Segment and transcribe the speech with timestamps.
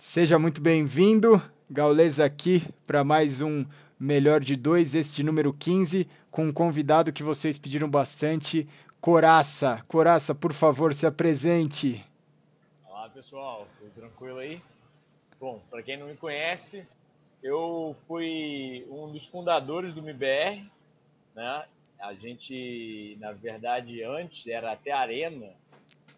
[0.00, 1.40] Seja muito bem-vindo,
[1.70, 3.66] Gaules aqui para mais um
[3.98, 8.66] Melhor de Dois, este número 15, com um convidado que vocês pediram bastante,
[8.98, 9.84] Coraça.
[9.86, 12.04] Coraça, por favor, se apresente.
[12.88, 14.60] Olá, pessoal, tudo tranquilo aí?
[15.38, 16.84] Bom, para quem não me conhece,
[17.42, 20.66] eu fui um dos fundadores do MBR,
[21.36, 21.64] né?
[22.00, 25.50] A gente, na verdade, antes era até Arena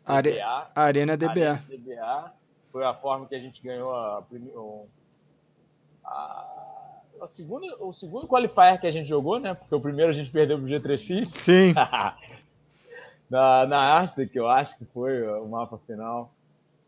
[0.06, 0.30] Are...
[0.30, 0.70] DBA.
[0.74, 1.30] Arena DBA.
[1.30, 2.41] Arena DBA.
[2.72, 4.24] Foi a forma que a gente ganhou a,
[6.04, 9.54] a, a segunda, o segundo qualifier que a gente jogou, né?
[9.54, 11.26] Porque o primeiro a gente perdeu pro G3X.
[11.26, 11.74] Sim.
[13.28, 16.32] na, na Asta, que eu acho que foi o mapa final.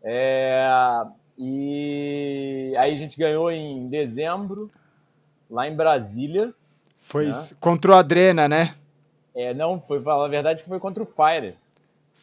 [0.03, 0.67] É,
[1.39, 4.71] e aí a gente ganhou em dezembro,
[5.51, 6.53] lá em Brasília.
[7.03, 7.33] Foi né?
[7.61, 8.75] contra o Adrena, né?
[9.35, 11.57] É, não, foi, na verdade foi contra o Fire.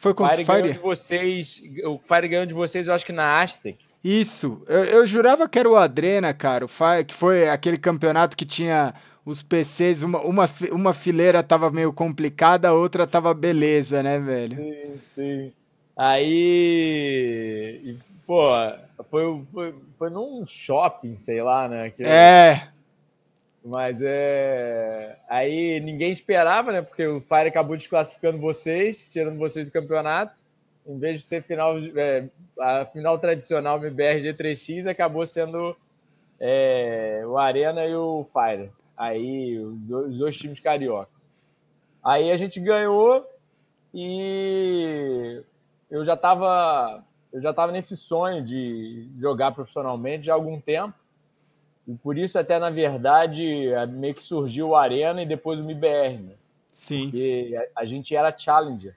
[0.02, 0.62] Foi contra o Fire?
[0.62, 0.72] Fire?
[0.72, 3.78] de vocês, o Fire ganhou de vocês, eu acho que na Aztec.
[4.02, 8.36] Isso, eu, eu jurava que era o Adrena, cara, o Fire, que foi aquele campeonato
[8.36, 14.02] que tinha os PCs, uma, uma, uma fileira tava meio complicada, a outra tava beleza,
[14.02, 14.56] né, velho?
[14.56, 15.52] Sim, sim.
[15.96, 17.96] Aí,
[18.26, 18.50] pô,
[19.08, 21.90] foi, foi, foi num shopping, sei lá, né?
[21.90, 22.02] Que...
[22.02, 22.71] É.
[23.64, 25.16] Mas é.
[25.28, 26.82] Aí ninguém esperava, né?
[26.82, 30.42] Porque o Fire acabou desclassificando vocês, tirando vocês do campeonato.
[30.84, 35.76] Em vez de ser final, é, a final tradicional MBR G3X, acabou sendo
[36.40, 38.70] é, o Arena e o Fire.
[38.96, 41.10] Aí, os dois, times carioca.
[42.04, 43.24] Aí a gente ganhou
[43.94, 45.40] e
[45.88, 50.94] eu já estava eu já nesse sonho de jogar profissionalmente já há algum tempo.
[51.86, 53.44] E por isso, até na verdade,
[53.90, 56.18] meio que surgiu o Arena e depois o MBR.
[56.18, 56.32] Né?
[56.72, 57.04] Sim.
[57.04, 58.94] Porque a, gente era Challenger.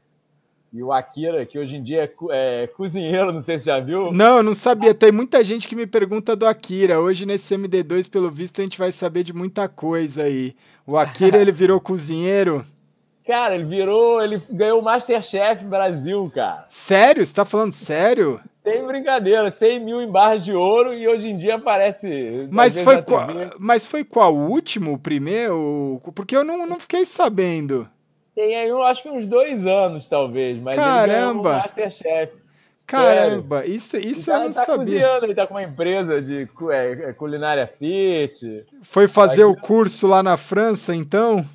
[0.72, 4.12] E o Akira, que hoje em dia é, é cozinheiro, não sei se já viu.
[4.12, 4.94] Não, eu não sabia.
[4.94, 7.00] Tem muita gente que me pergunta do Akira.
[7.00, 10.56] Hoje nesse MD2, pelo visto, a gente vai saber de muita coisa aí.
[10.86, 12.66] O Akira, ele virou cozinheiro?
[13.26, 16.68] Cara, ele virou, ele ganhou o Masterchef Brasil, cara.
[16.70, 17.26] Sério?
[17.26, 18.40] Você tá falando sério?
[18.66, 22.48] Sem brincadeira, 100 mil em barras de ouro e hoje em dia aparece.
[22.50, 23.28] Mas foi, qual,
[23.60, 24.36] mas foi qual?
[24.36, 26.02] O último, o primeiro?
[26.16, 27.88] Porque eu não, não fiquei sabendo.
[28.34, 30.60] Tem aí, eu acho que uns dois anos, talvez.
[30.60, 31.50] Mas Caramba!
[31.50, 32.34] ele Masterchef.
[32.88, 33.76] Caramba, Sério.
[33.76, 34.78] isso, isso tá, eu não tá sabia.
[34.78, 38.66] Cozinhando, ele tá com uma empresa de é, é, culinária fit.
[38.84, 41.46] Foi fazer o curso lá na França, então?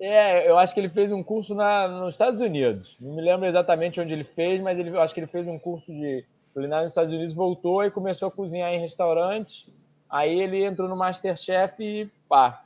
[0.00, 2.96] É, eu acho que ele fez um curso na, nos Estados Unidos.
[3.00, 5.58] Não me lembro exatamente onde ele fez, mas ele, eu acho que ele fez um
[5.58, 9.68] curso de culinária nos Estados Unidos, voltou e começou a cozinhar em restaurantes.
[10.08, 12.62] Aí ele entrou no Masterchef e pá.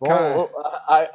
[0.00, 0.48] Bom,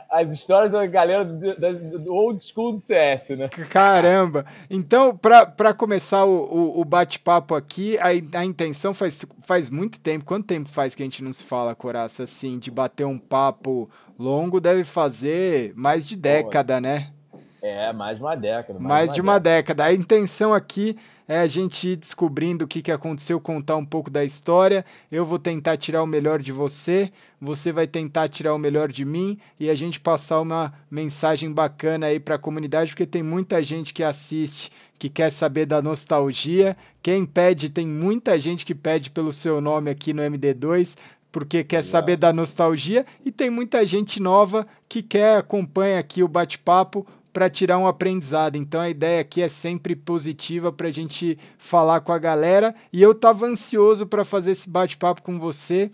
[0.10, 3.48] as histórias da galera do, do, old school do CS, né?
[3.70, 4.46] Caramba!
[4.70, 8.08] Então, para começar o, o, o bate-papo aqui, a,
[8.40, 10.26] a intenção faz, faz muito tempo.
[10.26, 13.90] Quanto tempo faz que a gente não se fala, Coraça, assim, de bater um papo
[14.20, 14.60] longo?
[14.60, 17.14] Deve fazer mais de década, né?
[17.64, 18.78] É, mais de uma década.
[18.78, 19.84] Mais, mais de uma década.
[19.84, 19.86] década.
[19.86, 24.10] A intenção aqui é a gente ir descobrindo o que, que aconteceu, contar um pouco
[24.10, 24.84] da história.
[25.10, 27.10] Eu vou tentar tirar o melhor de você,
[27.40, 32.08] você vai tentar tirar o melhor de mim e a gente passar uma mensagem bacana
[32.08, 34.70] aí para a comunidade, porque tem muita gente que assiste,
[35.00, 36.76] que quer saber da nostalgia.
[37.02, 40.98] Quem pede, tem muita gente que pede pelo seu nome aqui no MD2
[41.32, 46.28] porque quer saber da nostalgia e tem muita gente nova que quer acompanha aqui o
[46.28, 48.56] bate-papo para tirar um aprendizado.
[48.56, 52.74] Então a ideia aqui é sempre positiva para a gente falar com a galera.
[52.94, 55.92] E eu estava ansioso para fazer esse bate-papo com você.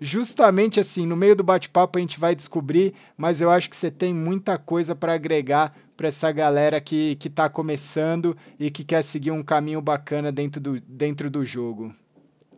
[0.00, 3.90] Justamente assim, no meio do bate-papo a gente vai descobrir, mas eu acho que você
[3.90, 9.32] tem muita coisa para agregar para essa galera que está começando e que quer seguir
[9.32, 11.92] um caminho bacana dentro do, dentro do jogo.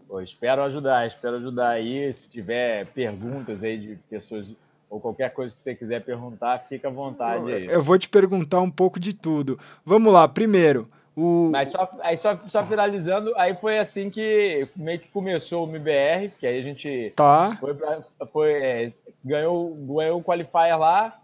[0.07, 2.13] Pô, espero ajudar, espero ajudar aí.
[2.13, 4.47] Se tiver perguntas aí de pessoas
[4.93, 7.67] ou qualquer coisa que você quiser perguntar, fica à vontade aí.
[7.67, 9.59] Eu vou te perguntar um pouco de tudo.
[9.87, 10.87] Vamos lá, primeiro.
[11.17, 11.49] O...
[11.51, 16.31] Mas só, aí só, só finalizando, aí foi assim que meio que começou o MBR,
[16.39, 17.57] que aí a gente tá.
[17.59, 18.93] foi, pra, foi é,
[19.25, 21.19] ganhou, ganhou o qualifier lá,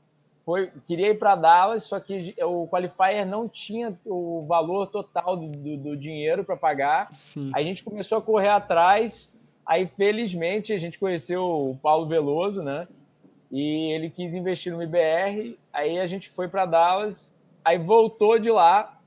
[0.47, 5.47] foi, queria ir para Dallas, só que o qualifier não tinha o valor total do,
[5.49, 7.11] do, do dinheiro para pagar.
[7.15, 7.51] Sim.
[7.55, 9.31] Aí a gente começou a correr atrás,
[9.65, 12.89] aí felizmente a gente conheceu o Paulo Veloso, né?
[13.51, 15.59] E ele quis investir no IBR.
[15.73, 17.35] Aí a gente foi para Dallas,
[17.65, 18.99] aí voltou de lá,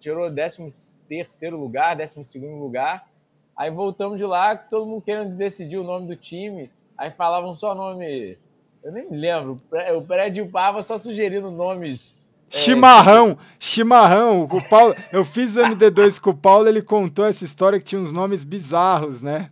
[0.00, 3.08] tirou 13 terceiro lugar, 12 segundo lugar.
[3.56, 6.70] Aí voltamos de lá, todo mundo querendo decidir o nome do time.
[6.96, 8.36] Aí falavam só nome.
[8.82, 9.56] Eu nem lembro.
[9.96, 12.16] O prédio Pava só sugerindo nomes
[12.48, 14.44] Chimarrão, é, chimarrão.
[14.44, 18.00] O Paulo, eu fiz o MD2 com o Paulo, ele contou essa história que tinha
[18.00, 19.50] uns nomes bizarros, né?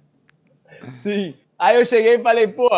[0.92, 1.34] Sim.
[1.58, 2.68] Aí eu cheguei e falei, pô,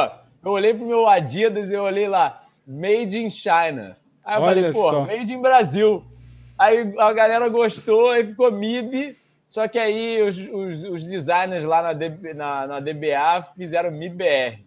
[0.47, 3.97] eu olhei pro meu Adidas e eu olhei lá, Made in China.
[4.25, 5.01] Aí eu Olha falei, pô, só.
[5.05, 6.05] Made in Brasil.
[6.57, 9.17] Aí a galera gostou, aí ficou MIB.
[9.49, 14.61] Só que aí os, os, os designers lá na, DB, na, na, DBA fizeram MIBR.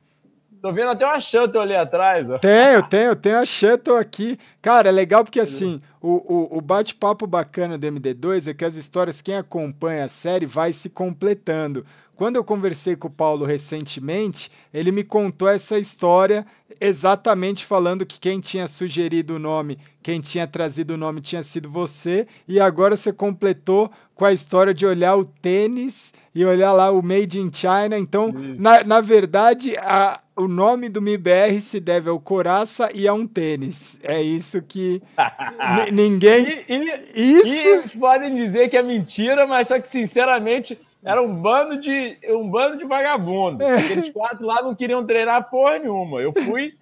[0.61, 2.29] Tô vendo até uma Shuttle ali atrás.
[2.29, 2.37] Ó.
[2.39, 4.37] Tenho, tenho, tenho a Shuttle aqui.
[4.61, 8.75] Cara, é legal porque assim, o, o, o bate-papo bacana do MD2 é que as
[8.75, 11.85] histórias, quem acompanha a série vai se completando.
[12.19, 16.45] Quando eu conversei com o Paulo recentemente, ele me contou essa história
[16.77, 21.69] exatamente falando que quem tinha sugerido o nome, quem tinha trazido o nome tinha sido
[21.71, 26.91] você, e agora você completou com a história de olhar o tênis e olhar lá
[26.91, 27.97] o Made in China.
[27.97, 33.13] Então, na, na verdade, a, o nome do MIBR se deve ao Coraça e a
[33.13, 33.95] um tênis.
[34.03, 35.01] É isso que
[35.93, 36.65] ninguém.
[36.67, 36.75] E,
[37.15, 37.47] e, isso...
[37.47, 42.17] e eles podem dizer que é mentira, mas só que, sinceramente, era um bando de,
[42.29, 43.63] um bando de vagabundo.
[43.63, 43.77] É.
[43.77, 46.21] Aqueles quatro lá não queriam treinar porra nenhuma.
[46.21, 46.73] Eu fui,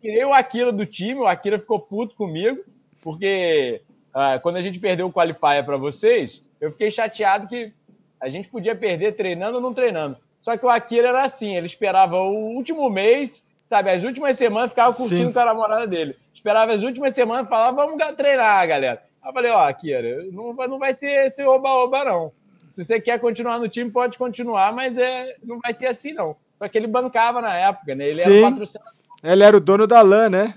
[0.00, 2.62] tirei o Akira do time, o Akira ficou puto comigo,
[3.02, 3.82] porque
[4.12, 7.72] ah, quando a gente perdeu o qualifier para vocês, eu fiquei chateado que
[8.20, 10.16] a gente podia perder treinando ou não treinando.
[10.40, 14.70] Só que o Akira era assim, ele esperava o último mês, sabe, as últimas semanas
[14.70, 15.32] ficava curtindo Sim.
[15.32, 16.16] com a namorada dele.
[16.32, 19.02] Esperava as últimas semanas falava, vamos treinar, galera.
[19.22, 22.32] Aí eu falei, ó, Akira, não, não vai ser esse oba-oba, não.
[22.68, 26.36] Se você quer continuar no time, pode continuar, mas é, não vai ser assim, não.
[26.58, 28.06] Só que ele bancava na época, né?
[28.06, 28.30] Ele Sim.
[28.30, 28.92] era o patrocinador.
[29.22, 30.54] Ele era o dono da LAN, né?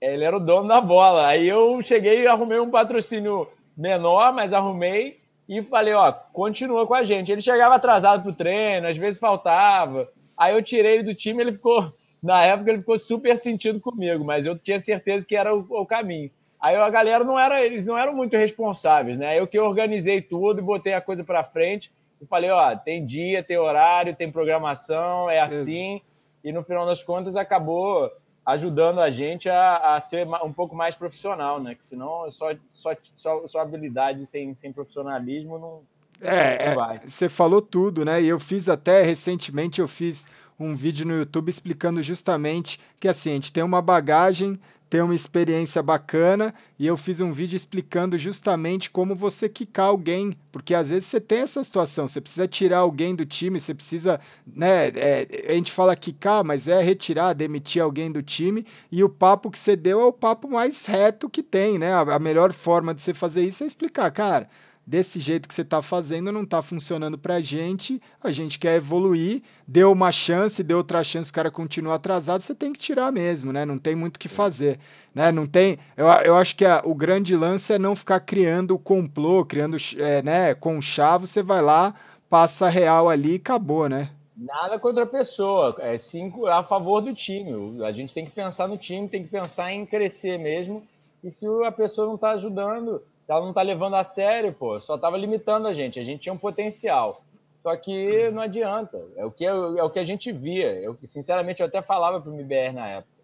[0.00, 1.26] Ele era o dono da bola.
[1.26, 6.94] Aí eu cheguei e arrumei um patrocínio menor, mas arrumei e falei, ó, continua com
[6.94, 7.32] a gente.
[7.32, 10.08] Ele chegava atrasado pro treino, às vezes faltava.
[10.36, 11.92] Aí eu tirei ele do time, ele ficou,
[12.22, 15.86] na época ele ficou super sentido comigo, mas eu tinha certeza que era o, o
[15.86, 16.30] caminho.
[16.64, 19.38] Aí a galera não era, eles não eram muito responsáveis, né?
[19.38, 23.42] Eu que organizei tudo e botei a coisa para frente e falei, ó, tem dia,
[23.42, 26.00] tem horário, tem programação, é assim.
[26.42, 28.10] E no final das contas acabou
[28.46, 31.74] ajudando a gente a, a ser um pouco mais profissional, né?
[31.74, 35.82] Que senão só, só, só, só habilidade sem, sem profissionalismo não,
[36.26, 36.98] é, não vai.
[37.06, 38.22] Você falou tudo, né?
[38.22, 40.24] E eu fiz até recentemente, eu fiz
[40.58, 44.58] um vídeo no YouTube explicando justamente que assim, a gente tem uma bagagem
[44.94, 50.36] ter uma experiência bacana e eu fiz um vídeo explicando justamente como você quicar alguém,
[50.52, 54.20] porque às vezes você tem essa situação, você precisa tirar alguém do time, você precisa,
[54.46, 59.08] né, é, a gente fala quicar, mas é retirar, demitir alguém do time e o
[59.08, 62.52] papo que você deu é o papo mais reto que tem, né, a, a melhor
[62.52, 64.48] forma de você fazer isso é explicar, cara,
[64.86, 68.76] desse jeito que você está fazendo não está funcionando para a gente, a gente quer
[68.76, 73.10] evoluir, deu uma chance, deu outra chance, o cara continua atrasado, você tem que tirar
[73.10, 73.64] mesmo, né?
[73.64, 74.78] Não tem muito o que fazer,
[75.14, 75.32] né?
[75.32, 79.44] Não tem, eu, eu acho que a, o grande lance é não ficar criando complô,
[79.44, 81.94] criando, é, né, com chave, você vai lá,
[82.28, 84.10] passa real ali e acabou, né?
[84.36, 87.84] Nada contra a pessoa, é cinco a favor do time.
[87.84, 90.82] A gente tem que pensar no time, tem que pensar em crescer mesmo.
[91.22, 94.80] E se a pessoa não está ajudando, ela não tá levando a sério, pô.
[94.80, 95.98] Só tava limitando a gente.
[95.98, 97.22] A gente tinha um potencial.
[97.62, 99.02] Só que não adianta.
[99.16, 100.74] É o que, é, o que a gente via.
[100.74, 103.14] Eu, sinceramente, eu até falava pro MBR na época.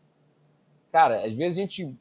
[0.90, 1.94] Cara, às vezes a gente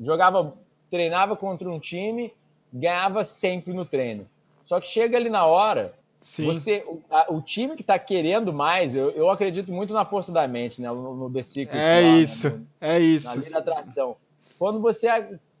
[0.00, 0.54] jogava,
[0.90, 2.32] treinava contra um time,
[2.72, 4.26] ganhava sempre no treino.
[4.64, 6.46] Só que chega ali na hora, Sim.
[6.46, 10.32] você, o, a, o time que está querendo mais, eu, eu acredito muito na força
[10.32, 10.88] da mente, né?
[10.88, 11.78] No, no The Secret.
[11.78, 12.56] É lá, isso, né?
[12.56, 13.26] no, é isso.
[13.26, 14.16] Na lei da atração.
[14.58, 15.08] Quando você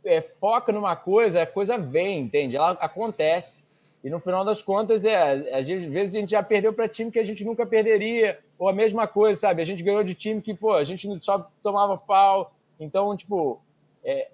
[0.04, 2.56] é, foca numa coisa, a coisa vem, entende?
[2.56, 3.64] Ela acontece.
[4.02, 7.18] E no final das contas, é, às vezes a gente já perdeu para time que
[7.18, 9.62] a gente nunca perderia, ou a mesma coisa, sabe?
[9.62, 12.52] A gente ganhou de time que, pô, a gente só tomava pau.
[12.80, 13.60] Então, tipo,
[14.04, 14.28] é,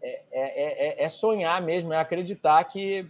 [0.00, 3.06] é, é, é sonhar mesmo, é acreditar que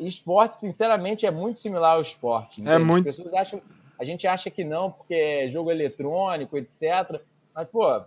[0.00, 2.60] esporte, sinceramente, é muito similar ao esporte.
[2.60, 2.76] Entende?
[2.76, 3.08] É muito.
[3.08, 3.62] As pessoas acham,
[3.98, 7.20] a gente acha que não, porque é jogo eletrônico, etc.
[7.54, 8.00] Mas, pô,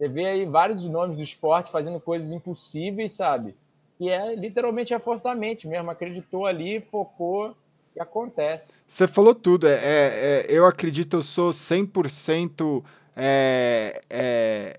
[0.00, 3.54] você vê aí vários nomes do esporte fazendo coisas impossíveis, sabe?
[4.00, 5.90] E é literalmente a força da mente mesmo.
[5.90, 7.54] Acreditou ali, focou
[7.94, 8.86] e acontece.
[8.88, 9.68] Você falou tudo.
[9.68, 12.82] É, é, é eu acredito, eu sou 100%
[13.14, 14.78] é, é,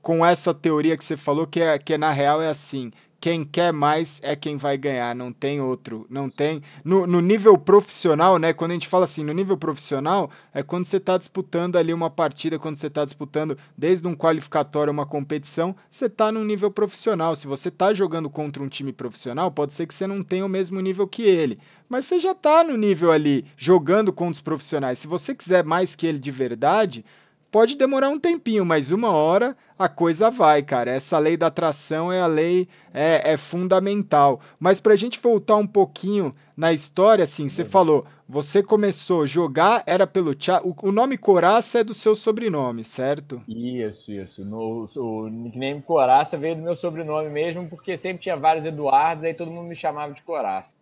[0.00, 2.90] com essa teoria que você falou, que, é, que é, na real é assim
[3.22, 6.60] quem quer mais é quem vai ganhar, não tem outro, não tem.
[6.84, 8.52] No, no nível profissional, né?
[8.52, 12.10] Quando a gente fala assim, no nível profissional, é quando você está disputando ali uma
[12.10, 17.36] partida, quando você está disputando desde um qualificatório, uma competição, você está no nível profissional.
[17.36, 20.48] Se você está jogando contra um time profissional, pode ser que você não tenha o
[20.48, 24.98] mesmo nível que ele, mas você já está no nível ali, jogando contra os profissionais.
[24.98, 27.04] Se você quiser mais que ele de verdade,
[27.52, 30.90] pode demorar um tempinho, mas uma hora a coisa vai, cara.
[30.90, 34.40] Essa lei da atração é a lei, é, é fundamental.
[34.58, 39.82] Mas pra gente voltar um pouquinho na história, assim, você falou, você começou a jogar,
[39.86, 40.62] era pelo chat.
[40.64, 43.42] O, o nome Coraça é do seu sobrenome, certo?
[43.46, 44.44] Isso, isso.
[44.44, 49.34] No, o nickname Coraça veio do meu sobrenome mesmo, porque sempre tinha vários Eduardos, aí
[49.34, 50.74] todo mundo me chamava de Coraça.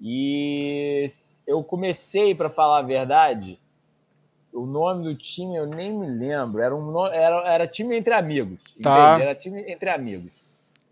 [0.00, 1.06] E
[1.46, 3.60] eu comecei, para falar a verdade,
[4.52, 6.60] o nome do time eu nem me lembro.
[6.60, 8.60] Era, um, era, era time entre amigos.
[8.82, 9.18] Tá.
[9.20, 10.32] Era time entre amigos.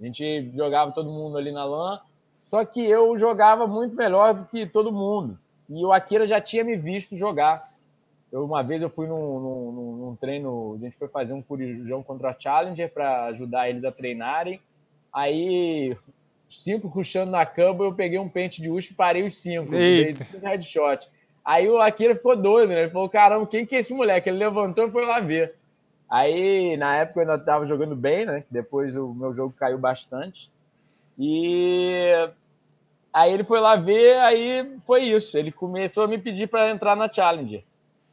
[0.00, 2.00] A gente jogava todo mundo ali na LAN.
[2.44, 5.38] Só que eu jogava muito melhor do que todo mundo.
[5.68, 7.68] E o Akira já tinha me visto jogar.
[8.32, 12.02] Eu, uma vez eu fui num, num, num treino, a gente foi fazer um corujão
[12.02, 14.60] contra a Challenger para ajudar eles a treinarem.
[15.12, 15.96] Aí,
[16.48, 19.70] cinco ruxando na cama, eu peguei um pente de USP e parei os cinco.
[19.70, 21.08] Dei cinco headshot.
[21.48, 22.82] Aí o Akira ficou doido, né?
[22.82, 24.28] Ele falou: caramba, quem que é esse moleque?
[24.28, 25.54] Ele levantou e foi lá ver.
[26.10, 28.44] Aí, na época, eu ainda estava jogando bem, né?
[28.50, 30.50] Depois o meu jogo caiu bastante.
[31.18, 32.12] E
[33.14, 35.38] aí ele foi lá ver, aí foi isso.
[35.38, 37.64] Ele começou a me pedir para entrar na Challenger.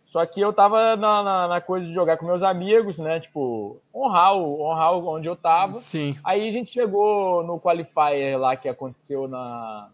[0.06, 3.20] Só que eu tava na, na, na, coisa de jogar com meus amigos, né?
[3.20, 5.74] Tipo, honrar, o, honrar onde eu tava.
[5.74, 6.15] Sim.
[6.24, 9.89] Aí a gente chegou no qualifier lá que aconteceu na,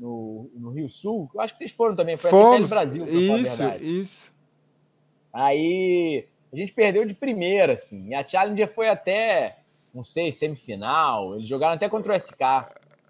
[0.00, 1.30] no, no Rio Sul.
[1.34, 2.46] Eu acho que vocês foram também, foi Fomos.
[2.46, 4.32] a CPL Brasil, isso, isso.
[5.32, 8.08] Aí a gente perdeu de primeira, assim.
[8.08, 9.58] E a Challenger foi até,
[9.94, 11.36] não sei, semifinal.
[11.36, 12.40] Eles jogaram até contra o SK.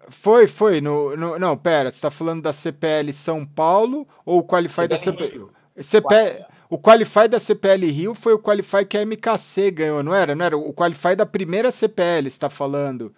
[0.09, 0.81] Foi, foi.
[0.81, 4.97] No, no, não, pera, você tá falando da CPL São Paulo ou o Qualify da
[4.97, 5.47] CPL?
[5.79, 10.33] CPL o Qualify da CPL Rio foi o Qualify que a MKC ganhou, não era?
[10.33, 10.57] Não era?
[10.57, 13.13] O Qualify da primeira CPL, está falando.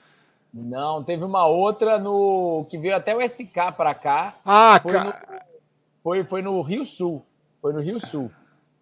[0.53, 4.35] Não, teve uma outra no que veio até o SK para cá.
[4.45, 5.03] Ah, foi, ca...
[5.03, 5.13] no,
[6.03, 7.25] foi, foi no Rio Sul.
[7.59, 8.29] Foi no Rio Sul.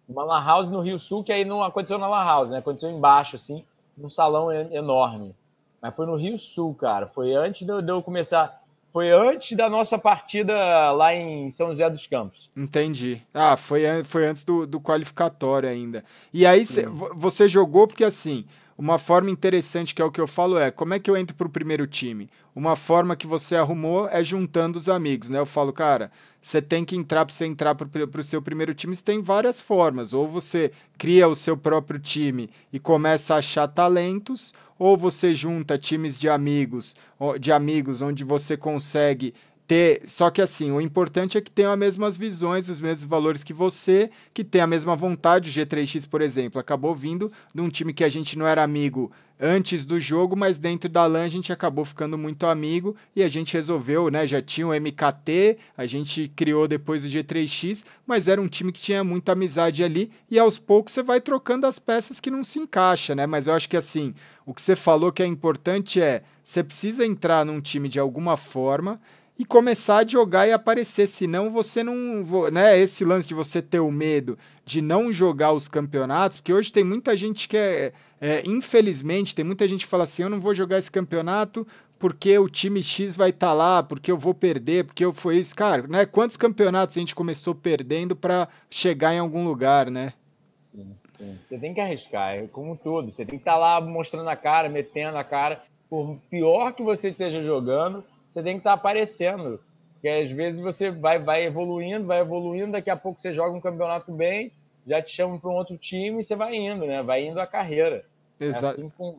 [0.06, 2.58] Uma lan house no Rio Sul, que aí não aconteceu na lan house, né?
[2.58, 3.64] Aconteceu embaixo, assim,
[3.96, 5.34] num salão enorme.
[5.80, 7.06] Mas foi no Rio Sul, cara.
[7.06, 8.60] Foi antes de eu começar.
[8.92, 10.54] Foi antes da nossa partida
[10.92, 12.50] lá em São José dos Campos.
[12.54, 13.22] Entendi.
[13.32, 16.04] Ah, foi, foi antes do, do qualificatório ainda.
[16.32, 18.44] E aí cê, você jogou porque assim,
[18.82, 21.36] uma forma interessante, que é o que eu falo, é como é que eu entro
[21.36, 22.28] para o primeiro time?
[22.52, 25.38] Uma forma que você arrumou é juntando os amigos, né?
[25.38, 26.10] Eu falo, cara,
[26.42, 29.60] você tem que entrar para você entrar para o seu primeiro time, você tem várias
[29.60, 30.12] formas.
[30.12, 35.78] Ou você cria o seu próprio time e começa a achar talentos, ou você junta
[35.78, 36.96] times de amigos,
[37.38, 39.32] de amigos onde você consegue
[39.72, 40.02] ter.
[40.06, 43.54] Só que assim, o importante é que tenham as mesmas visões, os mesmos valores que
[43.54, 45.48] você, que tem a mesma vontade.
[45.48, 49.10] O G3X, por exemplo, acabou vindo de um time que a gente não era amigo
[49.40, 53.28] antes do jogo, mas dentro da LAN a gente acabou ficando muito amigo e a
[53.30, 54.26] gente resolveu, né?
[54.26, 58.80] Já tinha o MKT, a gente criou depois o G3X, mas era um time que
[58.80, 62.58] tinha muita amizade ali e aos poucos você vai trocando as peças que não se
[62.58, 63.26] encaixa, né?
[63.26, 64.14] Mas eu acho que assim,
[64.44, 68.36] o que você falou que é importante é você precisa entrar num time de alguma
[68.36, 69.00] forma
[69.38, 73.80] e começar a jogar e aparecer, senão você não, né, esse lance de você ter
[73.80, 78.42] o medo de não jogar os campeonatos, porque hoje tem muita gente que é, é
[78.46, 81.66] infelizmente, tem muita gente que fala assim, eu não vou jogar esse campeonato
[82.02, 85.38] porque o time X vai estar tá lá, porque eu vou perder, porque eu foi
[85.38, 86.04] isso, cara, né?
[86.04, 90.12] Quantos campeonatos a gente começou perdendo para chegar em algum lugar, né?
[90.58, 91.38] Sim, sim.
[91.46, 93.12] Você tem que arriscar, é como tudo.
[93.12, 95.62] Você tem que estar tá lá mostrando a cara, metendo a cara.
[95.88, 99.60] Por pior que você esteja jogando, você tem que estar tá aparecendo.
[99.94, 103.60] Porque às vezes você vai, vai evoluindo, vai evoluindo, daqui a pouco você joga um
[103.60, 104.50] campeonato bem,
[104.86, 107.02] já te chamam para um outro time e você vai indo, né?
[107.02, 108.04] Vai indo a carreira.
[108.40, 108.66] Exato.
[108.66, 109.18] É assim com,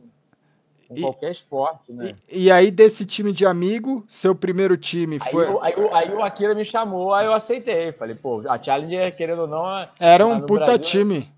[0.86, 2.14] com e, qualquer esporte, né?
[2.28, 5.46] E, e, aí, desse time de amigo, seu primeiro time foi.
[5.46, 7.92] Aí, aí, aí, o Akira me chamou, aí eu aceitei.
[7.92, 9.78] Falei, pô, a Challenger, querendo ou não.
[9.78, 11.32] É, era um puta Brasil, time.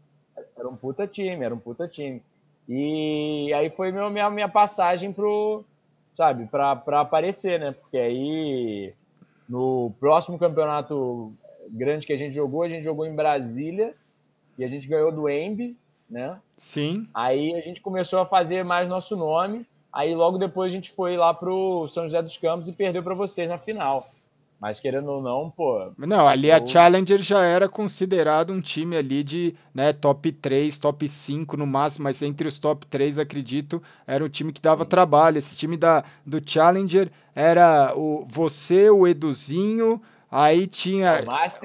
[0.59, 2.21] Era um puta time, era um puta time.
[2.69, 5.65] E aí foi meu, minha, minha passagem pro,
[6.17, 7.73] sabe, para aparecer, né?
[7.73, 8.95] Porque aí
[9.49, 11.33] no próximo campeonato
[11.69, 13.95] grande que a gente jogou, a gente jogou em Brasília
[14.59, 15.77] e a gente ganhou do Embi,
[16.09, 16.39] né?
[16.57, 17.07] Sim.
[17.15, 19.67] Aí a gente começou a fazer mais nosso nome.
[19.93, 23.15] Aí logo depois a gente foi lá pro São José dos Campos e perdeu para
[23.15, 24.11] vocês na final.
[24.61, 25.93] Mas querendo ou não, pô.
[25.99, 31.09] Não, ali a Challenger já era considerado um time ali de né, top 3, top
[31.09, 34.91] 5 no máximo, mas entre os top 3, acredito, era o time que dava Sim.
[34.91, 35.39] trabalho.
[35.39, 41.23] Esse time da, do Challenger era o você, o Eduzinho, aí tinha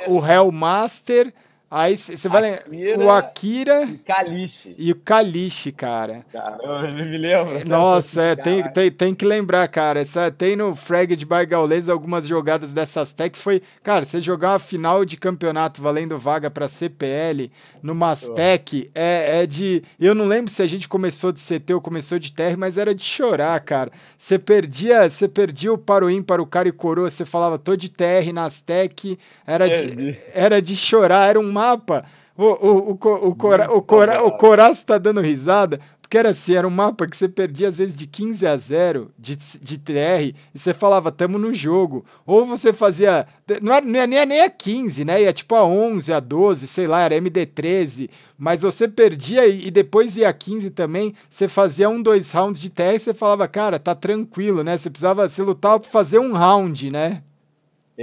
[0.07, 1.33] o Hellmaster,
[1.71, 3.05] Aí você vai lembrar.
[3.05, 3.85] O Akira.
[3.85, 4.75] E Kalishi.
[4.77, 6.25] E o Kalishi, cara.
[6.29, 7.65] Caramba, eu me lembro.
[7.65, 10.01] Nossa, é, tem, tem, tem que lembrar, cara.
[10.01, 13.39] Essa, tem no Frag de Baigaulês algumas jogadas dessas tech.
[13.39, 17.49] Foi, cara, você jogar uma final de campeonato valendo vaga pra CPL
[17.81, 19.81] no Mastec é, é de.
[19.97, 22.93] Eu não lembro se a gente começou de CT ou começou de TR, mas era
[22.93, 23.93] de chorar, cara.
[24.17, 27.77] Você perdia, você perdia o para o ímpar, o cara e coroa, você falava tô
[27.77, 29.17] de TR nas tech.
[29.47, 32.05] Era de, era de chorar, era um mapa.
[32.37, 36.55] O, o, o, o, Cora, o, Cora, o Coraço tá dando risada, porque era assim,
[36.55, 40.33] era um mapa que você perdia às vezes de 15 a 0 de, de TR,
[40.53, 42.03] e você falava, tamo no jogo.
[42.25, 43.27] Ou você fazia,
[43.61, 45.21] não era, não era nem, nem a 15, né?
[45.21, 49.71] Ia tipo a 11, a 12, sei lá, era MD13, mas você perdia e, e
[49.71, 53.47] depois ia a 15 também, você fazia um, dois rounds de TR e você falava,
[53.47, 54.77] cara, tá tranquilo, né?
[54.77, 57.21] Você precisava, você lutava pra fazer um round, né?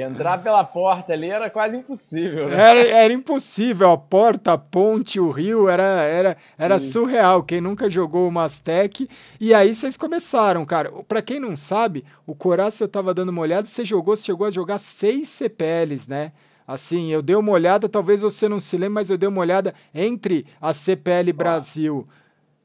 [0.00, 2.48] Entrar pela porta ali era quase impossível.
[2.48, 2.54] Né?
[2.54, 3.90] Era, era impossível.
[3.90, 7.42] A porta, a ponte, o rio, era, era, era surreal.
[7.42, 9.08] Quem nunca jogou o Mastec.
[9.40, 10.90] E aí vocês começaram, cara.
[11.06, 13.66] Para quem não sabe, o Coraça eu tava dando uma olhada.
[13.66, 16.32] Você jogou, você chegou a jogar seis CPLs, né?
[16.66, 19.74] Assim, eu dei uma olhada, talvez você não se lembre, mas eu dei uma olhada
[19.94, 22.06] entre a CPL Brasil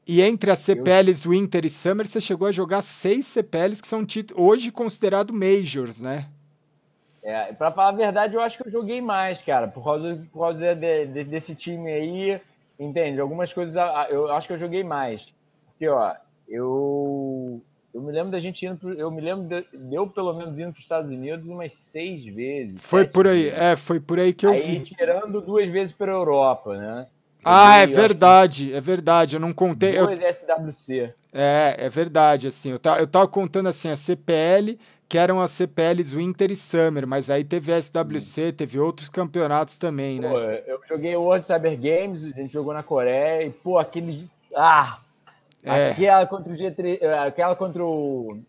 [0.06, 4.06] e entre as CPLs Winter e Summer, você chegou a jogar seis CPLs que são
[4.34, 6.26] hoje considerados Majors, né?
[7.24, 10.40] É, pra falar a verdade, eu acho que eu joguei mais, cara, por causa, por
[10.40, 12.40] causa de, de, desse time aí,
[12.78, 13.18] entende?
[13.18, 15.32] Algumas coisas eu acho que eu joguei mais.
[15.70, 16.14] Porque, ó,
[16.46, 17.62] eu,
[17.94, 20.72] eu me lembro da gente indo, pro, eu me lembro de, eu pelo menos indo
[20.72, 22.84] para os Estados Unidos umas seis vezes.
[22.84, 23.58] Foi por aí, vezes.
[23.58, 24.80] é, foi por aí que eu aí, vi.
[24.80, 27.06] tirando duas vezes para a Europa, né?
[27.42, 29.36] ah, é verdade, é verdade.
[29.36, 29.98] Eu não contei.
[29.98, 30.30] Dois eu...
[30.30, 31.14] SWC.
[31.32, 32.48] É, é verdade.
[32.48, 34.78] Assim, eu tava, eu tava contando assim a CPL
[35.14, 39.78] que eram as CPLs Winter e Summer, mas aí teve a SWC, teve outros campeonatos
[39.78, 40.28] também, né?
[40.28, 44.28] Pô, eu joguei o World Cyber Games, a gente jogou na Coreia, e, pô, aquele.
[44.56, 44.98] Ah!
[45.62, 45.92] É.
[45.92, 48.40] Aquela contra o G3, aquela contra o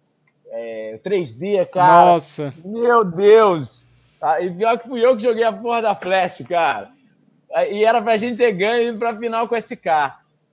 [0.48, 2.13] é, 3D, cara.
[2.13, 2.51] Nossa!
[2.65, 3.86] Meu Deus!
[4.19, 6.89] Ah, e pior que fui eu que joguei a porra da Flash, cara.
[7.69, 9.86] E era pra gente ter ganho e ir pra final com SK.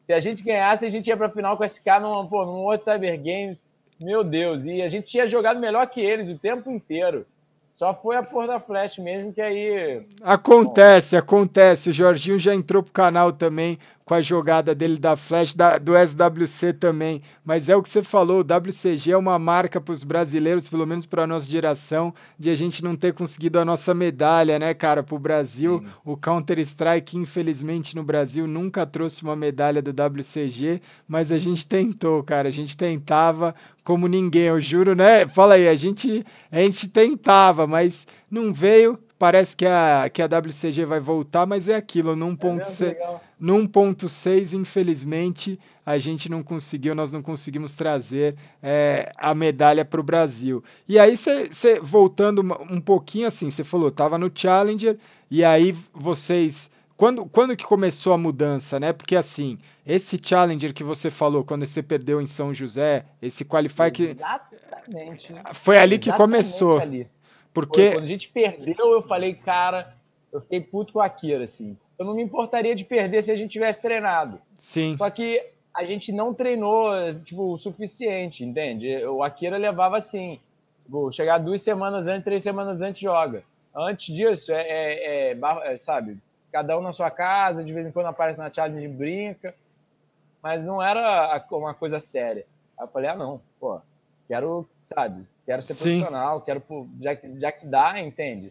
[0.04, 2.85] Se a gente ganhasse, a gente ia pra final com SK num, pô, num outro
[2.85, 3.64] Cyber Games.
[4.02, 7.26] Meu Deus, e a gente tinha jogado melhor que eles o tempo inteiro.
[7.75, 10.06] Só foi a porra da Flash mesmo que aí.
[10.23, 11.18] Acontece, Bom.
[11.18, 11.88] acontece.
[11.88, 15.93] O Jorginho já entrou pro canal também com a jogada dele da Flash, da, do
[15.97, 17.23] SWC também.
[17.45, 20.86] Mas é o que você falou, o WCG é uma marca para os brasileiros, pelo
[20.86, 24.75] menos para a nossa geração, de a gente não ter conseguido a nossa medalha, né,
[24.75, 25.80] cara, para o Brasil.
[25.80, 25.86] Sim.
[26.04, 32.23] O Counter-Strike, infelizmente, no Brasil nunca trouxe uma medalha do WCG, mas a gente tentou,
[32.23, 35.26] cara, a gente tentava como ninguém, eu juro, né?
[35.28, 40.26] Fala aí, a gente, a gente tentava, mas não veio parece que a, que a
[40.26, 46.28] WCG vai voltar, mas é aquilo, num ponto, é num ponto 6, infelizmente, a gente
[46.28, 50.65] não conseguiu, nós não conseguimos trazer é, a medalha para o Brasil.
[50.89, 54.99] E aí, você voltando um pouquinho assim, você falou, tava no Challenger,
[55.30, 56.69] e aí vocês.
[56.97, 58.93] Quando, quando que começou a mudança, né?
[58.93, 59.56] Porque assim,
[59.87, 64.02] esse Challenger que você falou, quando você perdeu em São José, esse Qualify que.
[64.02, 65.32] Exatamente.
[65.54, 66.80] Foi ali Exatamente que começou.
[66.80, 67.06] Ali.
[67.52, 67.93] Porque...
[67.93, 69.95] Quando a gente perdeu, eu falei, cara,
[70.32, 71.76] eu fiquei puto com a Akira, assim.
[71.99, 74.41] Eu não me importaria de perder se a gente tivesse treinado.
[74.58, 74.97] Sim.
[74.97, 76.91] Só que a gente não treinou,
[77.25, 79.04] tipo, o suficiente, entende?
[79.06, 80.38] O Akira levava assim,
[80.84, 83.43] tipo, chegar duas semanas antes, três semanas antes joga.
[83.75, 86.19] Antes disso, é, é, é, é sabe,
[86.50, 89.54] cada um na sua casa, de vez em quando aparece na challenge e brinca,
[90.43, 92.45] mas não era uma coisa séria.
[92.78, 93.80] Aí eu falei, ah, não, pô,
[94.32, 96.45] quero, sabe, quero ser profissional, Sim.
[96.47, 96.62] quero,
[97.02, 98.50] já, já que dá, entende?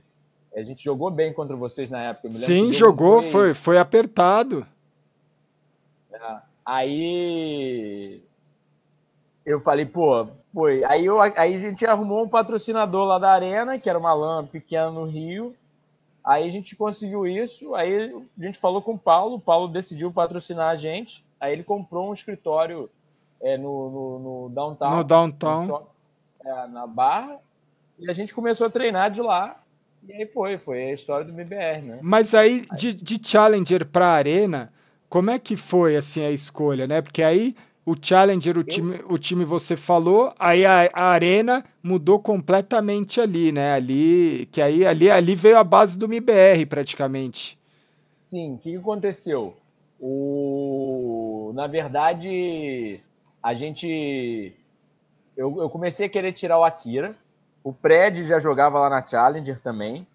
[0.56, 2.32] A gente jogou bem contra vocês na época.
[2.34, 3.32] Sim, jogou, foi...
[3.32, 4.64] foi, foi apertado.
[6.14, 8.22] É, aí
[9.44, 10.84] eu falei, pô, foi.
[10.84, 14.46] Aí, eu, aí a gente arrumou um patrocinador lá da Arena, que era uma lã
[14.46, 15.56] pequena no Rio.
[16.24, 17.74] Aí a gente conseguiu isso.
[17.74, 19.38] Aí a gente falou com o Paulo.
[19.38, 21.26] O Paulo decidiu patrocinar a gente.
[21.40, 22.88] Aí ele comprou um escritório
[23.42, 24.98] é, no, no, no, downtown.
[24.98, 25.68] No downtown.
[25.68, 25.88] No
[26.46, 27.40] é, na Barra.
[28.00, 29.62] E a gente começou a treinar de lá.
[30.08, 32.00] E aí foi, foi a história do MBR, né?
[32.02, 34.74] Mas aí, de, de Challenger para Arena,
[35.08, 37.02] como é que foi assim a escolha, né?
[37.02, 42.20] Porque aí o Challenger, o time, o time você falou, aí a, a, Arena mudou
[42.20, 43.74] completamente ali, né?
[43.74, 47.58] Ali, que aí ali, ali veio a base do MBR praticamente.
[48.12, 49.56] Sim, o que, que aconteceu?
[50.00, 53.00] O, na verdade,
[53.42, 54.56] a gente
[55.36, 57.16] eu, eu comecei a querer tirar o Akira.
[57.64, 60.06] O Pred já jogava lá na Challenger também.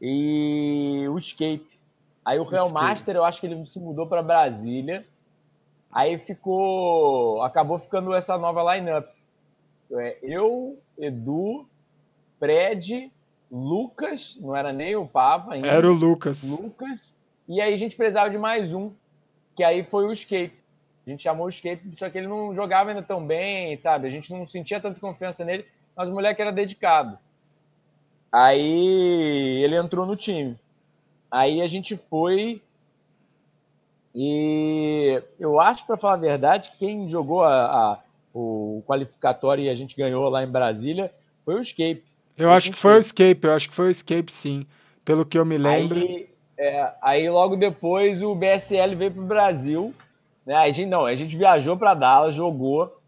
[0.00, 1.68] E o Escape.
[2.24, 5.04] Aí o Real Master, eu acho que ele se mudou para Brasília.
[5.92, 7.42] Aí ficou.
[7.42, 9.06] Acabou ficando essa nova lineup.
[9.92, 11.68] É, eu, Edu,
[12.38, 13.12] Fred,
[13.50, 15.68] Lucas, não era nem o Papa ainda.
[15.68, 16.42] Era o Lucas.
[16.42, 17.12] Lucas.
[17.46, 18.90] E aí a gente precisava de mais um,
[19.54, 20.63] que aí foi o Escape.
[21.06, 24.06] A gente chamou o Escape, só que ele não jogava ainda tão bem, sabe?
[24.08, 27.18] A gente não sentia tanta confiança nele, mas o moleque era dedicado.
[28.32, 30.56] Aí ele entrou no time.
[31.30, 32.60] Aí a gente foi.
[34.14, 37.98] E eu acho, para falar a verdade, que quem jogou a, a,
[38.32, 41.12] o qualificatório e a gente ganhou lá em Brasília
[41.44, 42.02] foi o Escape.
[42.36, 44.66] Eu acho que foi o Escape, eu acho que foi o Escape, sim.
[45.04, 45.98] Pelo que eu me lembro.
[45.98, 49.94] Aí, é, aí logo depois o BSL veio para o Brasil.
[50.46, 50.54] Né?
[50.54, 53.00] A gente, não, a gente viajou para Dallas, jogou,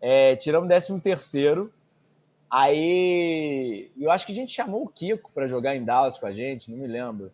[0.00, 1.72] é, tiramos 13 terceiro.
[2.50, 6.32] Aí eu acho que a gente chamou o Kiko para jogar em Dallas com a
[6.32, 7.32] gente, não me lembro.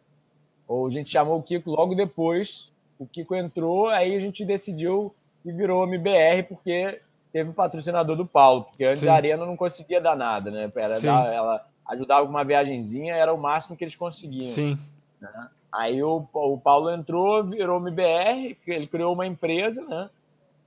[0.67, 5.15] Ou a gente chamou o Kiko logo depois, o Kiko entrou, aí a gente decidiu
[5.45, 7.01] e virou MBR, porque
[7.33, 9.09] teve o patrocinador do Paulo, porque antes Sim.
[9.09, 10.71] a Arena não conseguia dar nada, né?
[10.75, 10.97] Era
[11.35, 14.55] ela ajudava com uma viagenzinha, era o máximo que eles conseguiam.
[14.55, 14.79] Sim.
[15.21, 15.49] Né?
[15.73, 20.11] Aí o, o Paulo entrou, virou MBR, ele criou uma empresa, né?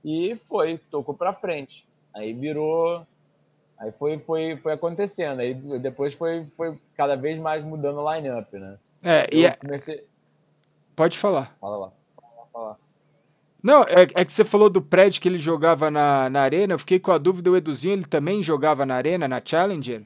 [0.04, 1.86] E foi, tocou para frente.
[2.14, 3.06] Aí virou.
[3.78, 5.40] Aí foi, foi, foi acontecendo.
[5.40, 8.78] Aí depois foi, foi cada vez mais mudando o line-up, né?
[9.02, 10.04] É, eu e é comecei...
[10.96, 11.54] Pode falar.
[11.60, 11.92] Fala lá.
[12.52, 12.78] Fala
[13.62, 16.74] Não, é, é, que você falou do prédio que ele jogava na, na Arena.
[16.74, 20.02] Eu fiquei com a dúvida, o Eduzinho, ele também jogava na Arena, na Challenger?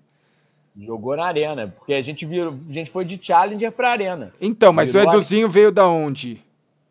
[0.79, 4.33] Jogou na Arena, porque a gente, virou, a gente foi de Challenger pra Arena.
[4.41, 6.41] Então, mas Virou o Eduzinho veio da onde?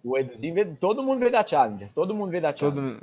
[0.04, 3.00] O Eduzinho veio, todo mundo veio da Challenger, todo mundo veio da Challenger.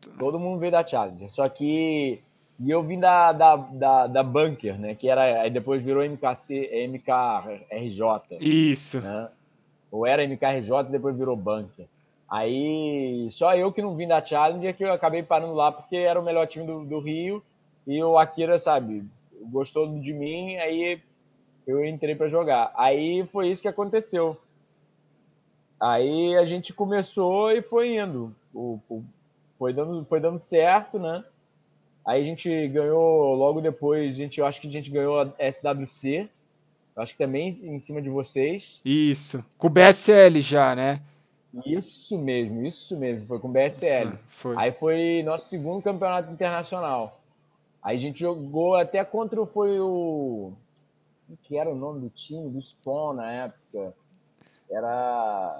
[0.00, 2.20] Todo, todo mundo veio da Challenger, só que
[2.62, 4.94] e eu vim da, da, da, da Bunker, né?
[4.94, 5.40] Que era.
[5.40, 8.36] Aí depois virou MKC, MKRJ.
[8.38, 9.00] Isso.
[9.00, 9.28] Né?
[9.90, 11.86] Ou era MKRJ e depois virou Bunker.
[12.28, 16.20] Aí só eu que não vim da Challenger que eu acabei parando lá porque era
[16.20, 17.42] o melhor time do, do Rio.
[17.86, 19.04] E o Akira, sabe,
[19.40, 21.00] gostou de mim, aí
[21.66, 22.72] eu entrei para jogar.
[22.76, 24.36] Aí foi isso que aconteceu.
[25.80, 28.34] Aí a gente começou e foi indo.
[28.52, 29.02] O, o,
[29.58, 31.24] foi, dando, foi dando certo, né?
[32.06, 35.50] Aí a gente ganhou logo depois, a gente, eu acho que a gente ganhou a
[35.50, 36.28] SWC.
[36.96, 38.80] Acho que também em cima de vocês.
[38.84, 39.42] Isso.
[39.56, 41.00] Com o BSL já, né?
[41.64, 43.26] Isso mesmo, isso mesmo.
[43.26, 44.12] Foi com o BSL.
[44.28, 44.56] Foi.
[44.56, 47.19] Aí foi nosso segundo campeonato internacional.
[47.82, 50.52] Aí a gente jogou até contra foi o.
[51.28, 52.50] O que era o nome do time?
[52.50, 53.94] Do Spawn na época.
[54.70, 55.56] Era.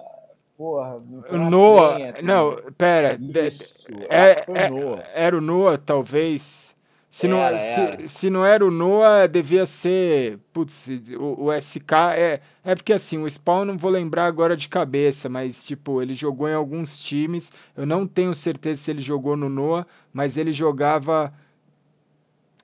[0.56, 1.00] Porra,
[1.32, 2.20] Noah.
[2.22, 3.18] não, pera.
[3.18, 5.02] Isso, é, é, Noah.
[5.14, 6.70] Era o Noah, talvez.
[7.10, 7.96] Se, era, não, era.
[8.02, 10.38] Se, se não era o Noah, devia ser.
[10.52, 10.86] Putz,
[11.18, 11.92] o, o, SK.
[12.14, 16.14] É, é porque assim, o Spawn não vou lembrar agora de cabeça, mas tipo, ele
[16.14, 17.50] jogou em alguns times.
[17.76, 21.32] Eu não tenho certeza se ele jogou no Noah, mas ele jogava.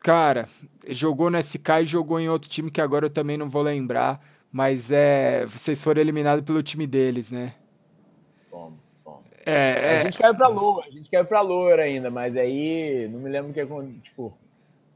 [0.07, 0.49] Cara,
[0.87, 4.25] jogou no SK e jogou em outro time que agora eu também não vou lembrar.
[4.53, 5.45] Mas é.
[5.47, 7.55] Vocês foram eliminados pelo time deles, né?
[9.45, 10.03] É, a é.
[10.03, 13.51] gente caiu pra Lua, a gente caiu pra Lua ainda, mas aí não me lembro
[13.51, 14.01] o que aconteceu.
[14.01, 14.33] Tipo,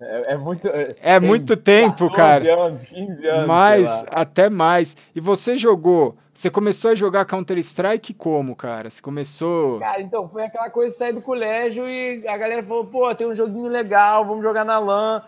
[0.01, 0.69] é, é, muito.
[0.69, 2.67] É muito tempo, 14 cara.
[2.67, 3.47] anos, 15 anos.
[3.49, 4.97] Mais, até mais.
[5.13, 6.17] E você jogou.
[6.41, 8.89] Você começou a jogar Counter-Strike como, cara?
[8.89, 9.79] Você começou.
[9.79, 13.27] Cara, então, foi aquela coisa de sair do colégio e a galera falou, pô, tem
[13.27, 15.23] um joguinho legal, vamos jogar na LAN.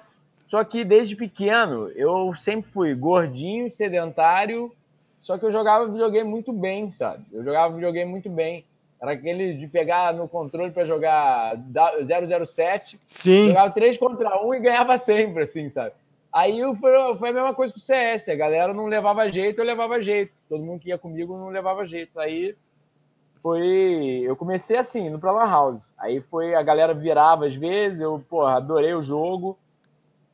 [0.46, 4.72] Só que desde pequeno, eu sempre fui gordinho, sedentário,
[5.20, 7.22] só que eu jogava videogame muito bem, sabe?
[7.31, 8.64] Eu jogava videogame muito bem.
[8.98, 11.59] Era aquele de pegar no controle para jogar
[12.46, 12.98] 007.
[13.11, 13.48] Sim.
[13.48, 15.92] Jogava 3 contra 1 e ganhava sempre, assim, sabe?
[16.33, 18.29] Aí foi, foi a mesma coisa com o CS.
[18.29, 20.33] A galera não levava jeito, eu levava jeito.
[20.49, 22.18] Todo mundo que ia comigo não levava jeito.
[22.18, 22.55] Aí
[23.42, 24.23] foi.
[24.25, 25.90] Eu comecei assim, indo pra Lan House.
[25.99, 26.55] Aí foi.
[26.55, 29.59] A galera virava às vezes, eu, porra, adorei o jogo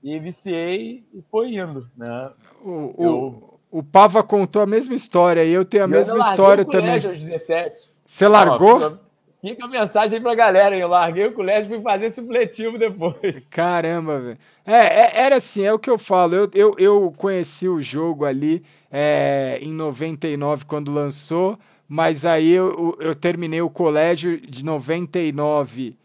[0.03, 2.31] e viciei e foi indo, né?
[2.63, 3.59] O, eu...
[3.71, 6.93] o, o Pava contou a mesma história e eu tenho a mesma história também.
[6.93, 7.91] Aos 17.
[8.07, 8.99] Você largou?
[9.41, 10.81] Fica a mensagem pra galera, hein?
[10.81, 13.47] Eu larguei o colégio e fui fazer supletivo depois.
[13.51, 14.39] Caramba, velho.
[14.67, 16.35] É, é, era assim, é o que eu falo.
[16.35, 22.97] Eu, eu, eu conheci o jogo ali é, em 99, quando lançou, mas aí eu,
[23.01, 25.97] eu terminei o colégio de 99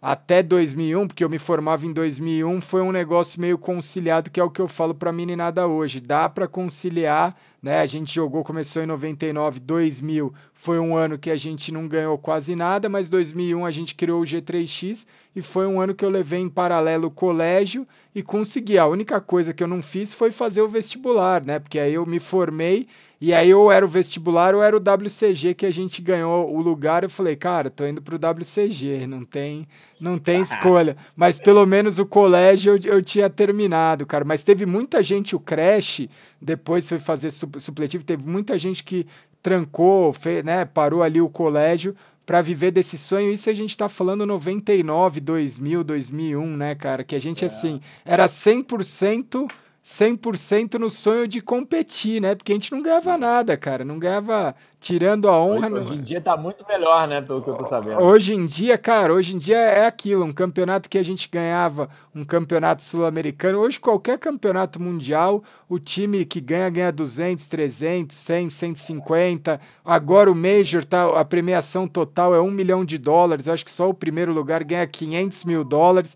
[0.00, 4.42] até 2001, porque eu me formava em 2001, foi um negócio meio conciliado, que é
[4.42, 6.00] o que eu falo pra meninada hoje.
[6.00, 7.78] Dá para conciliar né?
[7.78, 12.16] A gente jogou, começou em 99, 2000 foi um ano que a gente não ganhou
[12.16, 16.08] quase nada, mas 2001 a gente criou o G3X e foi um ano que eu
[16.08, 18.78] levei em paralelo o colégio e consegui.
[18.78, 21.58] A única coisa que eu não fiz foi fazer o vestibular, né?
[21.58, 22.86] Porque aí eu me formei
[23.20, 26.60] e aí ou era o vestibular ou era o WCG que a gente ganhou o
[26.60, 27.02] lugar.
[27.02, 29.66] Eu falei, cara, tô indo pro WCG, não tem,
[30.00, 30.96] não tem escolha.
[31.16, 34.24] Mas pelo menos o colégio eu, eu tinha terminado, cara.
[34.24, 36.08] Mas teve muita gente, o creche,
[36.40, 39.08] depois foi fazer supletivo, teve muita gente que
[39.42, 43.32] trancou, fez, né, parou ali o colégio para viver desse sonho.
[43.32, 47.02] Isso a gente está falando 99, 2000, 2001, né, cara?
[47.02, 47.48] Que a gente, é.
[47.48, 49.50] assim, era 100%,
[49.84, 52.36] 100% no sonho de competir, né?
[52.36, 53.84] Porque a gente não ganhava nada, cara.
[53.84, 55.68] Não ganhava tirando a honra.
[55.68, 57.20] Hoje, hoje, em dia tá muito melhor, né?
[57.20, 58.00] Pelo que eu tô sabendo.
[58.00, 60.24] Hoje em dia, cara, hoje em dia é aquilo.
[60.24, 63.58] Um campeonato que a gente ganhava, um campeonato sul-americano.
[63.58, 69.60] Hoje, qualquer campeonato mundial, o time que ganha, ganha 200, 300, 100, 150.
[69.84, 73.48] Agora o Major, tá, a premiação total é um milhão de dólares.
[73.48, 76.14] Eu acho que só o primeiro lugar ganha 500 mil dólares.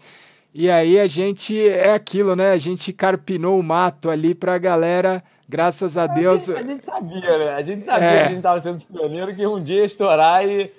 [0.59, 2.53] E aí a gente, é aquilo, né?
[2.53, 6.49] A gente carpinou o mato ali pra galera graças a Deus.
[6.49, 7.53] A gente, a gente sabia, né?
[7.53, 8.17] A gente sabia é.
[8.17, 10.73] que a gente estava sendo pioneiro, que um dia ia estourar e.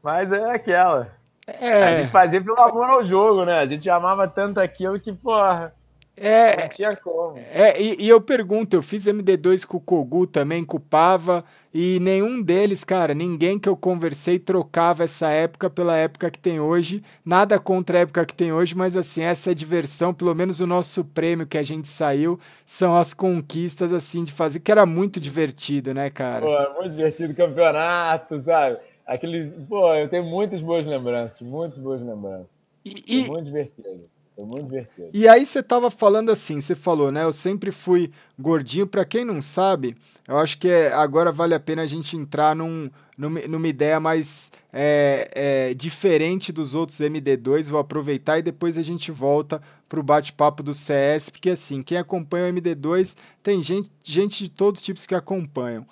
[0.00, 1.08] Mas é aquela.
[1.48, 1.82] É.
[1.82, 3.58] A gente fazia pelo amor ao jogo, né?
[3.58, 5.74] A gente amava tanto aquilo que, porra.
[6.16, 7.38] É, não tinha como.
[7.38, 11.44] É, e, e, eu pergunto, eu fiz MD2 com o Kogu também, com o Pava,
[11.72, 16.60] e nenhum deles, cara, ninguém que eu conversei trocava essa época pela época que tem
[16.60, 17.02] hoje.
[17.24, 20.66] Nada contra a época que tem hoje, mas assim, essa é diversão, pelo menos o
[20.68, 25.18] nosso prêmio que a gente saiu, são as conquistas, assim, de fazer, que era muito
[25.18, 26.46] divertido, né, cara?
[26.46, 28.78] Pô, muito divertido o campeonato, sabe?
[29.04, 32.46] Aqueles, pô, eu tenho muitas boas lembranças, muitas boas lembranças.
[32.84, 33.24] E, e...
[33.26, 34.13] Muito divertido.
[34.34, 35.10] Foi muito divertido.
[35.12, 37.22] E aí você tava falando assim, você falou, né?
[37.22, 38.86] Eu sempre fui gordinho.
[38.86, 42.54] Para quem não sabe, eu acho que é, agora vale a pena a gente entrar
[42.56, 45.30] num, numa, numa ideia mais é,
[45.70, 47.64] é, diferente dos outros MD2.
[47.64, 51.96] Vou aproveitar e depois a gente volta para o bate-papo do CS, porque assim, quem
[51.96, 55.86] acompanha o MD2 tem gente, gente de todos os tipos que acompanham.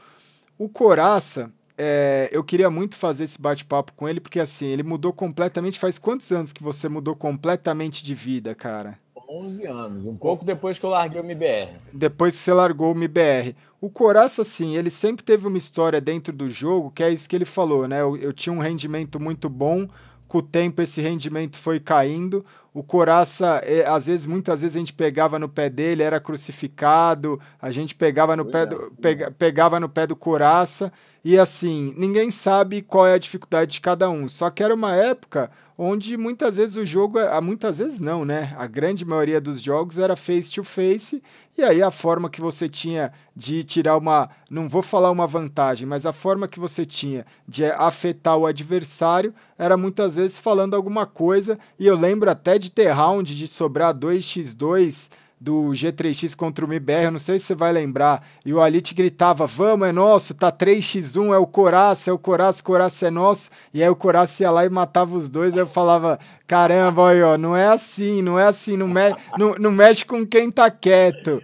[0.59, 1.53] O Coraça,
[1.85, 5.81] é, eu queria muito fazer esse bate-papo com ele, porque assim, ele mudou completamente.
[5.81, 8.97] Faz quantos anos que você mudou completamente de vida, cara?
[9.29, 11.73] 11 anos, um pouco depois que eu larguei o MBR.
[11.93, 13.57] Depois que você largou o MBR.
[13.81, 17.35] O Coraça, assim, ele sempre teve uma história dentro do jogo, que é isso que
[17.35, 18.01] ele falou, né?
[18.01, 19.89] Eu, eu tinha um rendimento muito bom,
[20.29, 22.45] com o tempo esse rendimento foi caindo.
[22.73, 27.41] O Coraça, é, às vezes, muitas vezes a gente pegava no pé dele, era crucificado,
[27.61, 30.93] a gente pegava no, pé do, pega, pegava no pé do Coraça.
[31.25, 34.29] E assim, ninguém sabe qual é a dificuldade de cada um.
[34.29, 38.55] Só que era uma época onde muitas vezes o jogo, é, muitas vezes não, né?
[38.59, 41.23] A grande maioria dos jogos era face to face,
[41.57, 45.87] e aí a forma que você tinha de tirar uma, não vou falar uma vantagem,
[45.87, 51.07] mas a forma que você tinha de afetar o adversário era muitas vezes falando alguma
[51.07, 55.09] coisa, e eu lembro até de ter round de sobrar 2x2
[55.43, 59.45] do G3X contra o MBR, não sei se você vai lembrar, e o Alit gritava,
[59.45, 63.51] vamos, é nosso, tá 3x1, é o Coraça, é o Coraça, o Coraça é nosso,
[63.75, 67.21] e aí o Coraça ia lá e matava os dois, aí eu falava, caramba, aí,
[67.23, 70.71] ó, não é assim, não é assim, não, me não, não mexe com quem tá
[70.71, 71.43] quieto.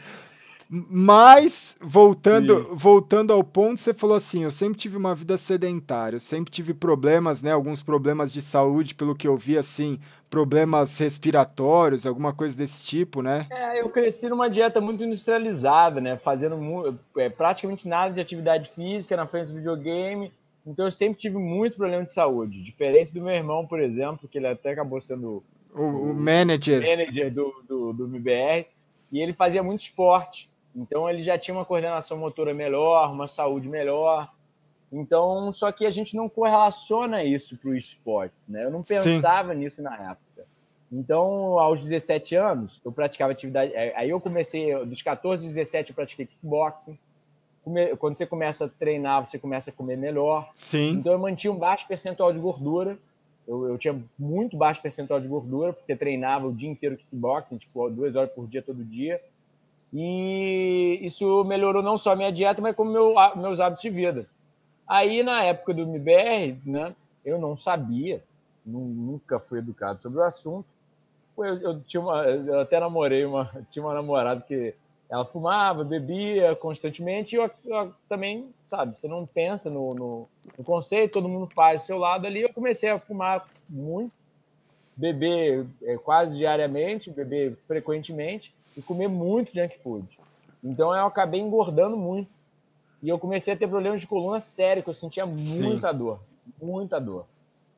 [0.71, 6.21] Mas, voltando, voltando ao ponto, você falou assim: eu sempre tive uma vida sedentária, eu
[6.21, 7.53] sempre tive problemas, né?
[7.53, 9.99] Alguns problemas de saúde, pelo que eu vi, assim,
[10.31, 13.47] problemas respiratórios, alguma coisa desse tipo, né?
[13.51, 16.17] É, eu cresci numa dieta muito industrializada, né?
[16.19, 20.33] Fazendo é, praticamente nada de atividade física na frente do videogame.
[20.67, 22.63] Então eu sempre tive muito problema de saúde.
[22.63, 25.43] Diferente do meu irmão, por exemplo, que ele até acabou sendo
[25.75, 28.67] o, o manager, manager do, do, do MBR.
[29.11, 30.51] E ele fazia muito esporte.
[30.77, 34.31] Então ele já tinha uma coordenação motora melhor, uma saúde melhor.
[34.91, 38.65] Então, só que a gente não correlaciona isso para o esportes, né?
[38.65, 39.59] Eu não pensava Sim.
[39.61, 40.47] nisso na época.
[40.91, 43.73] Então, aos 17 anos, eu praticava atividade.
[43.75, 46.99] É, aí eu comecei, dos 14 aos 17, eu pratiquei kickboxing.
[47.99, 50.51] Quando você começa a treinar, você começa a comer melhor.
[50.55, 50.93] Sim.
[50.93, 52.97] Então, eu mantinha um baixo percentual de gordura.
[53.47, 57.91] Eu, eu tinha muito baixo percentual de gordura, porque treinava o dia inteiro kickboxing, tipo,
[57.91, 59.21] duas horas por dia, todo dia.
[59.93, 64.27] E isso melhorou não só a minha dieta, mas como meu, meus hábitos de vida.
[64.89, 68.23] Aí, na época do MBR, né, eu não sabia,
[68.65, 70.67] nunca fui educado sobre o assunto.
[71.37, 74.75] Eu, eu tinha uma, eu até namorei uma, tinha uma namorada que
[75.11, 80.65] ela fumava, bebia constantemente, e eu, eu também, sabe, você não pensa no, no, no,
[80.65, 82.43] conceito, todo mundo faz do seu lado ali.
[82.43, 84.13] Eu comecei a fumar muito,
[84.97, 90.19] beber é, quase diariamente, beber frequentemente e comer muito junk food.
[90.63, 92.29] Então eu acabei engordando muito
[93.03, 95.99] E eu comecei a ter problemas de coluna sério, que eu sentia muita Sim.
[95.99, 96.21] dor,
[96.61, 97.27] muita dor,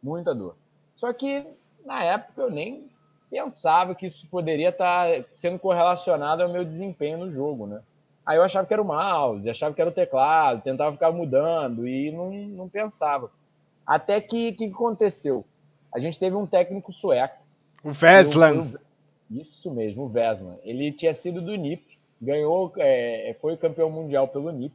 [0.02, 0.56] muita dor.
[0.96, 1.46] Só que
[1.84, 2.88] na época eu nem
[3.30, 7.80] pensava que isso poderia estar sendo correlacionado ao meu desempenho no jogo, né?
[8.24, 11.86] Aí eu achava que era o mouse, achava que era o teclado, tentava ficar mudando
[11.86, 13.30] e não, não pensava.
[13.86, 15.44] Até que que aconteceu?
[15.92, 17.38] A gente teve um técnico sueco.
[17.82, 18.72] O Veslan.
[19.30, 20.56] Isso mesmo, o Veslan.
[20.62, 24.74] Ele tinha sido do NIP, ganhou, é, foi campeão mundial pelo NIP.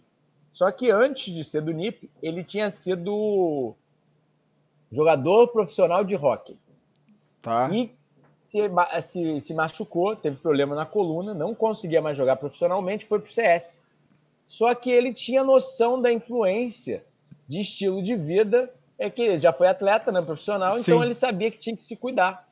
[0.56, 3.76] Só que antes de ser do NIP, ele tinha sido
[4.90, 6.58] jogador profissional de hockey.
[7.42, 7.70] Tá.
[7.74, 7.92] E
[8.40, 8.62] se,
[9.02, 13.84] se, se machucou, teve problema na coluna, não conseguia mais jogar profissionalmente, foi pro CS.
[14.48, 17.04] Só que ele tinha noção da influência
[17.46, 20.92] de estilo de vida, é que ele já foi atleta, né, profissional, então Sim.
[20.92, 22.48] então ele sabia que tinha que se cuidar.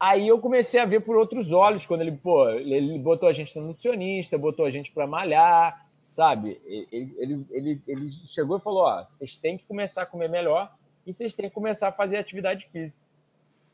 [0.00, 3.56] Aí eu comecei a ver por outros olhos, quando ele, pô, ele botou a gente
[3.56, 6.60] no nutricionista, botou a gente para malhar, sabe?
[6.64, 10.72] Ele, ele, ele, ele chegou e falou: ó, vocês têm que começar a comer melhor
[11.06, 13.04] e vocês têm que começar a fazer atividade física.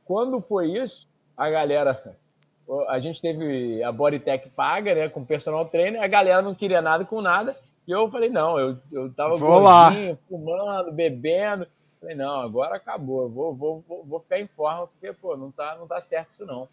[0.04, 2.16] Quando foi isso, a galera.
[2.88, 5.08] A gente teve a Bodytech paga, né?
[5.08, 7.56] Com personal trainer, a galera não queria nada com nada.
[7.86, 10.18] E eu falei, não, eu, eu tava vou gordinho, lá.
[10.28, 11.66] fumando, bebendo.
[12.00, 15.50] Falei, não, agora acabou, eu vou, vou, vou, vou ficar em forma, porque, pô, não
[15.50, 16.68] tá, não tá certo isso não.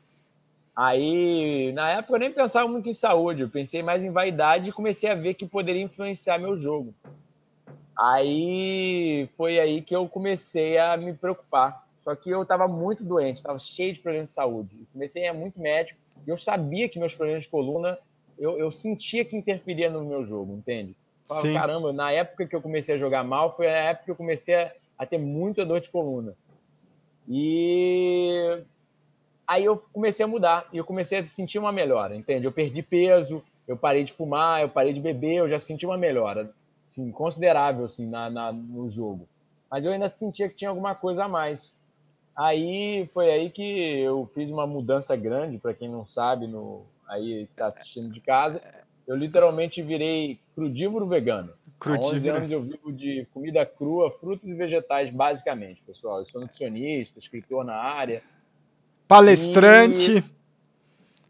[0.76, 4.74] Aí, na época, eu nem pensava muito em saúde, eu pensei mais em vaidade e
[4.74, 6.94] comecei a ver que poderia influenciar meu jogo.
[7.98, 11.84] Aí foi aí que eu comecei a me preocupar.
[12.00, 14.88] Só que eu estava muito doente, estava cheio de problemas de saúde.
[14.92, 17.98] Comecei a ir muito médico e eu sabia que meus problemas de coluna,
[18.38, 20.96] eu, eu sentia que interferia no meu jogo, entende?
[21.28, 24.16] Falava, caramba, na época que eu comecei a jogar mal, foi a época que eu
[24.16, 26.36] comecei a a ter muita dor de coluna.
[27.28, 28.64] E
[29.48, 32.46] aí eu comecei a mudar e eu comecei a sentir uma melhora, entende?
[32.46, 35.98] Eu perdi peso, eu parei de fumar, eu parei de beber, eu já senti uma
[35.98, 36.54] melhora,
[36.88, 39.28] assim, considerável assim na, na no jogo.
[39.70, 41.74] Mas eu ainda sentia que tinha alguma coisa a mais.
[42.36, 47.44] Aí foi aí que eu fiz uma mudança grande, para quem não sabe, no aí
[47.44, 48.62] está assistindo de casa.
[49.08, 51.54] Eu literalmente virei crudívoro vegano.
[51.82, 56.20] Há 11 anos eu vivo de comida crua, frutos e vegetais, basicamente, pessoal.
[56.20, 58.24] Eu sou nutricionista, escritor na área.
[59.08, 60.18] Palestrante.
[60.18, 60.24] E...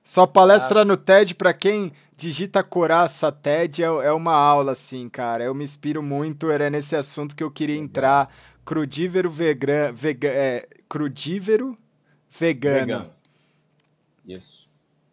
[0.03, 0.85] Só palestra ah.
[0.85, 5.43] no TED para quem digita coraça TED é, é, uma aula, assim, cara.
[5.43, 8.33] Eu me inspiro muito, era nesse assunto que eu queria entrar.
[8.65, 9.93] Crudívero vegano.
[9.93, 11.77] Vega, é, crudívero
[12.29, 12.79] vegano.
[12.79, 13.09] vegano.
[14.25, 14.69] Isso.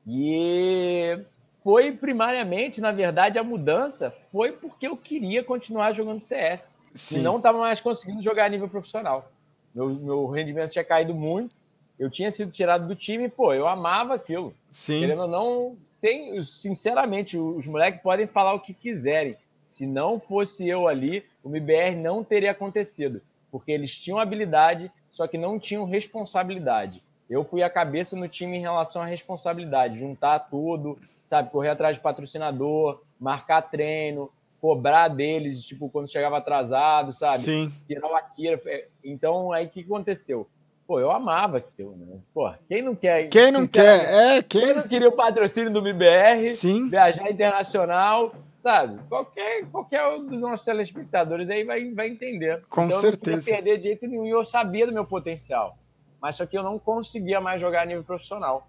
[0.07, 1.19] E
[1.63, 6.81] foi primariamente, na verdade, a mudança foi porque eu queria continuar jogando CS.
[6.95, 7.19] Sim.
[7.19, 9.31] E não estava mais conseguindo jogar a nível profissional.
[9.75, 11.55] Meu, meu rendimento tinha caído muito.
[12.01, 14.55] Eu tinha sido tirado do time, pô, eu amava aquilo.
[14.73, 15.01] Sim.
[15.01, 19.37] Querendo ou não, sem, sinceramente, os moleques podem falar o que quiserem.
[19.69, 23.21] Se não fosse eu ali, o MBR não teria acontecido.
[23.53, 27.03] Porque eles tinham habilidade, só que não tinham responsabilidade.
[27.29, 31.97] Eu fui a cabeça no time em relação à responsabilidade, juntar tudo, sabe, correr atrás
[31.97, 37.45] de patrocinador, marcar treino, cobrar deles, tipo, quando chegava atrasado, sabe?
[37.45, 37.73] Sim.
[37.87, 38.59] Tirar o Akira.
[39.05, 40.49] Então, aí o que aconteceu?
[40.91, 42.19] Pô, eu amava aquilo, né?
[42.35, 43.29] Pô, quem não quer.
[43.29, 44.39] Quem não quer?
[44.39, 44.61] É, quem...
[44.61, 46.89] quem não queria o patrocínio do MBR, Sim.
[46.89, 48.99] viajar internacional, sabe?
[49.09, 52.65] Qualquer, qualquer um dos nossos telespectadores aí vai, vai entender.
[52.69, 53.31] Com então, certeza.
[53.31, 55.79] Eu não perder de jeito nenhum e eu sabia do meu potencial.
[56.21, 58.67] Mas só que eu não conseguia mais jogar a nível profissional.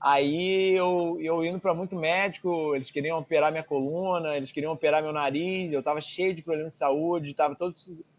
[0.00, 5.04] Aí eu, eu indo para muito médico, eles queriam operar minha coluna, eles queriam operar
[5.04, 7.74] meu nariz, eu estava cheio de problemas de saúde, estava todo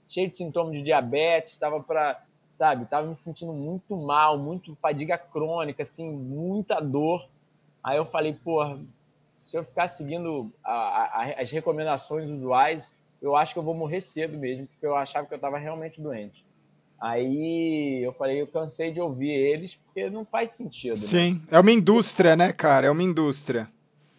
[0.08, 2.18] cheio de sintomas de diabetes, estava para,
[2.52, 7.28] sabe, estava me sentindo muito mal, muito fadiga crônica, assim, muita dor.
[7.84, 8.78] Aí eu falei, pô,
[9.36, 12.90] se eu ficar seguindo a, a, as recomendações usuais,
[13.22, 16.02] eu acho que eu vou morrer cedo mesmo, porque eu achava que eu estava realmente
[16.02, 16.46] doente.
[17.00, 21.02] Aí eu falei, eu cansei de ouvir eles, porque não faz sentido.
[21.02, 21.08] Né?
[21.08, 21.42] Sim, né?
[21.50, 22.86] é uma indústria, né, cara?
[22.86, 23.68] É uma indústria.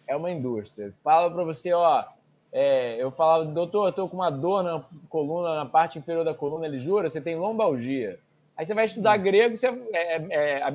[0.05, 0.93] É uma indústria.
[1.01, 2.03] Fala para você, ó,
[2.53, 6.35] é, eu falava, doutor, eu tô com uma dor na coluna, na parte inferior da
[6.35, 8.19] coluna, ele jura, você tem lombalgia.
[8.55, 9.23] Aí você vai estudar hum.
[9.23, 10.69] grego, você é, é, a,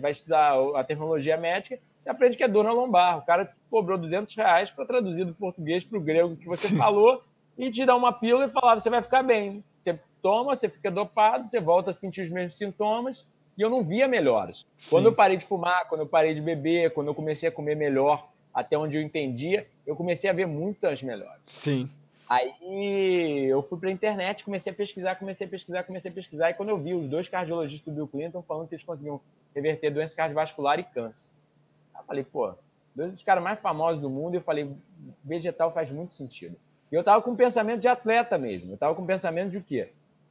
[0.00, 3.18] vai estudar a terminologia médica, você aprende que é dor na lombar.
[3.18, 7.20] O cara cobrou 200 reais para traduzir do português para o grego que você falou
[7.58, 9.64] e te dá uma pílula e falava, você vai ficar bem.
[9.80, 13.82] Você toma, você fica dopado, você volta a sentir os mesmos sintomas, e eu não
[13.82, 14.66] via melhoras.
[14.78, 14.90] Sim.
[14.90, 17.76] Quando eu parei de fumar, quando eu parei de beber, quando eu comecei a comer
[17.76, 21.42] melhor, até onde eu entendia, eu comecei a ver muitas melhores.
[21.46, 21.90] Sim.
[22.28, 26.50] Aí eu fui para a internet, comecei a pesquisar, comecei a pesquisar, comecei a pesquisar,
[26.50, 29.20] e quando eu vi os dois cardiologistas do Bill Clinton falando que eles conseguiam
[29.54, 31.28] reverter doença cardiovascular e câncer.
[31.94, 32.54] Eu falei, pô,
[32.94, 34.70] dois dos caras mais famosos do mundo, eu falei,
[35.22, 36.56] vegetal faz muito sentido.
[36.90, 38.70] E eu estava com um pensamento de atleta mesmo.
[38.70, 39.88] Eu estava com um pensamento de o quê?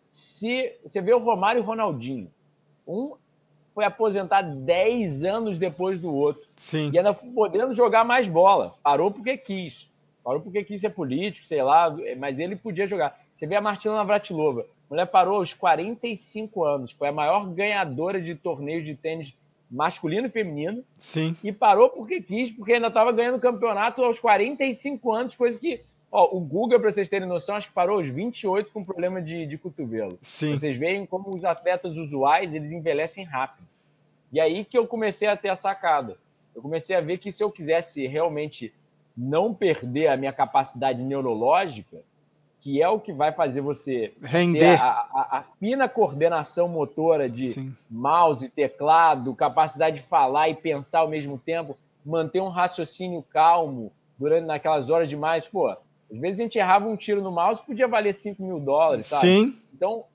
[0.09, 2.31] Se você vê o Romário e o Ronaldinho,
[2.87, 3.15] um
[3.73, 6.45] foi aposentado 10 anos depois do outro.
[6.55, 6.91] Sim.
[6.93, 8.75] E ainda podendo jogar mais bola.
[8.83, 9.89] Parou porque quis.
[10.23, 13.19] Parou porque quis ser político, sei lá, mas ele podia jogar.
[13.33, 14.61] Você vê a Martina Navratilova.
[14.61, 16.91] A mulher parou aos 45 anos.
[16.91, 19.33] Foi a maior ganhadora de torneios de tênis
[19.69, 20.83] masculino e feminino.
[20.97, 21.35] Sim.
[21.43, 25.81] E parou porque quis, porque ainda estava ganhando campeonato aos 45 anos, coisa que.
[26.15, 29.47] Ó, o Guga, para vocês terem noção, acho que parou aos 28 com problema de,
[29.47, 30.19] de cotovelo.
[30.21, 30.51] Sim.
[30.51, 33.67] Vocês veem como os atletas usuais eles envelhecem rápido.
[34.31, 36.15] E aí que eu comecei a ter a sacada.
[36.53, 38.71] Eu comecei a ver que se eu quisesse realmente
[39.17, 42.03] não perder a minha capacidade neurológica,
[42.61, 44.59] que é o que vai fazer você Render.
[44.59, 47.75] ter a, a, a fina coordenação motora de Sim.
[47.89, 54.45] mouse, teclado, capacidade de falar e pensar ao mesmo tempo, manter um raciocínio calmo durante
[54.45, 55.75] naquelas horas de mais, pô,
[56.13, 59.27] às vezes a gente errava um tiro no mouse podia valer 5 mil dólares, sabe?
[59.27, 59.59] Sim.
[59.73, 60.05] Então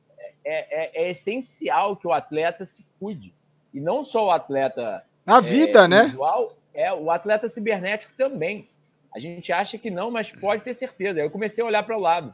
[0.45, 3.35] é, é, é essencial que o atleta se cuide.
[3.75, 6.17] E não só o atleta A vida, é, né?
[6.73, 8.69] é o atleta cibernético também.
[9.15, 11.21] A gente acha que não, mas pode ter certeza.
[11.21, 12.33] Eu comecei a olhar para o lado.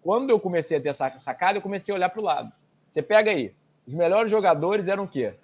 [0.00, 2.52] Quando eu comecei a ter essa sacada, eu comecei a olhar para o lado.
[2.88, 3.52] Você pega aí,
[3.86, 5.34] os melhores jogadores eram o quê?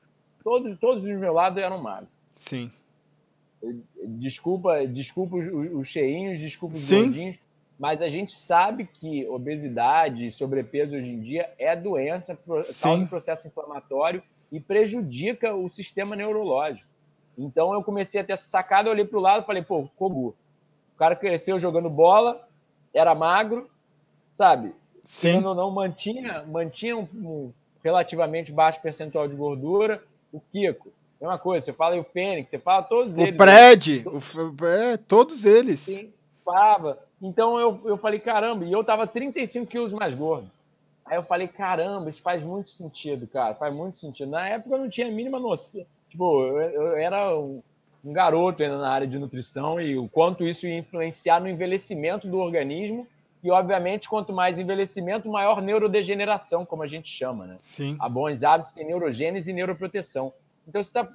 [0.45, 2.11] Todos, todos os meus lados eram magros.
[2.37, 2.71] Sim.
[4.05, 7.03] Desculpa, desculpa os, os cheinhos, desculpa os Sim.
[7.03, 7.39] gordinhos,
[7.79, 12.81] mas a gente sabe que obesidade e sobrepeso hoje em dia é doença, Sim.
[12.81, 16.89] causa processo inflamatório e prejudica o sistema neurológico.
[17.39, 20.35] Então eu comecei a ter essa sacada, olhei para o lado e falei, pô, Kogu,
[20.95, 22.47] o cara cresceu jogando bola,
[22.93, 23.71] era magro,
[24.35, 24.75] sabe?
[25.05, 25.43] Sim.
[25.45, 27.53] Ou não, mantinha, mantinha um, um
[27.83, 30.03] relativamente baixo percentual de gordura.
[30.33, 33.35] O Kiko, mesma coisa, você fala aí o Fênix, você fala todos eles.
[33.35, 35.81] O Pred, o F- é, todos eles.
[35.81, 36.13] Sim,
[36.45, 36.99] parava.
[37.21, 40.51] Então eu, eu falei, caramba, e eu tava 35 quilos mais gordo.
[41.05, 44.31] Aí eu falei, caramba, isso faz muito sentido, cara, faz muito sentido.
[44.31, 45.85] Na época eu não tinha a mínima noção.
[46.09, 47.63] Tipo, eu, eu era um,
[48.05, 52.27] um garoto ainda na área de nutrição e o quanto isso ia influenciar no envelhecimento
[52.29, 53.07] do organismo.
[53.43, 57.57] E, obviamente, quanto mais envelhecimento, maior neurodegeneração, como a gente chama, né?
[57.63, 57.97] Sim.
[57.99, 60.31] A bons hábitos tem neurogênese e neuroproteção.
[60.71, 61.09] Então, você está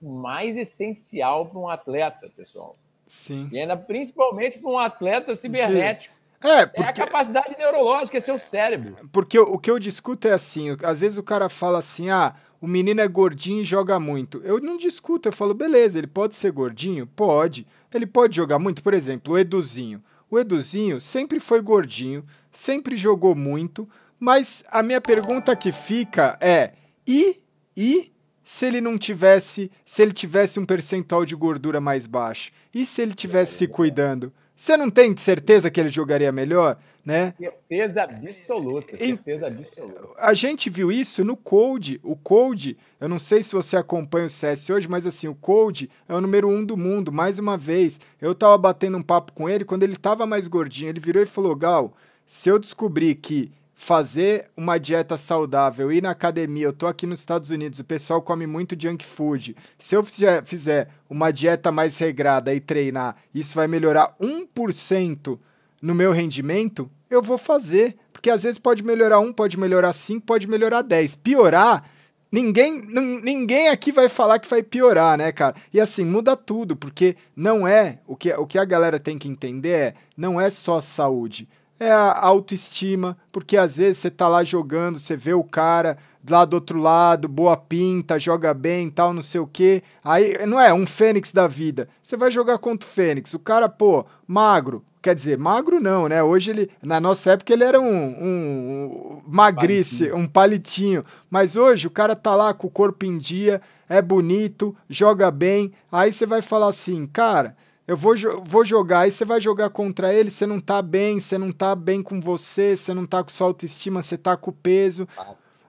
[0.00, 2.76] mais essencial para um atleta, pessoal.
[3.06, 3.48] Sim.
[3.52, 6.14] E ainda principalmente para um atleta cibernético.
[6.42, 8.96] É, É a porque, capacidade neurológica, é seu cérebro.
[9.12, 12.34] porque o o que eu discuto é assim, às vezes o cara fala assim, ah,
[12.60, 14.40] o menino é gordinho e joga muito.
[14.44, 17.06] Eu não discuto, eu falo, beleza, ele pode ser gordinho?
[17.06, 17.66] Pode.
[17.92, 20.02] Ele pode jogar muito, por exemplo, o Eduzinho.
[20.30, 23.88] O Eduzinho sempre foi gordinho, sempre jogou muito,
[24.20, 26.72] mas a minha pergunta que fica é:
[27.06, 27.40] e
[27.80, 28.10] e
[28.44, 32.50] se ele não tivesse, se ele tivesse um percentual de gordura mais baixo?
[32.74, 34.32] E se ele tivesse se cuidando?
[34.56, 37.34] Você não tem certeza que ele jogaria melhor, né?
[37.38, 40.08] Certeza absoluta, certeza absoluta.
[40.18, 42.00] A gente viu isso no Code.
[42.02, 45.88] O Code, eu não sei se você acompanha o CS hoje, mas assim, o Code
[46.08, 48.00] é o número um do mundo, mais uma vez.
[48.20, 50.88] Eu tava batendo um papo com ele quando ele tava mais gordinho.
[50.88, 56.10] Ele virou e falou: Gal, se eu descobrir que fazer uma dieta saudável, ir na
[56.10, 59.56] academia, eu tô aqui nos Estados Unidos, o pessoal come muito junk food.
[59.78, 65.38] Se eu fizer, uma dieta mais regrada e treinar, isso vai melhorar 1%
[65.80, 67.96] no meu rendimento, eu vou fazer.
[68.12, 71.14] Porque às vezes pode melhorar 1, pode melhorar 5, pode melhorar 10.
[71.14, 71.88] Piorar,
[72.32, 75.54] ninguém, nin- ninguém aqui vai falar que vai piorar, né, cara?
[75.72, 79.28] E assim, muda tudo, porque não é, o que, o que a galera tem que
[79.28, 81.48] entender é, não é só saúde.
[81.80, 85.96] É a autoestima, porque às vezes você tá lá jogando, você vê o cara
[86.28, 89.82] lá do outro lado, boa pinta, joga bem, tal, não sei o quê.
[90.04, 91.88] Aí não é um Fênix da vida.
[92.02, 94.84] Você vai jogar contra o Fênix, o cara, pô, magro.
[95.00, 96.22] Quer dizer, magro não, né?
[96.22, 100.16] Hoje ele, na nossa época, ele era um, um, um magrice, Palitinho.
[100.16, 101.04] um palitinho.
[101.30, 105.72] Mas hoje o cara tá lá com o corpo em dia, é bonito, joga bem.
[105.90, 107.56] Aí você vai falar assim, cara,
[107.88, 108.14] eu vou,
[108.44, 111.74] vou jogar, aí você vai jogar contra ele, você não tá bem, você não tá
[111.74, 115.08] bem com você, você não tá com sua autoestima, você tá com peso.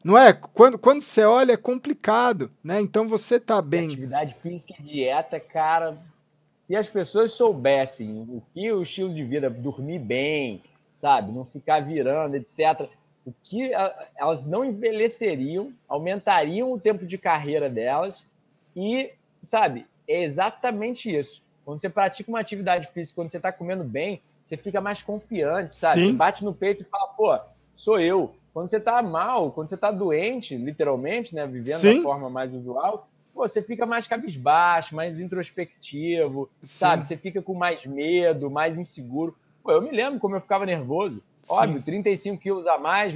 [0.03, 0.33] Não é?
[0.33, 2.81] Quando, quando você olha é complicado, né?
[2.81, 3.85] Então você tá bem.
[3.85, 5.97] Atividade física e dieta, cara.
[6.65, 10.61] Se as pessoas soubessem o que o estilo de vida, dormir bem,
[10.93, 12.89] sabe, não ficar virando, etc.
[13.25, 13.71] O que
[14.17, 18.27] elas não envelheceriam, aumentariam o tempo de carreira delas
[18.75, 19.09] e,
[19.41, 21.41] sabe, é exatamente isso.
[21.69, 25.77] Quando você pratica uma atividade física, quando você está comendo bem, você fica mais confiante,
[25.77, 26.01] sabe?
[26.01, 26.07] Sim.
[26.07, 27.39] Você bate no peito e fala, pô,
[27.75, 28.33] sou eu.
[28.51, 31.97] Quando você está mal, quando você está doente, literalmente, né, vivendo Sim.
[31.97, 36.67] da forma mais usual, pô, você fica mais cabisbaixo, mais introspectivo, Sim.
[36.67, 37.05] sabe?
[37.05, 39.37] Você fica com mais medo, mais inseguro.
[39.61, 41.21] Pô, eu me lembro como eu ficava nervoso.
[41.47, 43.15] Óbvio, 35 quilos a mais,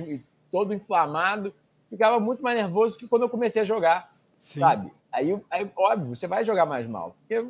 [0.51, 1.51] todo inflamado.
[1.89, 4.59] Ficava muito mais nervoso que quando eu comecei a jogar, Sim.
[4.59, 4.91] sabe?
[5.11, 7.15] Aí, aí, óbvio, você vai jogar mais mal.
[7.19, 7.43] Porque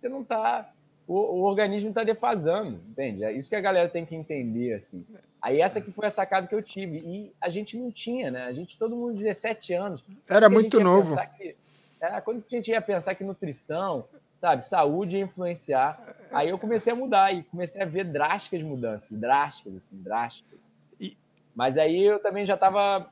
[0.00, 0.70] você não tá...
[1.06, 3.24] O, o organismo está defasando, entende?
[3.24, 5.04] É isso que a galera tem que entender, assim.
[5.42, 6.98] Aí essa que foi a sacada que eu tive.
[6.98, 8.44] E a gente não tinha, né?
[8.44, 10.04] A gente, todo mundo 17 anos.
[10.28, 11.16] Era muito novo.
[11.36, 11.56] Que,
[12.00, 16.02] é, quando a gente ia pensar que nutrição, sabe, saúde ia influenciar.
[16.30, 20.58] Aí eu comecei a mudar e comecei a ver drásticas mudanças, drásticas, assim, drásticas.
[21.00, 21.16] E...
[21.54, 23.06] Mas aí eu também já estava,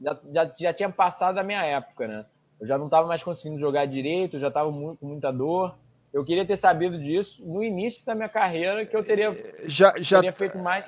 [0.00, 2.26] já, já, já tinha passado a minha época, né?
[2.60, 5.76] Eu já não estava mais conseguindo jogar direito, eu já estava com muita dor.
[6.12, 9.36] Eu queria ter sabido disso no início da minha carreira, que eu teria,
[9.66, 10.86] já, já, teria feito mais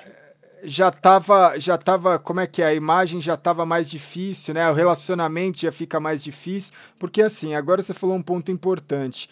[0.63, 4.69] já estava, já tava, como é que é, a imagem já estava mais difícil, né?
[4.69, 9.29] O relacionamento já fica mais difícil, porque assim, agora você falou um ponto importante.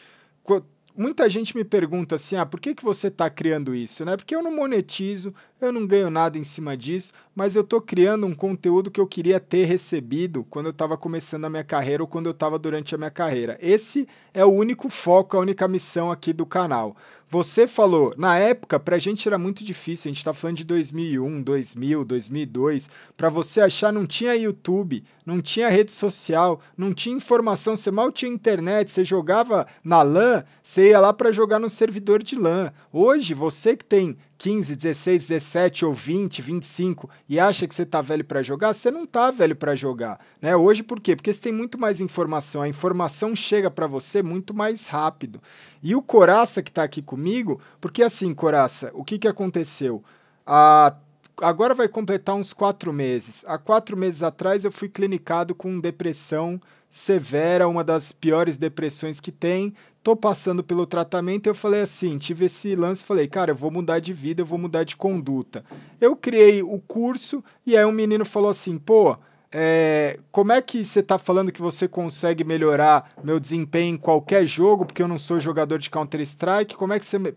[1.00, 4.18] Muita gente me pergunta assim, ah, por que, que você está criando isso, né?
[4.18, 8.26] Porque eu não monetizo, eu não ganho nada em cima disso, mas eu estou criando
[8.26, 12.08] um conteúdo que eu queria ter recebido quando eu estava começando a minha carreira ou
[12.08, 13.58] quando eu estava durante a minha carreira.
[13.62, 16.97] Esse é o único foco, a única missão aqui do canal.
[17.32, 21.44] Você falou, na época, pra gente era muito difícil, a gente tá falando de 2001,
[21.44, 22.90] 2000, 2002.
[23.16, 28.12] Para você achar, não tinha YouTube, não tinha rede social, não tinha informação, você mal
[28.12, 32.74] tinha internet, você jogava na LAN, você ia lá para jogar no servidor de LAN.
[32.92, 38.02] Hoje, você que tem 15, 16, 17 ou 20, 25 e acha que você tá
[38.02, 40.56] velho para jogar, você não tá velho para jogar, né?
[40.56, 41.14] Hoje por quê?
[41.14, 45.42] Porque você tem muito mais informação, a informação chega para você muito mais rápido.
[45.84, 50.02] E o Coraça que tá aqui comigo, porque assim, Coraça, o que que aconteceu?
[50.48, 50.96] A
[51.42, 53.44] agora vai completar uns quatro meses.
[53.46, 56.60] Há quatro meses atrás eu fui clinicado com depressão
[56.90, 59.74] severa, uma das piores depressões que tem
[60.04, 64.00] tô passando pelo tratamento, eu falei assim, tive esse lance, falei, cara, eu vou mudar
[64.00, 65.64] de vida, eu vou mudar de conduta.
[66.00, 69.18] Eu criei o curso e aí um menino falou assim, pô,
[69.52, 74.46] é, como é que você está falando que você consegue melhorar meu desempenho em qualquer
[74.46, 76.76] jogo, porque eu não sou jogador de Counter-Strike?
[76.76, 77.36] Como é que você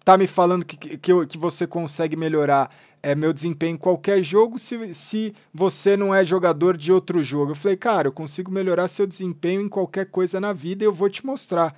[0.00, 2.70] está me falando que, que, que você consegue melhorar
[3.04, 7.52] é, meu desempenho em qualquer jogo se, se você não é jogador de outro jogo?
[7.52, 10.92] Eu falei, cara, eu consigo melhorar seu desempenho em qualquer coisa na vida e eu
[10.92, 11.76] vou te mostrar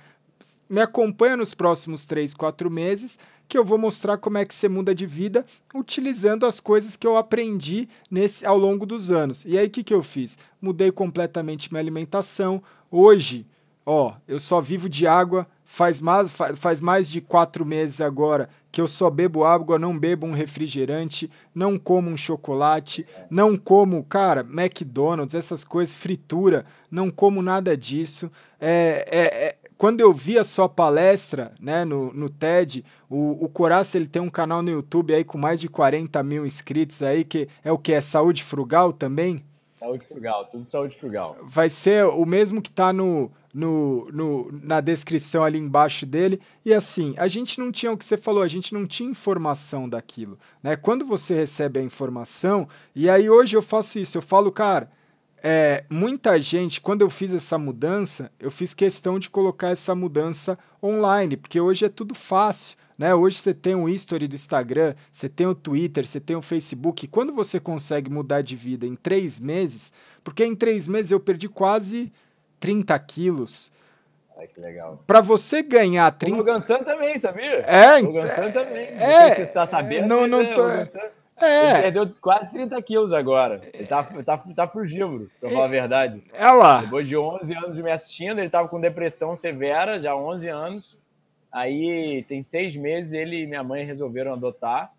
[0.69, 3.17] me acompanha nos próximos 3, 4 meses,
[3.47, 7.07] que eu vou mostrar como é que você muda de vida utilizando as coisas que
[7.07, 9.45] eu aprendi nesse ao longo dos anos.
[9.45, 10.37] E aí o que, que eu fiz?
[10.61, 12.61] Mudei completamente minha alimentação.
[12.91, 13.45] Hoje,
[13.85, 15.47] ó, eu só vivo de água.
[15.77, 20.25] Faz mais, faz mais de quatro meses agora que eu só bebo água, não bebo
[20.25, 27.43] um refrigerante, não como um chocolate, não como, cara, McDonald's, essas coisas, fritura, não como
[27.43, 28.31] nada disso.
[28.59, 33.47] É, é, é quando eu vi a sua palestra né, no, no TED, o, o
[33.47, 37.23] Coraça ele tem um canal no YouTube aí com mais de 40 mil inscritos aí,
[37.23, 37.93] que é o que?
[37.93, 39.45] É saúde frugal também?
[39.77, 41.37] Saúde frugal, tudo saúde frugal.
[41.43, 46.41] Vai ser o mesmo que está no, no, no, na descrição ali embaixo dele.
[46.65, 49.87] E assim, a gente não tinha o que você falou, a gente não tinha informação
[49.87, 50.39] daquilo.
[50.63, 50.75] Né?
[50.75, 54.91] Quando você recebe a informação, e aí hoje eu faço isso, eu falo, cara,
[55.43, 60.57] é, muita gente, quando eu fiz essa mudança, eu fiz questão de colocar essa mudança
[60.81, 62.75] online, porque hoje é tudo fácil.
[62.97, 63.13] Né?
[63.13, 67.05] Hoje você tem o history do Instagram, você tem o Twitter, você tem o Facebook.
[67.05, 69.91] E quando você consegue mudar de vida em três meses,
[70.23, 72.11] porque em três meses eu perdi quase
[72.59, 73.71] 30 quilos.
[74.37, 75.03] Ai, que legal.
[75.05, 76.39] Pra você ganhar 30.
[76.39, 77.59] O Gansan também, sabia?
[77.61, 78.87] É, o Gansan também.
[78.87, 80.07] É, você está sabendo.
[80.07, 80.53] Não, não né?
[80.53, 80.67] tô.
[81.39, 81.71] É.
[81.71, 83.61] Ele perdeu quase 30 quilos agora.
[83.73, 86.23] Ele tá, tá, tá giro, pra falar a verdade.
[86.33, 86.81] É lá.
[86.81, 90.97] Depois de 11 anos de me assistindo, ele tava com depressão severa, já 11 anos.
[91.51, 94.91] Aí tem seis meses, ele e minha mãe resolveram adotar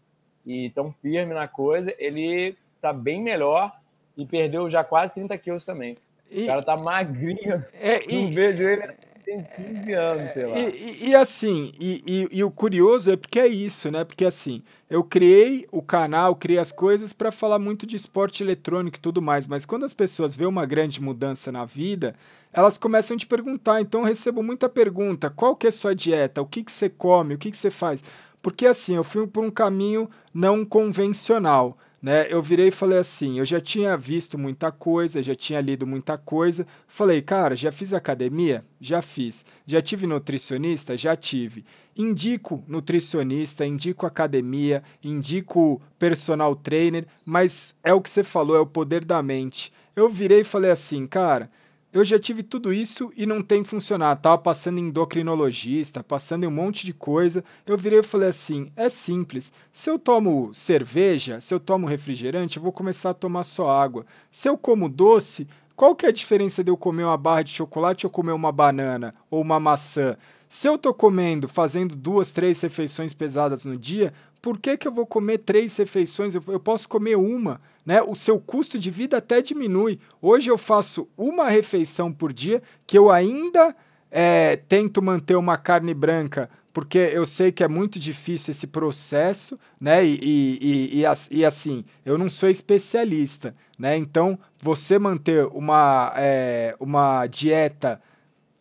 [0.45, 1.95] e estão firme na coisa.
[1.99, 3.73] Ele tá bem melhor
[4.17, 5.97] e perdeu já quase 30 quilos também.
[6.31, 7.65] E, o cara tá magrinho.
[7.73, 8.83] É, não e, vejo ele
[9.29, 10.59] tem 15 anos, sei lá.
[10.59, 14.03] E, e, e assim, e, e, o curioso é porque é isso, né?
[14.03, 18.97] Porque assim, eu criei o canal, criei as coisas para falar muito de esporte eletrônico
[18.97, 22.15] e tudo mais, mas quando as pessoas vêem uma grande mudança na vida,
[22.55, 23.83] elas começam a te perguntar.
[23.83, 26.41] Então eu recebo muita pergunta: qual que é a sua dieta?
[26.41, 27.35] O que, que você come?
[27.35, 28.03] O que, que você faz?
[28.41, 32.27] Porque assim, eu fui por um caminho não convencional né?
[32.33, 36.17] Eu virei e falei assim, eu já tinha visto muita coisa, já tinha lido muita
[36.17, 36.67] coisa.
[36.87, 38.65] Falei, cara, já fiz academia?
[38.81, 39.45] Já fiz.
[39.67, 40.97] Já tive nutricionista?
[40.97, 41.65] Já tive.
[41.97, 48.67] Indico nutricionista, indico academia, indico personal trainer, mas é o que você falou, é o
[48.67, 49.73] poder da mente.
[49.97, 51.51] Eu virei e falei assim, cara,
[51.93, 54.21] eu já tive tudo isso e não tem funcionado.
[54.21, 57.43] Tava passando em endocrinologista, passando em um monte de coisa.
[57.67, 59.51] Eu virei e falei assim: é simples.
[59.73, 64.05] Se eu tomo cerveja, se eu tomo refrigerante, eu vou começar a tomar só água.
[64.31, 67.53] Se eu como doce, qual que é a diferença de eu comer uma barra de
[67.53, 70.17] chocolate ou comer uma banana ou uma maçã?
[70.51, 74.93] Se eu tô comendo, fazendo duas, três refeições pesadas no dia, por que, que eu
[74.93, 76.35] vou comer três refeições?
[76.35, 79.99] Eu, eu posso comer uma né, o seu custo de vida até diminui.
[80.21, 83.75] Hoje eu faço uma refeição por dia que eu ainda
[84.11, 89.59] é, tento manter uma carne branca, porque eu sei que é muito difícil esse processo,
[89.81, 90.05] né?
[90.05, 93.97] E, e, e, e assim, eu não sou especialista, né?
[93.97, 98.03] Então, você manter uma, é, uma dieta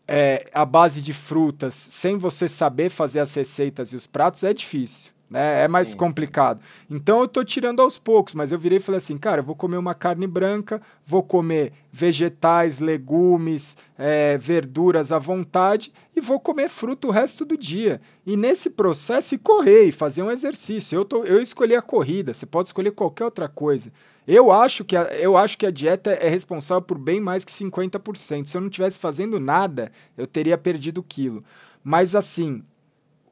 [0.07, 4.53] é, à base de frutas sem você saber fazer as receitas e os pratos é
[4.53, 5.63] difícil né?
[5.63, 6.59] É mais sim, complicado.
[6.59, 6.95] Sim.
[6.95, 9.55] Então eu tô tirando aos poucos, mas eu virei e falei assim, cara, eu vou
[9.55, 16.69] comer uma carne branca, vou comer vegetais, legumes, é, verduras à vontade e vou comer
[16.69, 18.01] fruta o resto do dia.
[18.25, 20.95] E nesse processo e correr e fazer um exercício.
[20.95, 23.91] Eu, tô, eu escolhi a corrida, você pode escolher qualquer outra coisa.
[24.27, 27.51] Eu acho, que a, eu acho que a dieta é responsável por bem mais que
[27.51, 28.45] 50%.
[28.45, 31.45] Se eu não tivesse fazendo nada, eu teria perdido quilo.
[31.81, 32.61] Mas assim,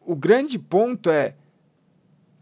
[0.05, 1.35] o grande ponto é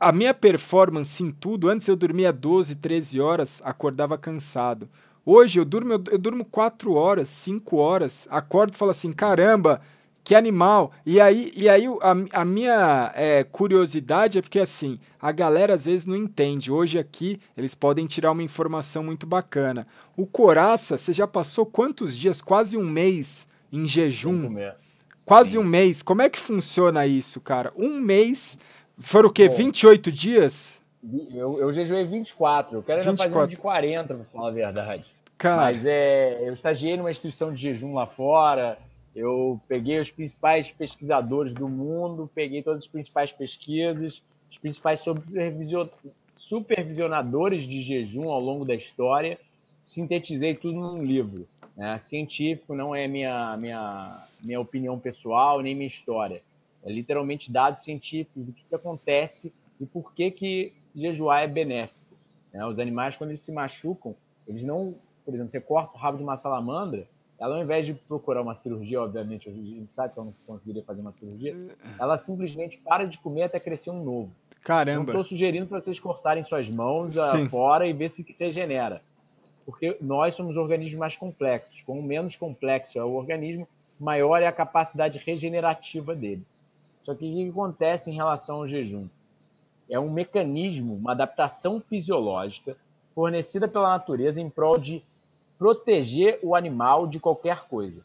[0.04, 4.90] a minha performance em tudo, antes eu dormia 12, 13 horas, acordava cansado.
[5.26, 9.82] Hoje eu durmo, eu, eu durmo 4 horas, 5 horas, acordo e falo assim, caramba,
[10.24, 10.92] que animal.
[11.06, 15.86] E aí, e aí a, a minha é, curiosidade é porque assim, a galera às
[15.86, 16.72] vezes não entende.
[16.72, 19.88] Hoje aqui eles podem tirar uma informação muito bacana.
[20.16, 22.42] O Coraça, você já passou quantos dias?
[22.42, 24.56] Quase um mês em jejum.
[25.26, 25.58] Quase Sim.
[25.60, 26.02] um mês.
[26.02, 27.72] Como é que funciona isso, cara?
[27.78, 28.58] Um mês
[29.00, 29.50] foram o quê?
[29.50, 30.74] Bom, 28 dias?
[31.34, 32.78] Eu, eu jejuei 24.
[32.78, 33.34] Eu quero ainda 24.
[33.34, 35.06] fazer um de 40, pra falar a verdade.
[35.38, 35.62] Cara.
[35.62, 38.78] Mas é, eu estagiei numa instituição de jejum lá fora.
[39.16, 45.04] Eu peguei os principais pesquisadores do mundo, peguei todas as principais pesquisas, os principais
[46.36, 49.38] supervisionadores de jejum ao longo da história,
[49.84, 51.48] sintetizei tudo num livro.
[51.76, 52.00] Né?
[52.00, 56.42] Científico não é minha, minha, minha opinião pessoal, nem minha história
[56.86, 62.00] é literalmente dados científicos do que, que acontece e por que, que jejuar é benéfico.
[62.54, 62.66] Né?
[62.66, 64.16] Os animais, quando eles se machucam,
[64.48, 67.08] eles não, por exemplo, você corta o rabo de uma salamandra,
[67.40, 70.84] ela ao invés de procurar uma cirurgia, obviamente, a gente sabe que ela não conseguiria
[70.84, 71.56] fazer uma cirurgia,
[72.00, 74.32] ela simplesmente para de comer até crescer um novo.
[74.64, 75.02] Caramba!
[75.02, 77.50] Então, estou sugerindo para vocês cortarem suas mãos Sim.
[77.50, 79.02] fora e ver se regenera.
[79.66, 81.82] Porque nós somos organismos mais complexos.
[81.82, 83.68] Quanto menos complexo é o organismo,
[84.00, 86.44] maior é a capacidade regenerativa dele.
[87.04, 89.08] Só que o que acontece em relação ao jejum?
[89.90, 92.78] É um mecanismo, uma adaptação fisiológica
[93.14, 95.04] fornecida pela natureza em prol de
[95.58, 98.02] proteger o animal de qualquer coisa.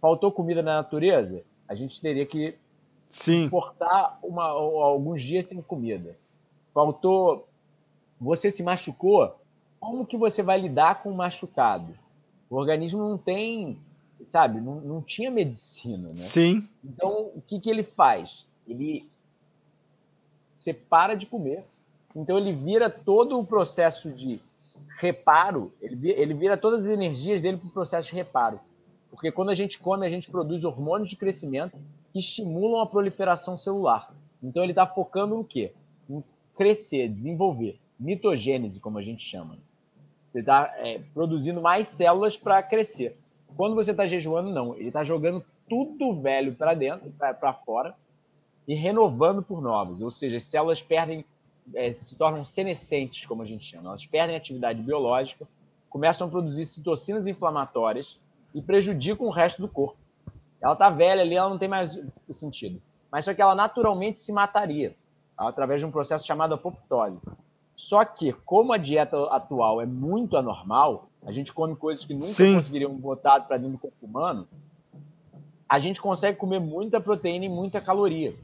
[0.00, 1.42] Faltou comida na natureza?
[1.66, 2.56] A gente teria que
[3.08, 3.44] Sim.
[3.44, 6.16] suportar uma, alguns dias sem comida.
[6.72, 7.48] Faltou.
[8.20, 9.36] Você se machucou?
[9.80, 11.94] Como que você vai lidar com o machucado?
[12.50, 13.78] O organismo não tem
[14.26, 16.24] sabe, não, não tinha medicina, né?
[16.24, 16.68] Sim.
[16.82, 18.48] Então, o que, que ele faz?
[18.66, 19.08] Ele
[20.64, 21.64] você para de comer.
[22.16, 24.40] Então, ele vira todo o processo de
[24.98, 28.58] reparo, ele, ele vira todas as energias dele para o processo de reparo.
[29.10, 31.76] Porque quando a gente come, a gente produz hormônios de crescimento
[32.12, 34.14] que estimulam a proliferação celular.
[34.42, 35.72] Então, ele está focando no quê?
[36.08, 36.22] Em
[36.54, 37.78] crescer, desenvolver.
[37.98, 39.58] Mitogênese, como a gente chama.
[40.26, 43.16] Você está é, produzindo mais células para crescer.
[43.56, 44.74] Quando você está jejuando, não.
[44.74, 47.94] Ele está jogando tudo velho para dentro, para fora,
[48.66, 50.02] e renovando por novos.
[50.02, 51.24] Ou seja, as células perdem,
[51.74, 53.88] é, se tornam senescentes, como a gente chama.
[53.88, 55.46] Elas perdem atividade biológica,
[55.88, 58.18] começam a produzir citocinas inflamatórias
[58.54, 59.96] e prejudicam o resto do corpo.
[60.60, 61.98] Ela está velha ali, ela não tem mais
[62.30, 62.80] sentido.
[63.10, 64.96] Mas só que ela naturalmente se mataria
[65.36, 67.28] através de um processo chamado apoptose.
[67.76, 72.34] Só que, como a dieta atual é muito anormal, a gente come coisas que nunca
[72.34, 72.54] Sim.
[72.54, 74.46] conseguiriam botar para dentro do corpo humano,
[75.68, 78.34] a gente consegue comer muita proteína e muita caloria.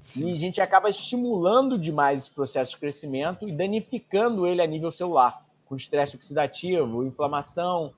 [0.00, 0.28] Sim.
[0.28, 4.90] E a gente acaba estimulando demais esse processo de crescimento e danificando ele a nível
[4.90, 7.92] celular, com estresse oxidativo, inflamação,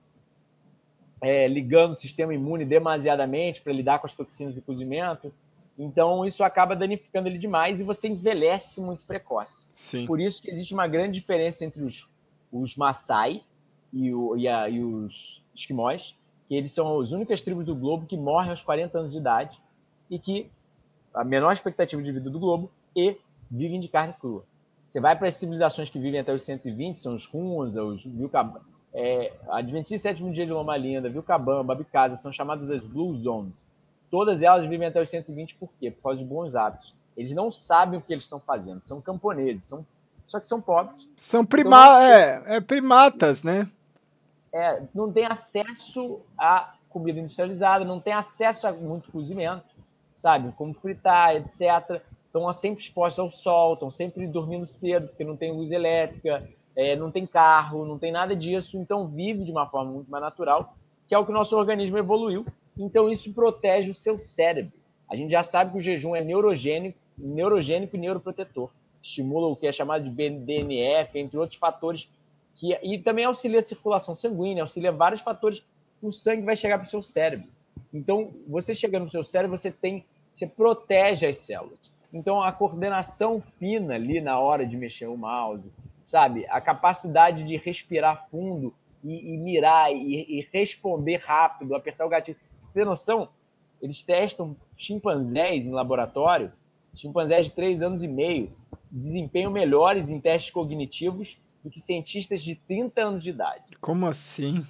[1.20, 5.33] é, ligando o sistema imune demasiadamente para lidar com as toxinas do cozimento.
[5.79, 9.68] Então, isso acaba danificando ele demais e você envelhece muito precoce.
[9.74, 10.07] Sim.
[10.07, 12.09] Por isso que existe uma grande diferença entre os,
[12.51, 13.45] os Maasai
[13.93, 16.16] e, o, e, a, e os esquimós,
[16.49, 19.62] que eles são as únicas tribos do globo que morrem aos 40 anos de idade
[20.11, 20.51] e que
[21.14, 23.16] a menor expectativa de vida do globo e
[23.49, 24.45] vivem de carne crua.
[24.89, 28.07] Você vai para as civilizações que vivem até os 120, são os Huns, os
[28.93, 33.68] É, Adventista sétimo dia de Loma Linda, Vilcabamba, Abicasa, são chamadas as Blue Zones.
[34.11, 35.90] Todas elas vivem até os 120, por quê?
[35.90, 36.94] Por causa de bons hábitos.
[37.16, 39.84] Eles não sabem o que eles estão fazendo, são camponeses, são,
[40.26, 41.09] só que são pobres.
[41.16, 43.68] São prima então, é, é, primatas, né?
[44.52, 49.64] É, não tem acesso a comida industrializada, não tem acesso a muito cozimento,
[50.14, 50.52] sabe?
[50.52, 52.00] Como fritar, etc.
[52.26, 56.94] Estão sempre expostos ao sol, estão sempre dormindo cedo, porque não tem luz elétrica, é,
[56.94, 60.76] não tem carro, não tem nada disso, então vive de uma forma muito mais natural,
[61.09, 62.46] que é o que o nosso organismo evoluiu.
[62.79, 64.72] Então isso protege o seu cérebro.
[65.09, 68.70] A gente já sabe que o jejum é neurogênico, neurogênico e neuroprotetor.
[69.03, 72.11] Estimula o que é chamado de BDNF, entre outros fatores,
[72.55, 75.62] que, e também auxilia a circulação sanguínea, auxilia vários fatores
[76.01, 77.49] o sangue vai chegar para o seu cérebro.
[77.93, 81.79] Então, você chegando no seu cérebro, você tem, você protege as células.
[82.12, 85.70] Então, a coordenação fina ali na hora de mexer o mouse,
[86.05, 86.47] sabe?
[86.49, 88.72] A capacidade de respirar fundo
[89.05, 92.39] e, e mirar e, e, responder rápido, apertar o gatilho.
[92.69, 93.31] Você tem noção?
[93.81, 96.53] Eles testam chimpanzés em laboratório,
[96.95, 98.53] chimpanzés de três anos e meio,
[98.93, 103.64] desempenham melhores em testes cognitivos do que cientistas de 30 anos de idade.
[103.81, 104.66] Como assim?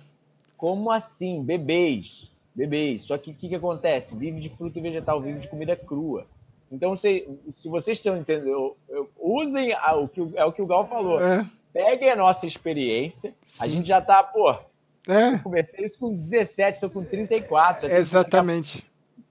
[0.56, 1.42] Como assim?
[1.42, 2.30] Bebês.
[2.54, 3.02] Bebês.
[3.02, 4.16] Só que o que, que acontece?
[4.16, 6.24] Vive de fruto e vegetal, vive de comida crua.
[6.70, 8.76] Então, se, se vocês estão entendendo,
[9.18, 11.20] usem a, o que, é o que o Gal falou.
[11.20, 11.48] É.
[11.72, 13.30] Peguem a nossa experiência.
[13.30, 13.56] Sim.
[13.58, 14.54] A gente já está, pô.
[15.08, 15.34] É.
[15.34, 17.90] Eu comecei isso com 17, estou com 34.
[17.90, 18.86] Exatamente.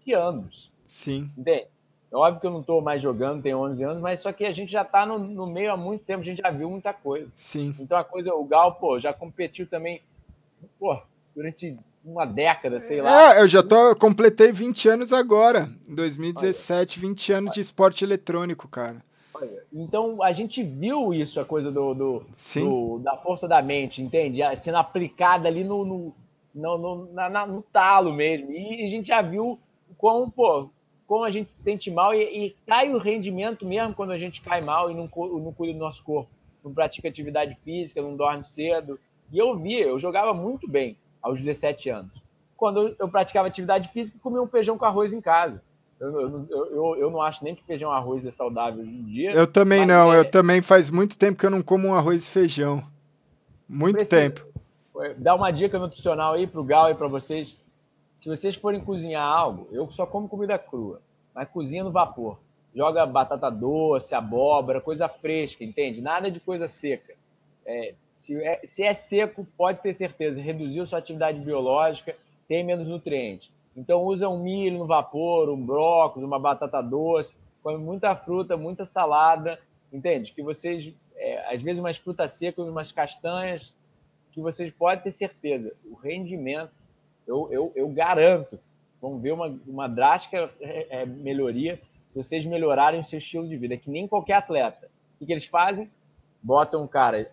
[0.06, 0.72] 20 anos.
[0.90, 1.30] Sim.
[1.38, 1.68] Entende?
[2.12, 4.52] É óbvio que eu não estou mais jogando, tenho 11 anos, mas só que a
[4.52, 7.30] gente já está no, no, meio há muito tempo, a gente já viu muita coisa.
[7.36, 7.76] Sim.
[7.80, 10.02] Então a coisa, o Gal, pô, já competiu também,
[10.80, 10.98] pô,
[11.36, 13.36] durante uma década, sei lá.
[13.36, 17.10] É, eu já tô, eu completei 20 anos agora, em 2017, Olha.
[17.10, 19.04] 20 anos de esporte eletrônico, cara.
[19.72, 22.26] Então a gente viu isso, a coisa do, do,
[22.56, 24.42] do da força da mente, entende?
[24.56, 26.16] Sendo aplicada ali no, no,
[26.54, 28.52] no, no, na, no talo mesmo.
[28.52, 29.60] E a gente já viu
[29.98, 30.70] como, pô,
[31.06, 34.42] como a gente se sente mal e, e, cai o rendimento mesmo quando a gente
[34.42, 36.30] cai mal e não, não cuida do nosso corpo.
[36.64, 39.00] Não pratica atividade física, não dorme cedo.
[39.32, 42.12] E eu vi, eu jogava muito bem aos 17 anos.
[42.58, 45.62] Quando eu praticava atividade física, comia um feijão com arroz em casa.
[46.00, 49.32] Eu, eu, eu, eu não acho nem que feijão arroz é saudável hoje em dia.
[49.32, 50.20] Eu também não, é...
[50.20, 52.84] eu também faz muito tempo que eu não como um arroz e feijão.
[53.68, 54.22] Muito Precisa...
[54.22, 54.46] tempo.
[55.18, 57.58] Dá uma dica nutricional aí pro Gal e para vocês.
[58.18, 61.02] Se vocês forem cozinhar algo, eu só como comida crua,
[61.36, 62.40] mas cozinha no vapor.
[62.76, 66.02] Joga batata doce, abóbora, coisa fresca, entende?
[66.02, 67.14] Nada de coisa seca.
[67.66, 72.16] É, se é, se é seco, pode ter certeza, reduziu sua atividade biológica,
[72.48, 73.52] tem menos nutrientes.
[73.78, 78.84] Então usa um milho no vapor, um brócolis, uma batata doce, come muita fruta, muita
[78.84, 79.60] salada,
[79.94, 80.34] entende?
[80.34, 83.78] Que vocês, é, às vezes umas frutas secas, umas castanhas,
[84.32, 86.72] que vocês podem ter certeza, o rendimento,
[87.28, 88.56] eu, eu, eu garanto,
[89.02, 93.58] vão ver uma, uma drástica é, é, melhoria se vocês melhorarem o seu estilo de
[93.58, 94.88] vida, que nem qualquer atleta.
[95.16, 95.92] O que, que eles fazem?
[96.42, 97.30] Botam um cara,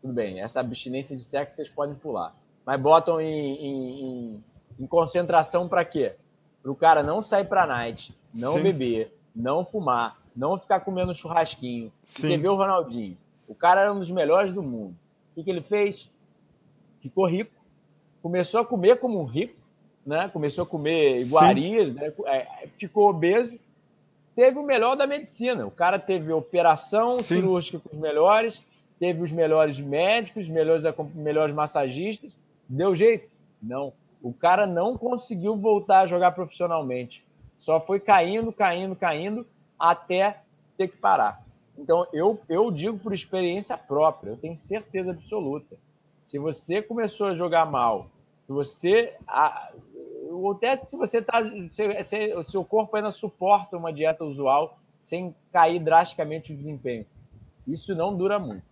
[0.00, 2.34] tudo bem, essa abstinência de sexo vocês podem pular.
[2.64, 4.44] Mas botam em, em, em,
[4.78, 6.14] em concentração para quê?
[6.62, 8.62] Para o cara não sair para night, não Sim.
[8.62, 11.92] beber, não fumar, não ficar comendo churrasquinho.
[12.04, 13.16] Você vê o Ronaldinho.
[13.48, 14.94] O cara era um dos melhores do mundo.
[15.30, 16.10] O que, que ele fez?
[17.00, 17.52] Ficou rico,
[18.22, 19.54] começou a comer como um rico,
[20.04, 20.28] né?
[20.32, 22.12] começou a comer iguarias, né?
[22.26, 23.58] É, ficou obeso,
[24.34, 25.66] teve o melhor da medicina.
[25.66, 27.22] O cara teve operação Sim.
[27.22, 28.66] cirúrgica com os melhores,
[28.98, 32.32] teve os melhores médicos, os melhores, melhores massagistas.
[32.68, 33.28] Deu jeito?
[33.62, 33.92] Não.
[34.26, 37.24] O cara não conseguiu voltar a jogar profissionalmente.
[37.56, 39.46] Só foi caindo, caindo, caindo,
[39.78, 40.40] até
[40.76, 41.44] ter que parar.
[41.78, 45.76] Então, eu, eu digo por experiência própria, eu tenho certeza absoluta.
[46.24, 48.08] Se você começou a jogar mal,
[48.46, 49.14] se você.
[49.28, 51.40] até se você está.
[52.02, 57.06] Se, o seu corpo ainda suporta uma dieta usual sem cair drasticamente o desempenho.
[57.64, 58.64] Isso não dura muito.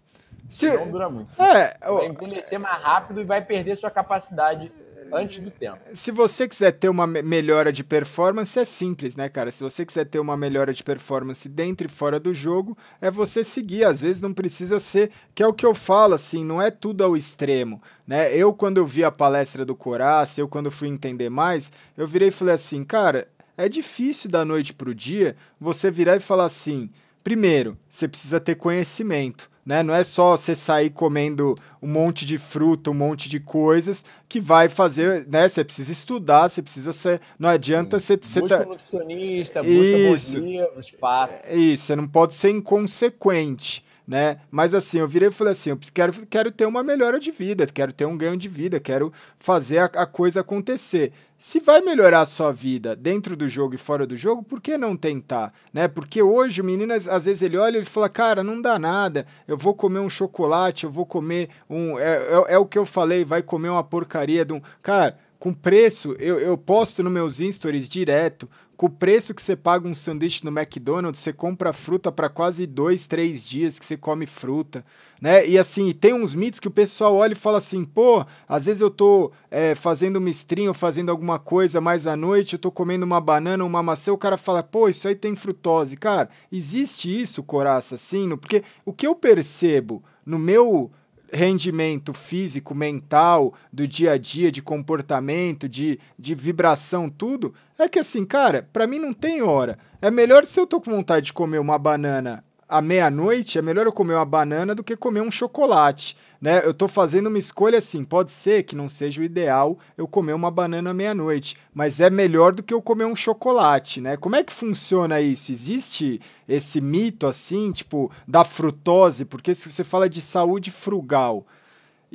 [0.50, 0.68] Se...
[0.76, 1.30] Não dura muito.
[1.40, 4.72] É, vai envelhecer mais rápido e vai perder sua capacidade
[5.12, 5.78] antes do tempo.
[5.94, 9.50] Se você quiser ter uma melhora de performance, é simples, né, cara?
[9.50, 13.44] Se você quiser ter uma melhora de performance dentro e fora do jogo, é você
[13.44, 13.84] seguir.
[13.84, 17.04] Às vezes não precisa ser, que é o que eu falo, assim, não é tudo
[17.04, 18.34] ao extremo, né?
[18.36, 22.28] Eu, quando eu vi a palestra do Coraça, eu, quando fui entender mais, eu virei
[22.28, 26.90] e falei assim, cara, é difícil da noite pro dia você virar e falar assim,
[27.22, 29.82] primeiro, você precisa ter conhecimento né?
[29.82, 34.40] Não é só você sair comendo um monte de fruta, um monte de coisas que
[34.40, 35.48] vai fazer, né?
[35.48, 38.64] Você precisa estudar, você precisa ser, não adianta você, você busca tá...
[38.66, 40.32] nutricionista, busca Isso.
[40.32, 41.34] bons livros, fato.
[41.44, 43.84] É isso, você não pode ser inconsequente.
[44.06, 44.40] né?
[44.50, 47.66] Mas assim, eu virei e falei assim, eu quero, quero ter uma melhora de vida,
[47.66, 51.12] quero ter um ganho de vida, quero fazer a, a coisa acontecer.
[51.46, 54.78] Se vai melhorar a sua vida dentro do jogo e fora do jogo, por que
[54.78, 55.52] não tentar?
[55.74, 55.86] Né?
[55.86, 59.54] Porque hoje o menino, às vezes, ele olha e fala, cara, não dá nada, eu
[59.54, 61.98] vou comer um chocolate, eu vou comer um.
[61.98, 64.62] É, é, é o que eu falei, vai comer uma porcaria de um.
[64.80, 69.54] Cara, com preço, eu, eu posto nos meus stories direto com o preço que você
[69.54, 73.96] paga um sanduíche no McDonald's, você compra fruta para quase dois, três dias que você
[73.96, 74.84] come fruta,
[75.20, 75.46] né?
[75.46, 78.80] E assim, tem uns mitos que o pessoal olha e fala assim, pô, às vezes
[78.80, 82.70] eu tô é, fazendo uma stream ou fazendo alguma coisa mais à noite, eu tô
[82.70, 85.96] comendo uma banana, uma maçã, o cara fala, pô, isso aí tem frutose.
[85.96, 88.36] Cara, existe isso, coraça, assim?
[88.36, 90.90] Porque o que eu percebo no meu
[91.34, 97.98] rendimento físico, mental, do dia a dia, de comportamento, de, de vibração, tudo, é que
[97.98, 99.78] assim, cara, para mim não tem hora.
[100.00, 103.86] É melhor se eu tô com vontade de comer uma banana à meia-noite, é melhor
[103.86, 106.64] eu comer uma banana do que comer um chocolate, né?
[106.64, 110.32] Eu tô fazendo uma escolha assim, pode ser que não seja o ideal eu comer
[110.32, 114.16] uma banana à meia-noite, mas é melhor do que eu comer um chocolate, né?
[114.16, 115.52] Como é que funciona isso?
[115.52, 119.24] Existe esse mito assim, tipo, da frutose?
[119.24, 121.46] Porque se você fala de saúde frugal,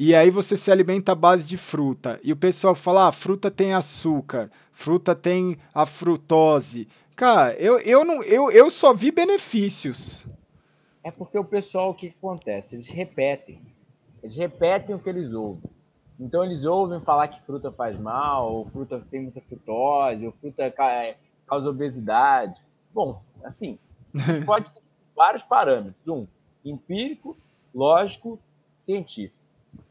[0.02, 3.52] e aí você se alimenta à base de fruta, e o pessoal fala, ah, fruta
[3.52, 6.88] tem açúcar, fruta tem a frutose.
[7.18, 10.26] Cara, eu, eu, não, eu, eu só vi benefícios.
[11.04, 12.78] É porque o pessoal, o que, acontece?
[12.78, 13.62] Eles repetem.
[14.24, 15.70] Eles repetem o que eles ouvem.
[16.18, 20.64] Então eles ouvem falar que fruta faz mal, ou fruta tem muita frutose, ou fruta
[20.64, 22.58] é, causa obesidade.
[22.94, 23.78] Bom, assim,
[24.46, 24.82] pode ser
[25.14, 26.08] vários parâmetros.
[26.08, 26.26] Um,
[26.64, 27.36] empírico,
[27.76, 28.40] lógico,
[28.78, 29.39] científico.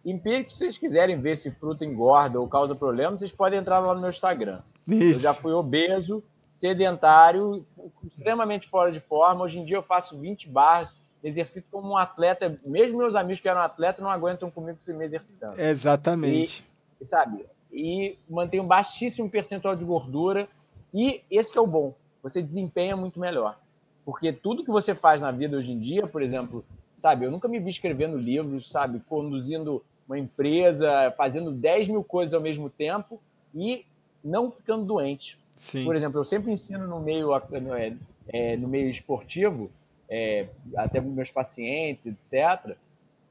[0.05, 3.95] Empírico, se vocês quiserem ver se fruta engorda ou causa problema, vocês podem entrar lá
[3.95, 4.61] no meu Instagram.
[4.87, 5.17] Isso.
[5.17, 7.65] Eu já fui obeso, sedentário,
[8.05, 9.45] extremamente fora de forma.
[9.45, 12.59] Hoje em dia eu faço 20 barras, exercito como um atleta.
[12.65, 15.61] Mesmo meus amigos que eram atletas não aguentam comigo se me exercitando.
[15.61, 16.65] Exatamente.
[17.01, 17.45] E, sabe?
[17.71, 20.49] E mantenho um baixíssimo percentual de gordura.
[20.93, 21.95] E esse é o bom.
[22.23, 23.59] Você desempenha muito melhor.
[24.05, 26.65] Porque tudo que você faz na vida hoje em dia, por exemplo,
[26.99, 27.25] sabe?
[27.25, 29.01] Eu nunca me vi escrevendo livros, sabe?
[29.09, 33.21] Conduzindo uma empresa, fazendo 10 mil coisas ao mesmo tempo
[33.55, 33.87] e
[34.23, 35.39] não ficando doente.
[35.57, 35.85] Sim.
[35.85, 37.95] Por exemplo, eu sempre ensino no meio, é,
[38.29, 39.71] é, no meio esportivo,
[40.09, 42.77] é, até meus pacientes, etc.,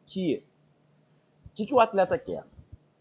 [0.05, 0.41] que
[1.45, 2.43] o que, que, o atleta quer?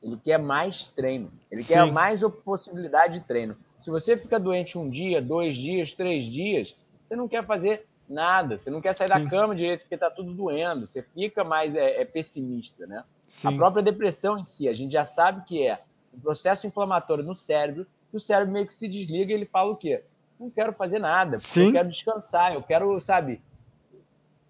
[0.02, 1.74] Ele quer mais treino, ele Sim.
[1.74, 3.56] quer mais possibilidade de treino.
[3.76, 8.56] Se você fica doente um dia, dois dias, três dias, você não quer fazer nada,
[8.56, 9.24] você não quer sair Sim.
[9.24, 13.04] da cama direito porque está tudo doendo, você fica mais é, é pessimista, né?
[13.28, 13.48] Sim.
[13.48, 15.80] A própria depressão em si, a gente já sabe que é
[16.14, 19.72] um processo inflamatório no cérebro que o cérebro meio que se desliga e ele fala
[19.72, 20.02] o quê?
[20.38, 23.40] Não quero fazer nada, eu quero descansar, eu quero, sabe,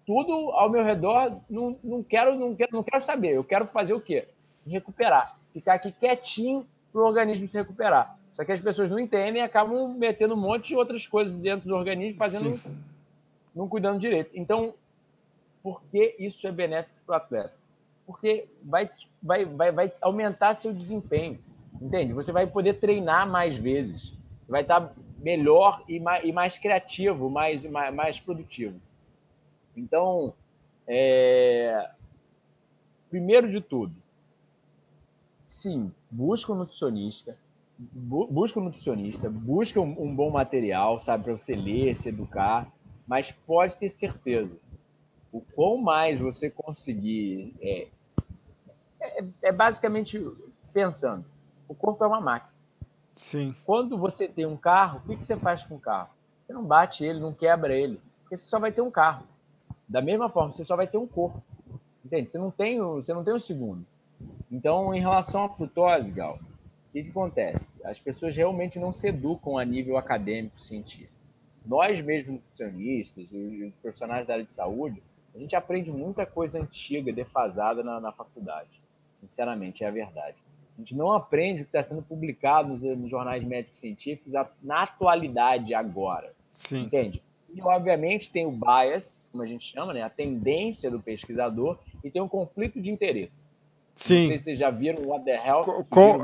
[0.05, 3.93] tudo ao meu redor, não, não, quero, não, quero, não quero saber, eu quero fazer
[3.93, 4.27] o quê?
[4.65, 8.17] Recuperar, ficar aqui quietinho para o organismo se recuperar.
[8.31, 11.67] Só que as pessoas não entendem e acabam metendo um monte de outras coisas dentro
[11.67, 12.77] do organismo, fazendo, Sim.
[13.57, 14.29] Não cuidando direito.
[14.33, 14.73] Então,
[15.63, 17.53] por que isso é benéfico para o atleta?
[18.05, 18.89] Porque vai,
[19.21, 21.39] vai, vai, vai aumentar seu desempenho.
[21.81, 22.13] Entende?
[22.13, 24.13] Você vai poder treinar mais vezes.
[24.47, 28.79] Vai estar melhor e mais, e mais criativo, mais, mais, mais produtivo.
[29.75, 30.33] Então,
[30.87, 31.89] é...
[33.09, 33.93] primeiro de tudo,
[35.43, 37.37] sim, busca um nutricionista,
[37.77, 42.71] bu busca um nutricionista, busca um, um bom material, sabe, para você ler, se educar,
[43.07, 44.55] mas pode ter certeza,
[45.31, 47.87] o quão mais você conseguir, é,
[48.99, 50.23] é, é basicamente
[50.73, 51.25] pensando,
[51.67, 52.51] o corpo é uma máquina.
[53.15, 53.55] Sim.
[53.65, 56.09] Quando você tem um carro, o que você faz com o carro?
[56.41, 59.25] Você não bate ele, não quebra ele, porque você só vai ter um carro.
[59.87, 61.41] Da mesma forma, você só vai ter um corpo.
[62.05, 62.31] Entende?
[62.31, 63.85] Você não tem, você não tem um segundo.
[64.51, 67.67] Então, em relação à frutose, Gal, o que, que acontece?
[67.83, 71.16] As pessoas realmente não se educam a nível acadêmico científico.
[71.67, 75.03] Nós mesmos, nutricionistas, os profissionais da área de saúde,
[75.35, 78.81] a gente aprende muita coisa antiga, defasada na, na faculdade.
[79.19, 80.37] Sinceramente, é a verdade.
[80.77, 85.73] A gente não aprende o que está sendo publicado nos, jornais médicos científicos na atualidade
[85.73, 86.33] agora.
[86.53, 86.83] Sim.
[86.83, 87.21] Entende?
[87.53, 90.03] E, obviamente, tem o bias, como a gente chama, né?
[90.03, 93.47] a tendência do pesquisador, e tem um conflito de interesse.
[93.97, 94.21] Sim.
[94.21, 95.63] Não sei se vocês já viram What the Hell.
[95.89, 96.23] Com,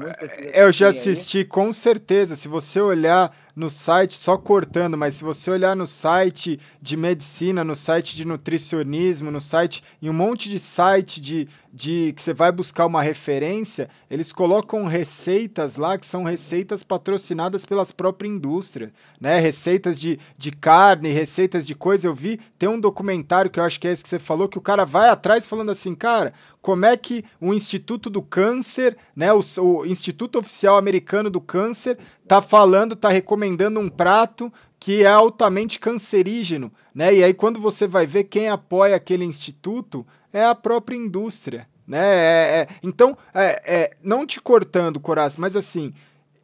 [0.53, 1.45] eu já assisti, aí.
[1.45, 2.35] com certeza.
[2.35, 7.63] Se você olhar no site, só cortando, mas se você olhar no site de medicina,
[7.63, 12.33] no site de nutricionismo, no site, em um monte de site de, de que você
[12.33, 18.91] vai buscar uma referência, eles colocam receitas lá que são receitas patrocinadas pelas próprias indústrias,
[19.19, 19.39] né?
[19.39, 22.07] Receitas de, de carne, receitas de coisa.
[22.07, 24.57] Eu vi, tem um documentário que eu acho que é esse que você falou, que
[24.57, 29.33] o cara vai atrás falando assim, cara, como é que o Instituto do Câncer, né,
[29.33, 35.07] o, o Instituto Oficial Americano do Câncer, tá falando, tá recomendando um prato que é
[35.07, 37.13] altamente cancerígeno, né?
[37.13, 41.99] E aí quando você vai ver quem apoia aquele instituto é a própria indústria, né?
[41.99, 45.93] É, é, então, é, é, não te cortando, Coraça, mas assim,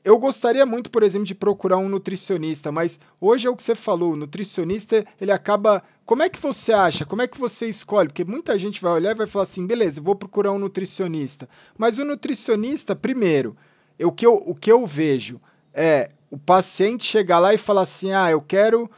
[0.03, 3.76] eu gostaria muito, por exemplo, de procurar um nutricionista, mas hoje é o que você
[3.76, 7.05] falou, o nutricionista, ele acaba como é que você acha?
[7.05, 8.10] Como é que você escolhe?
[8.10, 11.47] Porque muita gente vai olhar e vai falar assim, beleza, vou procurar um nutricionista.
[11.78, 13.55] Mas o nutricionista, primeiro,
[13.99, 15.39] o que eu, o que eu vejo
[15.72, 18.89] é o paciente chegar lá e falar assim, ah, eu quero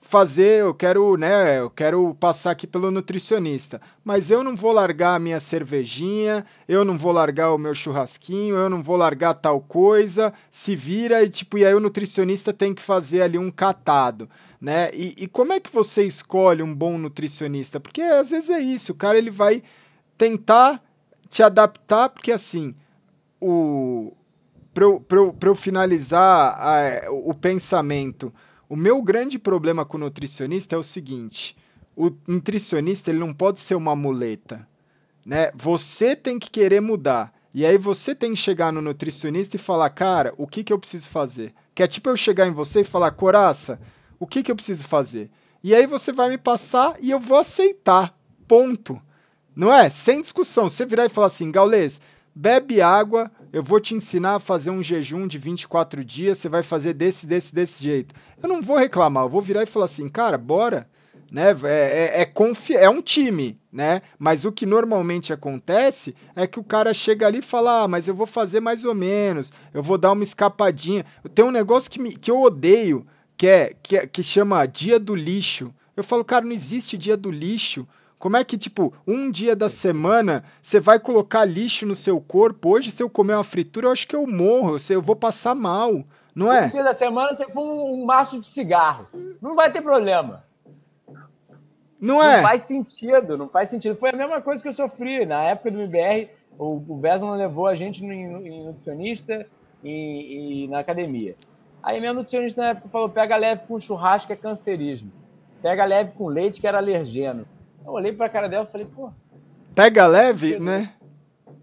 [0.00, 5.16] fazer, eu quero, né, eu quero passar aqui pelo nutricionista, mas eu não vou largar
[5.16, 9.60] a minha cervejinha, eu não vou largar o meu churrasquinho, eu não vou largar tal
[9.60, 14.26] coisa, se vira e tipo, e aí o nutricionista tem que fazer ali um catado
[14.60, 14.90] né?
[14.92, 17.80] E, e como é que você escolhe um bom nutricionista?
[17.80, 19.62] Porque às vezes é isso, o cara ele vai
[20.18, 20.82] tentar
[21.28, 22.74] te adaptar, porque assim,
[23.40, 24.12] o
[24.72, 28.32] para eu, eu, eu finalizar a, o pensamento,
[28.68, 31.56] o meu grande problema com o nutricionista é o seguinte:
[31.96, 34.66] o nutricionista ele não pode ser uma muleta,
[35.24, 35.50] né?
[35.54, 37.32] Você tem que querer mudar.
[37.52, 40.78] E aí você tem que chegar no nutricionista e falar, cara, o que, que eu
[40.78, 41.52] preciso fazer?
[41.74, 43.80] Que é tipo eu chegar em você e falar, Coraça,
[44.20, 45.30] o que, que eu preciso fazer?
[45.64, 48.14] E aí você vai me passar e eu vou aceitar.
[48.46, 49.00] Ponto.
[49.56, 49.88] Não é?
[49.88, 50.68] Sem discussão.
[50.68, 51.98] Você virar e falar assim, Gaules,
[52.34, 56.62] bebe água, eu vou te ensinar a fazer um jejum de 24 dias, você vai
[56.62, 58.14] fazer desse, desse, desse jeito.
[58.42, 60.88] Eu não vou reclamar, eu vou virar e falar assim, cara, bora.
[61.30, 61.56] Né?
[61.64, 64.02] É, é, é, é um time, né?
[64.18, 68.08] Mas o que normalmente acontece é que o cara chega ali e fala: ah, mas
[68.08, 71.06] eu vou fazer mais ou menos, eu vou dar uma escapadinha.
[71.32, 73.06] Tem um negócio que, me, que eu odeio
[73.40, 75.72] que, é, que, é, que chama Dia do Lixo.
[75.96, 77.88] Eu falo, cara, não existe Dia do Lixo.
[78.18, 82.68] Como é que, tipo, um dia da semana você vai colocar lixo no seu corpo?
[82.68, 86.04] Hoje, se eu comer uma fritura, eu acho que eu morro, eu vou passar mal,
[86.34, 86.66] não é?
[86.66, 89.06] Um dia da semana você fuma um maço de cigarro.
[89.40, 90.44] Não vai ter problema.
[91.98, 92.36] Não é?
[92.36, 93.96] Não faz sentido, não faz sentido.
[93.96, 95.24] Foi a mesma coisa que eu sofri.
[95.24, 96.28] Na época do MBR,
[96.58, 99.46] o, o Veslan levou a gente em nutricionista
[99.82, 101.34] e, e na academia.
[101.82, 105.10] Aí minha nutricionista na época falou: pega leve com churrasco, que é cancerígeno.
[105.62, 107.46] Pega leve com leite, que era alergeno.
[107.84, 109.10] Eu olhei pra cara dela e falei: pô.
[109.74, 110.92] Pega leve, né?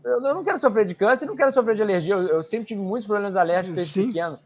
[0.04, 2.16] Eu, eu, não quero sofrer de câncer, não quero sofrer de alergia.
[2.16, 4.40] Eu, eu sempre tive muitos problemas alérgicos desde pequeno.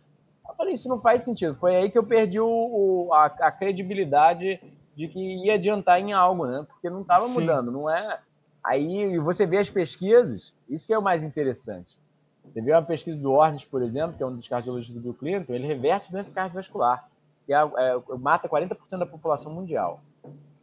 [0.47, 1.55] Eu falei: isso não faz sentido.
[1.55, 4.59] Foi aí que eu perdi o, o a, a, credibilidade
[4.95, 6.65] de que ia adiantar em algo, né?
[6.67, 8.19] Porque não estava mudando, não é.
[8.63, 11.97] Aí você vê as pesquisas, isso que é o mais interessante.
[12.45, 15.53] Você vê uma pesquisa do Ornes, por exemplo, que é um dos cardiologistas do Clinton,
[15.53, 17.07] ele reverte doença cardiovascular,
[17.45, 20.01] que é, é, mata 40% da população mundial.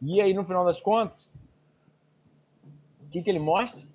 [0.01, 1.29] E aí, no final das contas,
[3.01, 3.89] o que, que ele mostra?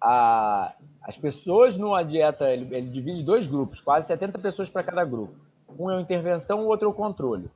[0.00, 5.04] A, as pessoas numa dieta, ele, ele divide dois grupos, quase 70 pessoas para cada
[5.04, 5.34] grupo.
[5.78, 7.50] Um é a intervenção, o outro é o controle.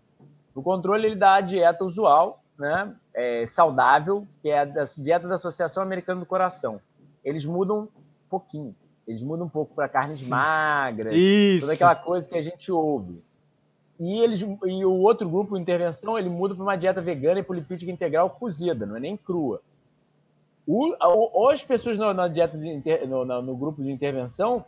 [0.54, 5.36] O controle ele dá a dieta usual, né, é, saudável, que é a dieta da
[5.36, 6.80] Associação Americana do Coração.
[7.24, 7.88] Eles mudam um
[8.28, 8.74] pouquinho.
[9.08, 10.28] Eles mudam um pouco para carnes Sim.
[10.28, 11.60] magras, Isso.
[11.60, 13.24] toda aquela coisa que a gente ouve.
[13.98, 17.90] E, eles, e o outro grupo, intervenção, ele muda para uma dieta vegana e polipídica
[17.90, 19.62] integral cozida, não é nem crua.
[20.66, 24.62] O, ou as pessoas no, na dieta de, no, no, grupo de intervenção,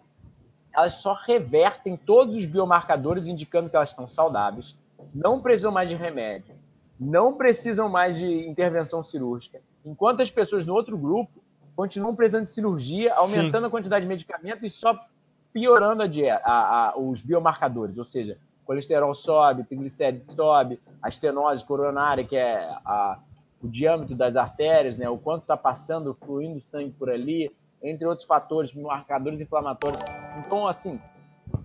[0.74, 4.74] elas só revertem todos os biomarcadores indicando que elas estão saudáveis,
[5.14, 6.54] não precisam mais de remédio,
[6.98, 9.60] não precisam mais de intervenção cirúrgica.
[9.84, 11.39] Enquanto as pessoas no outro grupo
[11.80, 13.66] continuam precisando de cirurgia, aumentando Sim.
[13.68, 15.02] a quantidade de medicamento e só
[15.50, 21.64] piorando a dieta, a, a, os biomarcadores, ou seja, colesterol sobe, triglicérides sobe, a estenose
[21.64, 23.18] coronária, que é a,
[23.62, 27.50] o diâmetro das artérias, né, o quanto está passando, fluindo sangue por ali,
[27.82, 30.02] entre outros fatores, marcadores inflamatórios.
[30.44, 31.00] Então, assim,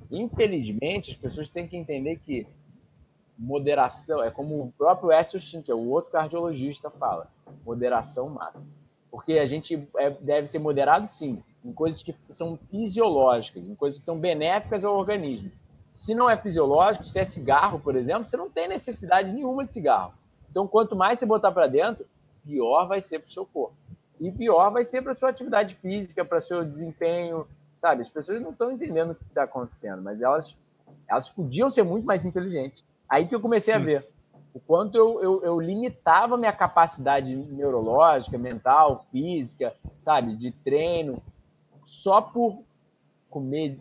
[0.09, 2.47] infelizmente, as pessoas têm que entender que
[3.37, 7.27] moderação, é como o próprio Essel Shin, que é o outro cardiologista, fala,
[7.65, 8.61] moderação mata.
[9.15, 13.97] Porque a gente é, deve ser moderado, sim, em coisas que são fisiológicas, em coisas
[13.97, 15.49] que são benéficas ao organismo.
[15.93, 19.71] Se não é fisiológico, se é cigarro, por exemplo, você não tem necessidade nenhuma de
[19.71, 20.13] cigarro.
[20.51, 22.05] Então, quanto mais você botar para dentro,
[22.43, 23.73] pior vai ser para o seu corpo.
[24.19, 27.47] E pior vai ser para sua atividade física, para seu desempenho,
[27.77, 28.01] sabe?
[28.01, 30.57] As pessoas não estão entendendo o que está acontecendo, mas elas,
[31.07, 32.83] elas podiam ser muito mais inteligentes.
[33.07, 33.79] Aí que eu comecei Sim.
[33.79, 34.14] a ver
[34.55, 41.21] o quanto eu, eu, eu limitava minha capacidade neurológica, mental, física, sabe, de treino,
[41.85, 42.63] só por
[43.29, 43.77] comer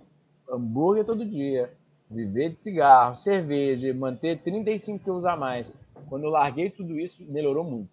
[0.51, 1.73] hambúrguer todo dia,
[2.11, 5.71] viver de cigarro, cerveja, manter 35 quilos a mais.
[6.09, 7.89] Quando eu larguei tudo isso, melhorou muito.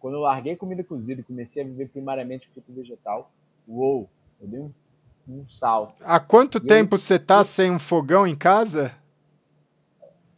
[0.00, 3.30] Quando eu larguei comida cozida e comecei a viver primariamente fruto vegetal,
[3.68, 4.08] uou,
[4.40, 4.70] eu dei um,
[5.28, 5.94] um salto.
[6.00, 8.92] Há quanto e tempo você tá sem um fogão em casa?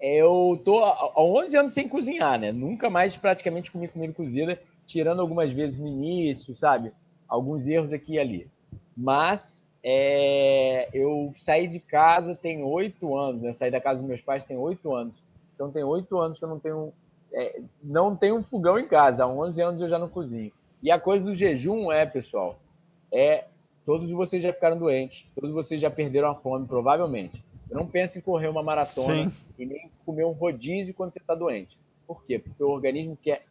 [0.01, 2.53] Eu tô há 11 anos sem cozinhar, né?
[2.53, 6.92] Nunca mais praticamente comi comida cozida, tirando algumas vezes no início, sabe?
[7.28, 8.51] Alguns erros aqui e ali.
[8.97, 13.51] Mas é, eu saí de casa tem oito anos, né?
[13.51, 15.14] Eu saí da casa dos meus pais tem oito anos.
[15.55, 16.92] Então tem oito anos que eu não tenho,
[17.32, 19.24] é, não tenho um fogão em casa.
[19.24, 20.53] Há 11 anos eu já não cozinho.
[20.82, 22.59] E a coisa do jejum é, pessoal,
[23.12, 23.44] é
[23.84, 27.42] todos vocês já ficaram doentes, todos vocês já perderam a fome, provavelmente.
[27.67, 29.33] Você não pensa em correr uma maratona Sim.
[29.59, 31.77] e nem comer um rodízio quando você está doente.
[32.07, 32.39] Por quê?
[32.39, 33.45] Porque o organismo quer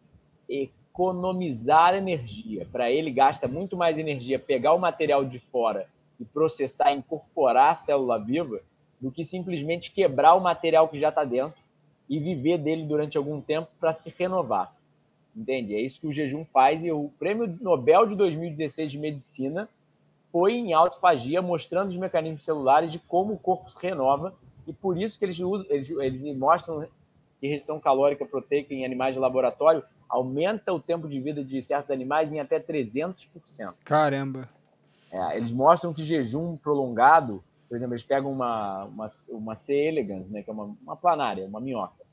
[0.47, 2.66] economizar energia.
[2.72, 5.88] Para ele, gasta muito mais energia pegar o material de fora
[6.20, 8.61] e processar, incorporar a célula viva,
[9.01, 11.59] do que simplesmente quebrar o material que já está dentro
[12.07, 14.74] e viver dele durante algum tempo para se renovar.
[15.36, 15.76] Entende?
[15.76, 16.84] É isso que o jejum faz.
[16.84, 19.70] E o prêmio Nobel de 2016 de Medicina
[20.36, 24.33] foi em autofagia, mostrando os mecanismos celulares de como o corpo se renova,
[24.67, 26.86] e por isso que eles, usam, eles, eles mostram
[27.39, 31.89] que restrição calórica proteica em animais de laboratório aumenta o tempo de vida de certos
[31.89, 33.75] animais em até 300%.
[33.86, 34.49] Caramba!
[35.09, 39.73] É, eles mostram que jejum prolongado, por exemplo, eles pegam uma, uma, uma C.
[39.73, 42.03] elegans, né, que é uma, uma planária, uma minhoca.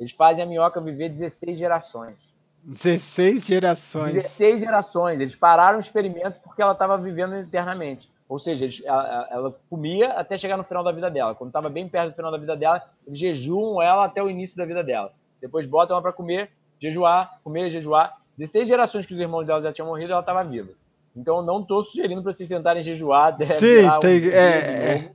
[0.00, 2.16] Eles fazem a minhoca viver 16 gerações.
[2.64, 4.14] 16 gerações.
[4.14, 5.20] 16 gerações.
[5.20, 8.10] Eles pararam o experimento porque ela estava vivendo eternamente.
[8.28, 11.34] Ou seja, eles, ela, ela, comia até chegar no final da vida dela.
[11.34, 14.56] Quando estava bem perto do final da vida dela, eles jejuam ela até o início
[14.56, 15.12] da vida dela.
[15.40, 18.18] Depois botam ela para comer, jejuar, comer, jejuar.
[18.36, 20.70] 16 gerações que os irmãos dela já tinham morrido, ela estava viva.
[21.16, 25.12] Então, não estou sugerindo para vocês tentarem jejuar até Sim, tem, um é, é.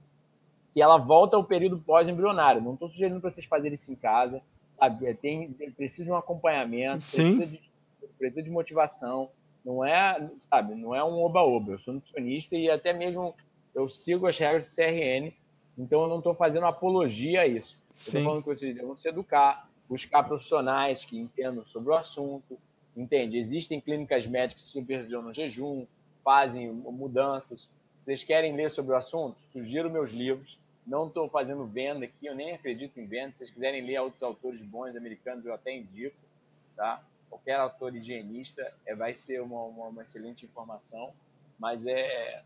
[0.76, 2.62] E ela volta ao período pós-embrionário.
[2.62, 4.42] Não estou sugerindo para vocês fazerem isso em casa
[4.78, 5.08] sabe?
[5.08, 7.60] É, tem, precisa de um acompanhamento, precisa de,
[8.18, 9.30] precisa de motivação.
[9.64, 11.74] Não é, sabe, não é um oba-oba.
[11.74, 13.34] Eu sou nutricionista e até mesmo
[13.74, 15.34] eu sigo as regras do CRN,
[15.78, 17.82] então eu não estou fazendo apologia a isso.
[17.98, 22.58] Estou falando que vocês devem se educar, buscar profissionais que entendam sobre o assunto,
[22.96, 23.38] entende?
[23.38, 25.86] Existem clínicas médicas que supervisionam jejum,
[26.24, 27.72] fazem mudanças.
[27.96, 30.60] Se vocês querem ler sobre o assunto, sugiro meus livros.
[30.86, 33.32] Não estou fazendo venda aqui, eu nem acredito em venda.
[33.32, 36.16] Se vocês quiserem ler outros autores bons americanos, eu até indico,
[36.76, 37.02] tá?
[37.30, 41.12] Qualquer autor higienista é, vai ser uma, uma, uma excelente informação,
[41.58, 42.44] mas é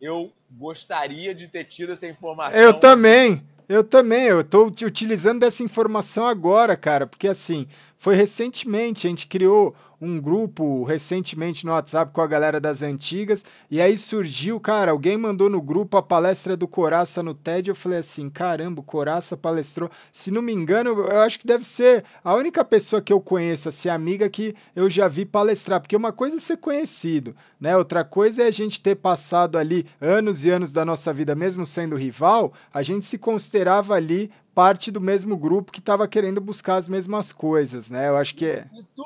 [0.00, 2.58] eu gostaria de ter tido essa informação.
[2.58, 4.24] Eu também, eu também.
[4.24, 7.66] Eu estou utilizando essa informação agora, cara, porque assim,
[7.98, 13.42] foi recentemente, a gente criou um grupo recentemente no WhatsApp com a galera das antigas,
[13.70, 17.74] e aí surgiu, cara, alguém mandou no grupo a palestra do Coraça no TED, eu
[17.74, 22.04] falei assim, caramba, o Coraça palestrou, se não me engano, eu acho que deve ser
[22.22, 26.12] a única pessoa que eu conheço, assim, amiga que eu já vi palestrar, porque uma
[26.12, 30.50] coisa é ser conhecido, né, outra coisa é a gente ter passado ali anos e
[30.50, 35.36] anos da nossa vida, mesmo sendo rival, a gente se considerava ali parte do mesmo
[35.36, 38.08] grupo que estava querendo buscar as mesmas coisas, né?
[38.08, 38.64] Eu acho que é.
[38.94, 39.04] Tu,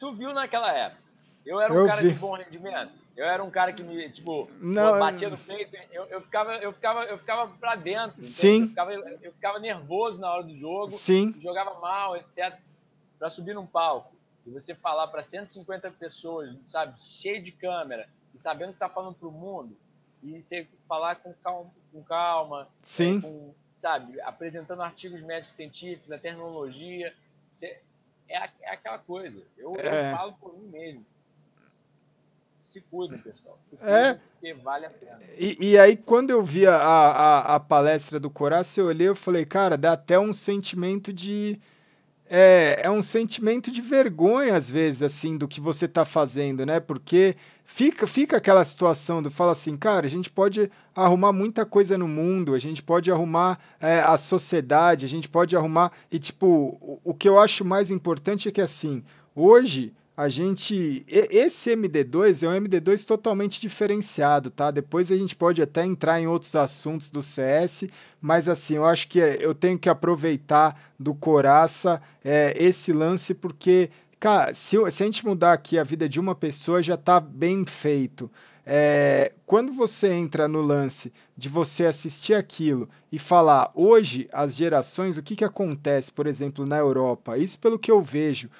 [0.00, 1.02] tu viu naquela época?
[1.46, 2.12] Eu era um eu cara vi.
[2.12, 2.92] de bom rendimento.
[3.16, 6.72] Eu era um cara que me, tipo, Não, batia no peito, eu, eu, ficava, eu
[6.72, 8.24] ficava, eu ficava pra dentro.
[8.24, 8.62] Sim.
[8.62, 10.98] Eu ficava, eu ficava nervoso na hora do jogo.
[10.98, 11.34] Sim.
[11.40, 12.56] Jogava mal, etc.
[13.18, 14.14] Para subir num palco
[14.46, 19.14] e você falar para 150 pessoas, sabe, cheio de câmera e sabendo que tá falando
[19.14, 19.76] pro mundo
[20.22, 23.20] e você falar com calma, com calma, Sim.
[23.20, 27.14] com sabe, apresentando artigos médicos científicos, a tecnologia.
[27.50, 27.80] Você,
[28.28, 29.42] é, é aquela coisa.
[29.56, 30.12] Eu, é.
[30.12, 31.06] eu, falo por mim mesmo.
[32.60, 33.58] Se cuidem, pessoal.
[33.62, 34.20] Se cuidem, é.
[34.32, 35.20] porque vale a pena.
[35.38, 39.14] E, e aí, quando eu vi a, a, a palestra do Coraça, eu olhei e
[39.14, 41.58] falei, cara, dá até um sentimento de
[42.30, 46.78] é, é um sentimento de vergonha, às vezes, assim, do que você está fazendo, né?
[46.78, 51.96] Porque fica, fica aquela situação do fala assim, cara, a gente pode arrumar muita coisa
[51.96, 55.92] no mundo, a gente pode arrumar é, a sociedade, a gente pode arrumar.
[56.10, 59.02] E, tipo, o, o que eu acho mais importante é que, assim,
[59.34, 61.04] hoje a gente.
[61.06, 64.68] Esse MD2 é um MD2 totalmente diferenciado, tá?
[64.72, 67.84] Depois a gente pode até entrar em outros assuntos do CS,
[68.20, 73.90] mas assim, eu acho que eu tenho que aproveitar do Coraça é, esse lance, porque
[74.20, 77.64] Cara, se, se a gente mudar aqui a vida de uma pessoa, já tá bem
[77.64, 78.28] feito.
[78.66, 85.16] É, quando você entra no lance de você assistir aquilo e falar, hoje as gerações,
[85.16, 87.38] o que, que acontece, por exemplo, na Europa?
[87.38, 88.50] Isso pelo que eu vejo.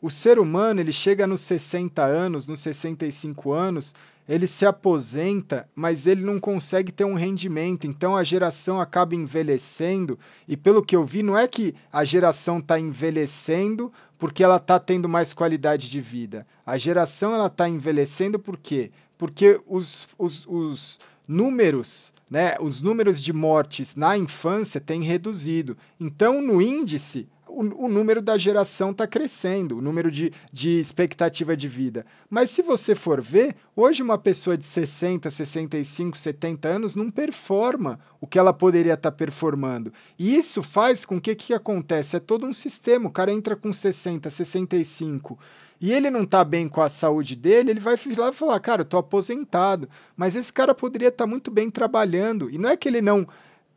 [0.00, 3.94] O ser humano, ele chega nos 60 anos, nos 65 anos,
[4.28, 7.86] ele se aposenta, mas ele não consegue ter um rendimento.
[7.86, 10.18] Então a geração acaba envelhecendo.
[10.46, 14.78] E pelo que eu vi, não é que a geração está envelhecendo porque ela está
[14.78, 16.46] tendo mais qualidade de vida.
[16.66, 18.90] A geração ela está envelhecendo por quê?
[19.18, 25.76] porque os, os, os números, né, os números de mortes na infância têm reduzido.
[25.98, 31.56] Então, no índice, o, o número da geração está crescendo, o número de, de expectativa
[31.56, 32.04] de vida.
[32.28, 37.98] Mas se você for ver, hoje uma pessoa de 60, 65, 70 anos não performa
[38.20, 39.92] o que ela poderia estar tá performando.
[40.18, 42.16] E isso faz com que o que acontece?
[42.16, 43.08] É todo um sistema.
[43.08, 45.38] O cara entra com 60, 65
[45.80, 48.82] e ele não tá bem com a saúde dele, ele vai lá e falar, cara,
[48.82, 49.88] eu tô aposentado.
[50.16, 52.50] Mas esse cara poderia estar tá muito bem trabalhando.
[52.50, 53.26] E não é que ele não.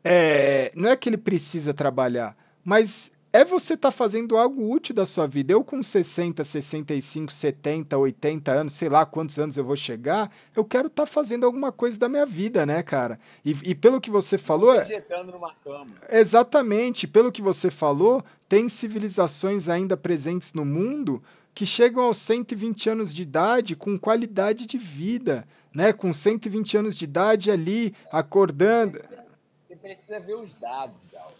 [0.04, 4.94] É, não é que ele precisa trabalhar, mas é você estar tá fazendo algo útil
[4.94, 5.52] da sua vida.
[5.52, 10.64] Eu com 60, 65, 70, 80 anos, sei lá quantos anos eu vou chegar, eu
[10.64, 13.18] quero estar tá fazendo alguma coisa da minha vida, né, cara?
[13.44, 14.74] E, e pelo que você falou...
[14.74, 15.86] Projetando numa cama.
[16.10, 17.08] Exatamente.
[17.08, 21.22] Pelo que você falou, tem civilizações ainda presentes no mundo
[21.54, 25.92] que chegam aos 120 anos de idade com qualidade de vida, né?
[25.92, 28.92] Com 120 anos de idade ali, acordando.
[28.92, 31.32] Você precisa, ver os dados, Gal.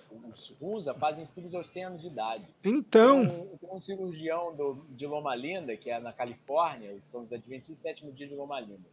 [0.61, 2.47] Os fazem filhos aos 100 anos de idade.
[2.65, 3.27] Então.
[3.27, 7.33] Tem um, tem um cirurgião do, de Loma Linda, que é na Califórnia, são os
[7.33, 8.89] Adventistas Sétimo Dia de Loma Linda.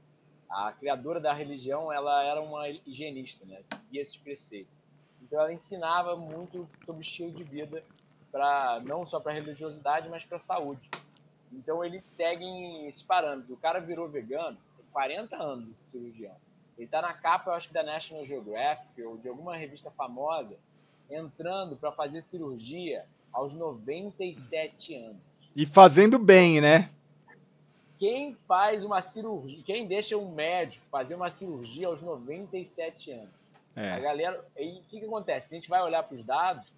[0.50, 3.60] A criadora da religião, ela era uma higienista, né?
[3.64, 4.74] Seguia esses preceitos.
[5.22, 7.84] Então ela ensinava muito sobre estilo de vida
[8.32, 10.90] para não só para religiosidade, mas para saúde.
[11.52, 13.54] Então eles seguem esse parâmetro.
[13.54, 16.36] O cara virou vegano, tem 40 anos de cirurgião.
[16.78, 20.58] Ele está na capa, eu acho que da National Geographic ou de alguma revista famosa,
[21.10, 25.22] entrando para fazer cirurgia aos 97 anos.
[25.56, 26.90] E fazendo bem, né?
[27.98, 33.40] Quem faz uma cirurgia, quem deixa um médico fazer uma cirurgia aos 97 anos?
[33.76, 33.92] É.
[33.92, 35.54] A galera, e o que, que acontece?
[35.54, 36.72] A gente vai olhar para os dados,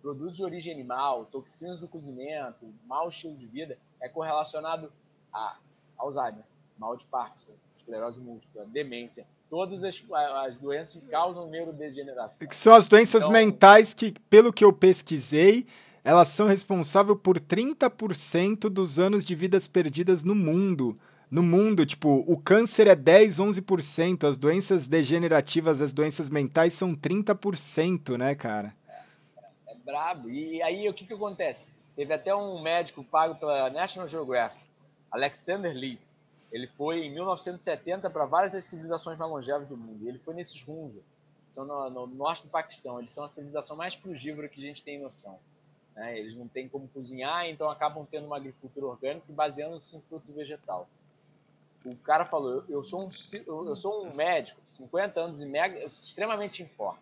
[0.00, 4.92] produtos de origem animal, toxinas do cozimento, mau estilo de vida, é correlacionado
[5.32, 5.56] a
[5.96, 6.44] Alzheimer,
[6.78, 10.04] mal de Parkinson, esclerose múltipla, demência, todas as,
[10.44, 12.48] as doenças que causam neurodegeneração.
[12.48, 15.64] Que são as doenças então, mentais que, pelo que eu pesquisei,
[16.02, 20.98] elas são responsáveis por 30% dos anos de vidas perdidas no mundo.
[21.30, 26.92] No mundo, tipo, o câncer é 10, 11%, as doenças degenerativas, as doenças mentais são
[26.92, 28.74] 30%, né, cara?
[28.88, 30.30] É, é brabo.
[30.30, 31.64] E aí o que, que acontece?
[31.94, 34.60] Teve até um médico pago pela National Geographic,
[35.12, 36.00] Alexander Lee.
[36.54, 40.08] Ele foi em 1970 para várias das civilizações mais longevas do mundo.
[40.08, 41.00] Ele foi nesses Hunza,
[41.48, 43.00] são no, no, norte do Paquistão.
[43.00, 45.36] Eles são a civilização mais frugívora que a gente tem noção.
[45.96, 46.16] Né?
[46.16, 50.32] Eles não têm como cozinhar, então acabam tendo uma agricultura orgânica e baseando-se em fruto
[50.32, 50.88] vegetal.
[51.84, 53.08] O cara falou: eu sou um,
[53.66, 57.00] eu sou um médico, 50 anos e mega, extremamente informe.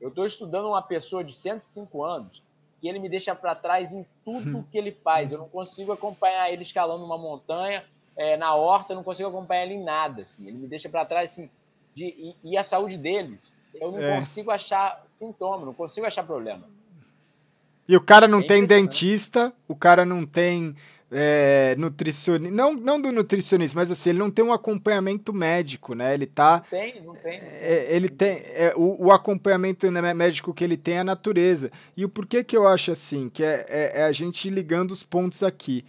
[0.00, 2.44] Eu estou estudando uma pessoa de 105 anos
[2.80, 5.32] que ele me deixa para trás em tudo que ele faz.
[5.32, 7.84] Eu não consigo acompanhar ele escalando uma montanha,
[8.18, 10.22] é, na horta, eu não consigo acompanhar ele em nada.
[10.22, 10.48] Assim.
[10.48, 11.48] Ele me deixa para trás assim,
[11.94, 13.54] de, e, e, a saúde deles.
[13.72, 14.16] Eu não é.
[14.16, 16.68] consigo achar sintoma, não consigo achar problema.
[17.88, 20.74] E o cara não é tem dentista, o cara não tem
[21.10, 26.12] é, nutricionista, não, não do nutricionista, mas assim, ele não tem um acompanhamento médico, né?
[26.12, 26.64] Ele tá.
[26.70, 27.38] Não tem, não tem.
[27.40, 28.42] É, ele tem.
[28.46, 31.70] É, o, o, acompanhamento né, médico que ele tem é a natureza.
[31.96, 35.04] E o porquê que eu acho assim, que é, é, é a gente ligando os
[35.04, 35.84] pontos aqui.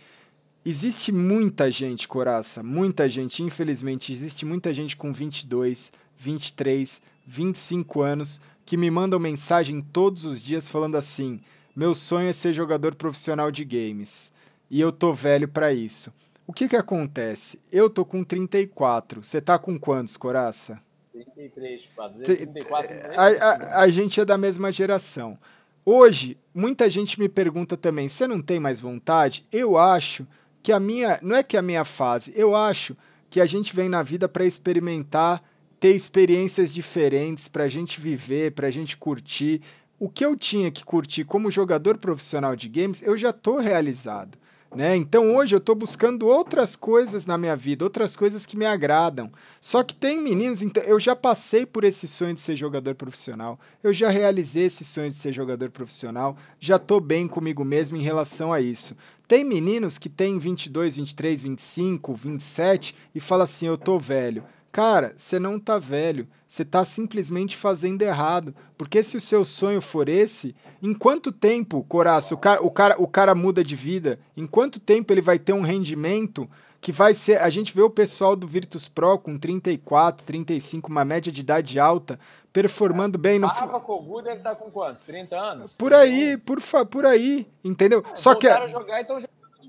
[0.69, 8.39] Existe muita gente, Coraça, muita gente, infelizmente, existe muita gente com 22, 23, 25 anos
[8.67, 11.41] que me mandam mensagem todos os dias falando assim:
[11.75, 14.31] meu sonho é ser jogador profissional de games
[14.69, 16.13] e eu tô velho para isso.
[16.45, 17.59] O que que acontece?
[17.71, 19.23] Eu tô com 34.
[19.23, 20.79] Você tá com quantos, Coraça?
[21.11, 21.89] 33,
[22.23, 22.95] 34.
[23.17, 25.35] A, a, a gente é da mesma geração.
[25.83, 29.43] Hoje, muita gente me pergunta também: você não tem mais vontade?
[29.51, 30.27] Eu acho
[30.61, 31.19] que a minha.
[31.21, 32.95] Não é que a minha fase, eu acho
[33.29, 35.43] que a gente vem na vida para experimentar,
[35.79, 39.61] ter experiências diferentes, para a gente viver, para a gente curtir.
[39.99, 44.37] O que eu tinha que curtir como jogador profissional de games, eu já estou realizado
[44.73, 44.95] né?
[44.95, 49.31] Então hoje eu estou buscando outras coisas na minha vida, outras coisas que me agradam.
[49.59, 53.59] Só que tem meninos, então eu já passei por esse sonho de ser jogador profissional,
[53.83, 58.01] eu já realizei esse sonho de ser jogador profissional, já estou bem comigo mesmo em
[58.01, 58.95] relação a isso.
[59.29, 64.43] Tem meninos que têm 22, 23, 25, 27 e fala assim: "Eu tô velho".
[64.71, 68.55] Cara, você não tá velho, você tá simplesmente fazendo errado.
[68.75, 72.95] Porque se o seu sonho for esse, em quanto tempo, Coraço, o cara, o cara,
[72.99, 74.19] o cara muda de vida?
[74.35, 76.49] Em quanto tempo ele vai ter um rendimento
[76.81, 77.41] que vai ser.
[77.41, 81.79] A gente vê o pessoal do Virtus Pro com 34, 35, uma média de idade
[81.79, 82.19] alta,
[82.51, 83.47] performando é, bem no.
[83.47, 84.99] Rafa Kogu deve estar tá com quanto?
[85.05, 85.73] 30 anos?
[85.73, 88.03] Por aí, por, por aí, entendeu?
[88.11, 88.47] É, Só que.
[88.47, 89.21] A jogar, então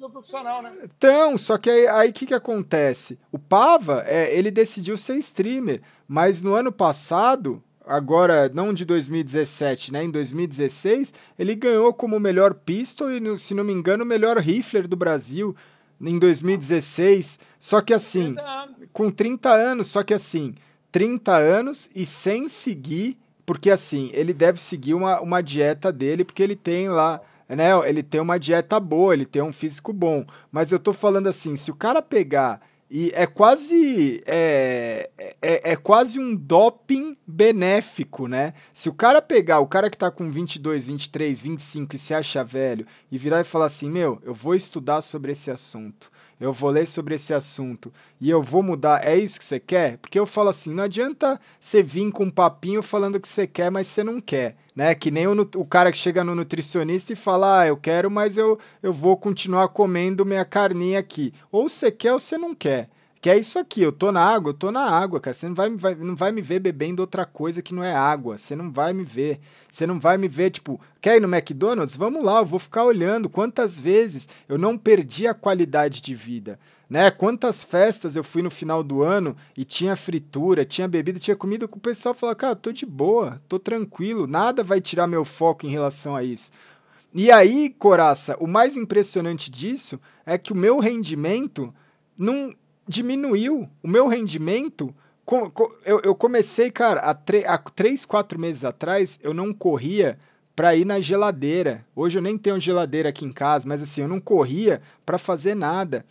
[0.09, 0.73] profissional, né?
[0.83, 3.19] Então, só que aí o que, que acontece?
[3.31, 9.93] O Pava, é, ele decidiu ser streamer, mas no ano passado, agora não de 2017,
[9.93, 14.39] né, em 2016, ele ganhou como melhor pistol e, se não me engano, o melhor
[14.39, 15.55] rifler do Brasil
[16.01, 17.39] em 2016.
[17.59, 20.55] Só que assim, 30 com 30 anos, só que assim,
[20.91, 26.43] 30 anos e sem seguir, porque assim, ele deve seguir uma, uma dieta dele, porque
[26.43, 27.21] ele tem lá
[27.57, 27.71] né?
[27.89, 30.25] Ele tem uma dieta boa, ele tem um físico bom.
[30.53, 32.61] Mas eu tô falando assim, se o cara pegar
[32.91, 35.11] e é quase é,
[35.41, 38.53] é, é, quase um doping benéfico, né?
[38.75, 42.43] Se o cara pegar, o cara que tá com 22, 23, 25 e se acha
[42.43, 46.11] velho e virar e falar assim: "Meu, eu vou estudar sobre esse assunto
[46.41, 49.99] eu vou ler sobre esse assunto e eu vou mudar, é isso que você quer?
[49.99, 53.71] Porque eu falo assim, não adianta você vir com um papinho falando que você quer,
[53.71, 54.95] mas você não quer, né?
[54.95, 58.39] Que nem o, o cara que chega no nutricionista e fala, ah, eu quero, mas
[58.39, 61.35] eu, eu vou continuar comendo minha carninha aqui.
[61.53, 62.89] Ou você quer ou você não quer.
[63.21, 65.37] Que é isso aqui, eu tô na água, eu tô na água, cara.
[65.37, 68.39] Você não vai, vai, não vai me ver bebendo outra coisa que não é água.
[68.39, 69.39] Você não vai me ver.
[69.71, 71.97] Você não vai me ver, tipo, quer ir no McDonald's?
[71.97, 76.59] Vamos lá, eu vou ficar olhando quantas vezes eu não perdi a qualidade de vida.
[76.89, 77.11] Né?
[77.11, 81.69] Quantas festas eu fui no final do ano e tinha fritura, tinha bebida, tinha comida,
[81.69, 85.67] com o pessoal falava, cara, tô de boa, tô tranquilo, nada vai tirar meu foco
[85.67, 86.51] em relação a isso.
[87.15, 91.73] E aí, Coraça, o mais impressionante disso é que o meu rendimento
[92.19, 92.55] não
[92.87, 93.69] diminuiu.
[93.83, 94.95] O meu rendimento.
[95.85, 100.19] Eu, eu comecei, cara, há, há três, quatro meses atrás, eu não corria
[100.57, 101.87] para ir na geladeira.
[101.95, 105.55] Hoje eu nem tenho geladeira aqui em casa, mas assim, eu não corria para fazer
[105.55, 106.05] nada.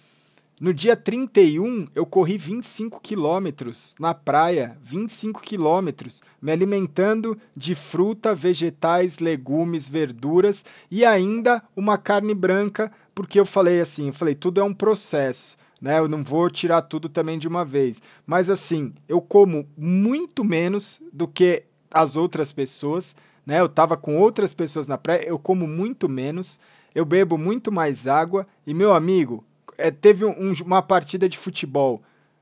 [0.59, 8.35] No dia 31, eu corri 25 quilômetros na praia, 25 quilômetros, me alimentando de fruta,
[8.35, 14.59] vegetais, legumes, verduras e ainda uma carne branca, porque eu falei assim, eu falei, tudo
[14.59, 15.99] é um processo né?
[15.99, 18.01] Eu não vou tirar tudo também de uma vez.
[18.25, 23.15] Mas assim, eu como muito menos do que as outras pessoas,
[23.45, 23.59] né?
[23.59, 26.59] Eu tava com outras pessoas na praia, eu como muito menos,
[26.93, 28.45] eu bebo muito mais água.
[28.65, 29.43] E meu amigo,
[29.77, 32.01] é, teve um, uma partida de futebol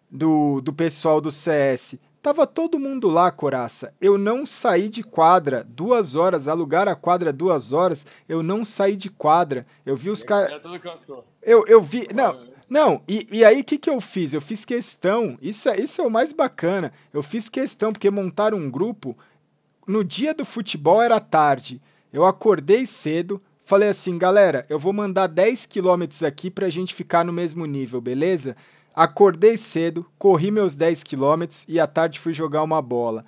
[0.10, 1.96] do, do pessoal do CS.
[2.22, 3.94] Tava todo mundo lá, Coraça.
[4.02, 8.06] Eu não saí de quadra duas horas, alugar a quadra duas horas.
[8.28, 9.66] Eu não saí de quadra.
[9.86, 10.52] Eu vi os caras.
[11.42, 12.08] Eu, eu vi.
[12.14, 12.38] Não,
[12.70, 14.34] não, e, e aí o que, que eu fiz?
[14.34, 16.92] Eu fiz questão, isso é, isso é o mais bacana.
[17.14, 19.18] Eu fiz questão, porque montaram um grupo.
[19.88, 21.82] No dia do futebol era tarde.
[22.12, 27.24] Eu acordei cedo, falei assim, galera, eu vou mandar 10 quilômetros aqui pra gente ficar
[27.24, 28.56] no mesmo nível, beleza?
[28.94, 33.24] Acordei cedo, corri meus 10 quilômetros e à tarde fui jogar uma bola.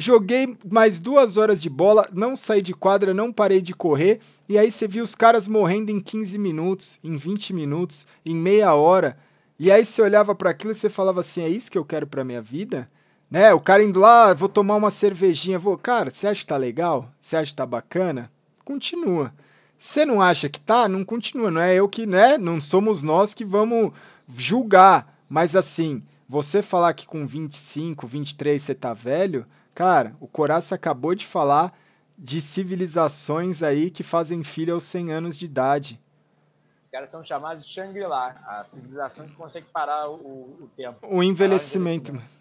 [0.00, 4.18] Joguei mais duas horas de bola, não saí de quadra, não parei de correr.
[4.48, 8.72] E aí você viu os caras morrendo em 15 minutos, em 20 minutos, em meia
[8.72, 9.18] hora.
[9.58, 12.06] E aí você olhava para aquilo e você falava assim: é isso que eu quero
[12.06, 12.90] para minha vida?
[13.30, 13.52] Né?
[13.52, 15.76] O cara indo lá, vou tomar uma cervejinha, vou.
[15.76, 17.12] Cara, você acha que tá legal?
[17.20, 18.32] Você acha que tá bacana?
[18.64, 19.34] Continua.
[19.78, 20.88] Você não acha que tá?
[20.88, 21.50] Não continua.
[21.50, 22.38] Não é eu que, né?
[22.38, 23.92] Não somos nós que vamos
[24.34, 25.14] julgar.
[25.28, 29.44] Mas assim, você falar que com 25, 23 você tá velho,
[29.80, 31.72] Cara, o Coraça acabou de falar
[32.18, 35.98] de civilizações aí que fazem filho aos 100 anos de idade.
[36.84, 40.98] Os caras são chamados de Shangri-La, a civilização que consegue parar o, o tempo.
[41.10, 42.12] O envelhecimento.
[42.12, 42.40] O envelhecimento.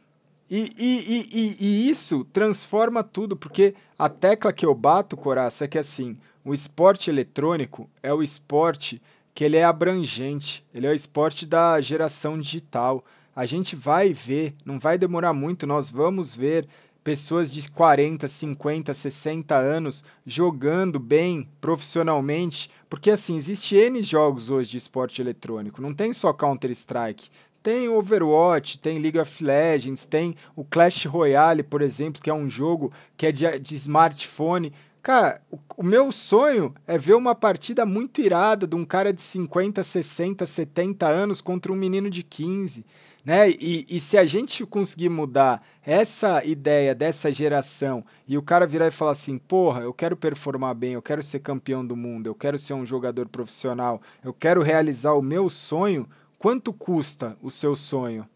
[0.50, 5.68] E, e, e, e, isso transforma tudo, porque a tecla que eu bato, Coraça, é
[5.70, 9.02] que assim, o esporte eletrônico é o esporte
[9.34, 13.02] que ele é abrangente, ele é o esporte da geração digital.
[13.34, 16.68] A gente vai ver, não vai demorar muito, nós vamos ver
[17.10, 24.70] pessoas de 40, 50, 60 anos jogando bem profissionalmente, porque assim, existe N jogos hoje
[24.70, 27.32] de esporte eletrônico, não tem só Counter-Strike,
[27.64, 32.48] tem Overwatch, tem League of Legends, tem o Clash Royale, por exemplo, que é um
[32.48, 34.72] jogo que é de, de smartphone.
[35.02, 39.22] Cara, o, o, meu sonho é ver uma partida muito irada de um cara de
[39.24, 42.86] 50, 60, 70 anos contra um menino de 15.
[43.30, 43.52] Né?
[43.52, 48.88] E, e se a gente conseguir mudar essa ideia dessa geração e o cara virar
[48.88, 52.34] e falar assim: porra, eu quero performar bem, eu quero ser campeão do mundo, eu
[52.34, 57.76] quero ser um jogador profissional, eu quero realizar o meu sonho, quanto custa o seu
[57.76, 58.28] sonho?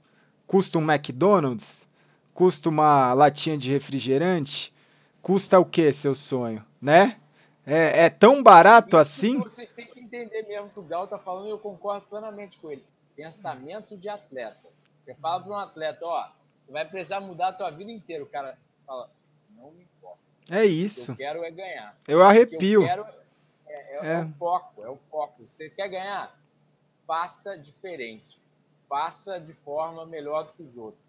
[0.45, 1.87] Custa um McDonald's?
[2.31, 4.71] Custa uma latinha de refrigerante?
[5.23, 7.17] Custa o que seu sonho, né?
[7.65, 9.39] É, é tão barato assim?
[9.39, 12.69] Vocês têm que entender mesmo que o Gal tá falando e eu concordo plenamente com
[12.69, 12.83] ele.
[13.15, 14.72] Pensamento de atleta.
[15.03, 16.29] Você fala para um atleta, ó,
[16.65, 18.23] você vai precisar mudar a tua vida inteira.
[18.23, 18.57] O cara
[18.87, 19.09] fala,
[19.49, 20.19] não me importa.
[20.49, 21.01] É isso.
[21.01, 21.97] O que eu quero é ganhar.
[22.07, 22.81] Eu arrepio.
[22.81, 23.05] Eu quero
[23.67, 24.13] é, é, é.
[24.13, 25.43] é o foco, é o foco.
[25.57, 26.33] Você quer ganhar?
[27.05, 28.39] Faça diferente.
[28.87, 31.03] Faça de forma melhor do que os outros.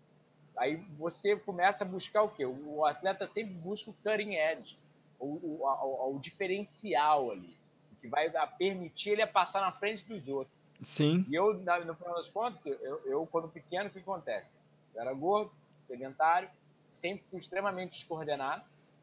[0.57, 2.45] Aí você começa a buscar o quê?
[2.45, 4.77] O atleta sempre busca o cutting edge,
[5.19, 7.57] o, o, o, o diferencial ali,
[8.01, 10.57] que vai permitir ele passar na frente dos outros.
[10.85, 11.25] Sim.
[11.29, 14.59] E eu, no final das contas, eu, eu quando pequeno, o que acontece?
[14.95, 15.51] Eu era gordo,
[15.87, 16.49] sedentário,
[16.85, 18.63] sempre fui extremamente descoordenado,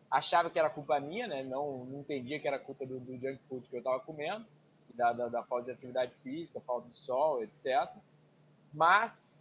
[0.09, 1.43] achava que era culpa minha, né?
[1.43, 4.45] Não, não entendia que era culpa do, do junk food que eu estava comendo,
[4.93, 7.89] da, da, da, falta de atividade física, falta de sol, etc.
[8.73, 9.37] Mas,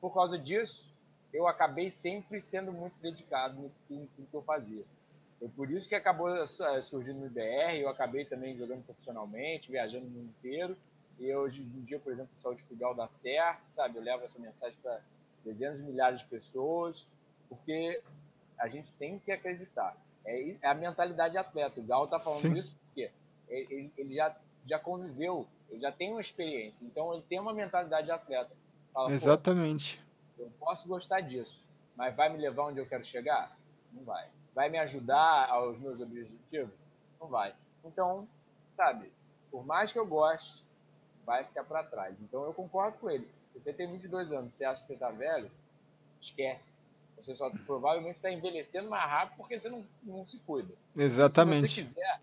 [0.00, 0.92] por causa disso,
[1.32, 4.84] eu acabei sempre sendo muito dedicado no, no, no que eu fazia.
[5.38, 6.46] Foi por isso que acabou eh,
[6.82, 10.76] surgindo no IBR, eu acabei também jogando profissionalmente, viajando no mundo inteiro,
[11.18, 13.98] e hoje em dia, por exemplo, o Saúde Frugal dá certo, sabe?
[13.98, 15.00] Eu levo essa mensagem para
[15.44, 17.08] dezenas de milhares de pessoas,
[17.48, 18.00] porque
[18.58, 19.96] a gente tem que acreditar.
[20.24, 21.80] É, é a mentalidade atleta.
[21.80, 22.56] O Gal está falando Sim.
[22.56, 23.10] isso porque
[23.48, 24.36] ele, ele, já,
[24.66, 28.54] já conviveu, ele já tem uma experiência, então ele tem uma mentalidade de atleta.
[28.92, 30.00] Fala, Exatamente.
[30.38, 31.64] Eu posso gostar disso,
[31.96, 33.56] mas vai me levar onde eu quero chegar?
[33.92, 34.28] Não vai.
[34.54, 36.72] Vai me ajudar aos meus objetivos?
[37.20, 37.54] Não vai.
[37.84, 38.28] Então,
[38.76, 39.12] sabe,
[39.50, 40.62] por mais que eu goste,
[41.28, 42.16] vai ficar para trás.
[42.22, 43.28] Então eu concordo com ele.
[43.52, 45.50] Se você tem 22 anos, você acha que você está velho,
[46.18, 46.74] esquece.
[47.16, 50.72] Você só provavelmente está envelhecendo mais rápido porque você não, não se cuida.
[50.96, 51.68] Exatamente.
[51.68, 52.20] Se você quiser,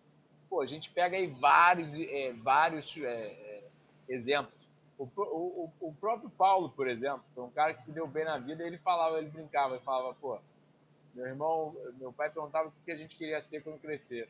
[0.50, 3.64] pô, a gente pega aí vários, é, vários é, é,
[4.10, 4.56] exemplos.
[4.98, 8.40] O, o, o, próprio Paulo, por exemplo, foi um cara que se deu bem na
[8.40, 10.40] vida, ele falava, ele brincava, ele falava, pô,
[11.14, 14.28] meu irmão, meu pai perguntava o que a gente queria ser quando crescer.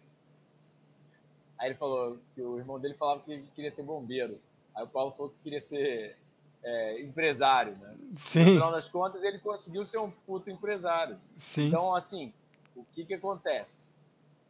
[1.57, 4.37] Aí ele falou que o irmão dele falava que queria ser bombeiro.
[4.75, 6.17] Aí o Paulo falou que queria ser
[6.63, 7.95] é, empresário, né?
[8.17, 8.39] Sim.
[8.39, 11.17] No final das contas, ele conseguiu ser um puto empresário.
[11.37, 11.67] Sim.
[11.67, 12.33] Então, assim,
[12.75, 13.87] o que que acontece?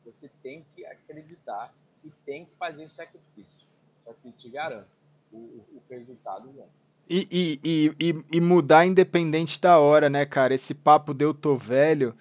[0.05, 1.73] Você tem que acreditar
[2.03, 3.57] e tem que fazer o sacrifício.
[4.03, 4.87] Só que te garanto,
[5.31, 6.65] o, o resultado vem.
[7.07, 10.55] E, e, e, e, mudar independente da hora, né, cara?
[10.55, 12.15] Esse papo de eu tô velho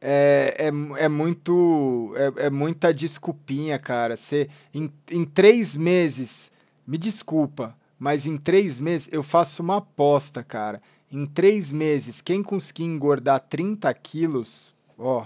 [0.00, 2.14] é, é, é muito.
[2.16, 4.16] É, é muita desculpinha, cara.
[4.16, 6.49] Você, em, em três meses
[6.90, 10.82] me desculpa, mas em três meses eu faço uma aposta, cara.
[11.08, 15.24] Em três meses, quem conseguir engordar 30 quilos, ó,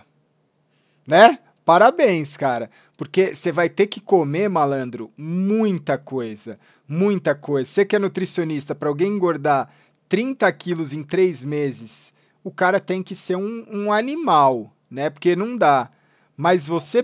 [1.06, 1.38] né?
[1.64, 2.70] Parabéns, cara.
[2.98, 6.58] Porque você vai ter que comer, malandro, muita coisa.
[6.86, 7.70] Muita coisa.
[7.70, 9.70] Você que é nutricionista, para alguém engordar
[10.06, 12.12] 30 quilos em três meses,
[12.42, 15.08] o cara tem que ser um, um animal, né?
[15.08, 15.90] Porque não dá.
[16.36, 17.02] Mas você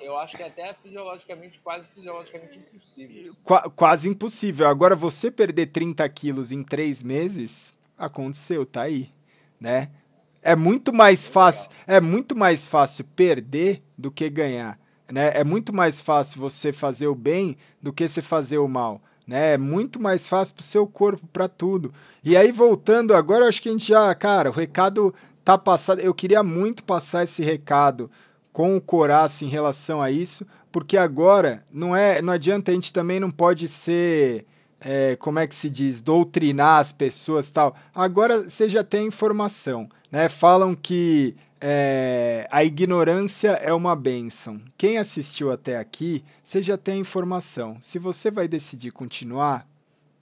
[0.00, 3.32] eu acho que é até fisiologicamente, quase fisiologicamente impossível.
[3.44, 4.66] Qu quase impossível.
[4.66, 9.10] Agora, você perder 30 quilos em três meses, aconteceu, tá aí,
[9.60, 9.90] né?
[10.42, 14.78] É muito mais fácil, é muito mais fácil perder do que ganhar,
[15.10, 15.32] né?
[15.34, 19.54] É muito mais fácil você fazer o bem do que você fazer o mal, né?
[19.54, 21.92] É muito mais fácil pro seu corpo, para tudo.
[22.22, 25.14] E aí voltando agora, acho que a gente já, cara, o recado
[25.44, 26.00] tá passado.
[26.00, 28.10] Eu queria muito passar esse recado
[28.56, 32.90] com o Coraça em relação a isso, porque agora não é, não adianta a gente
[32.90, 34.46] também não pode ser,
[34.80, 37.76] é, como é que se diz, doutrinar as pessoas tal.
[37.94, 40.30] Agora você já tem informação, né?
[40.30, 44.58] Falam que é, a ignorância é uma benção.
[44.78, 47.76] Quem assistiu até aqui, você já tem informação.
[47.82, 49.68] Se você vai decidir continuar,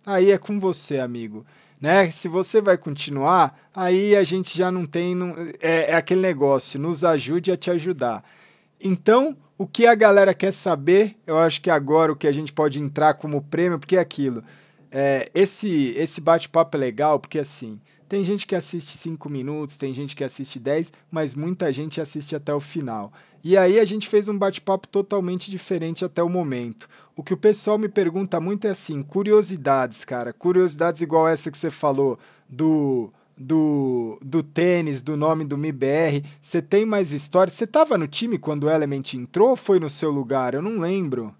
[0.04, 1.46] aí é com você, amigo
[1.84, 2.10] né?
[2.12, 5.14] Se você vai continuar, aí a gente já não tem.
[5.14, 8.24] Não, é, é aquele negócio, nos ajude a te ajudar.
[8.80, 12.54] Então, o que a galera quer saber, eu acho que agora o que a gente
[12.54, 14.42] pode entrar como prêmio, porque é aquilo.
[14.90, 17.78] É, esse esse bate-papo é legal, porque assim,
[18.08, 22.34] tem gente que assiste 5 minutos, tem gente que assiste 10, mas muita gente assiste
[22.34, 23.12] até o final.
[23.42, 26.88] E aí a gente fez um bate-papo totalmente diferente até o momento.
[27.16, 30.32] O que o pessoal me pergunta muito é assim, curiosidades, cara.
[30.32, 32.18] Curiosidades igual essa que você falou
[32.48, 36.24] do do, do tênis, do nome do MIBR.
[36.40, 37.52] Você tem mais história?
[37.52, 40.54] Você estava no time quando o Element entrou ou foi no seu lugar?
[40.54, 41.34] Eu não lembro.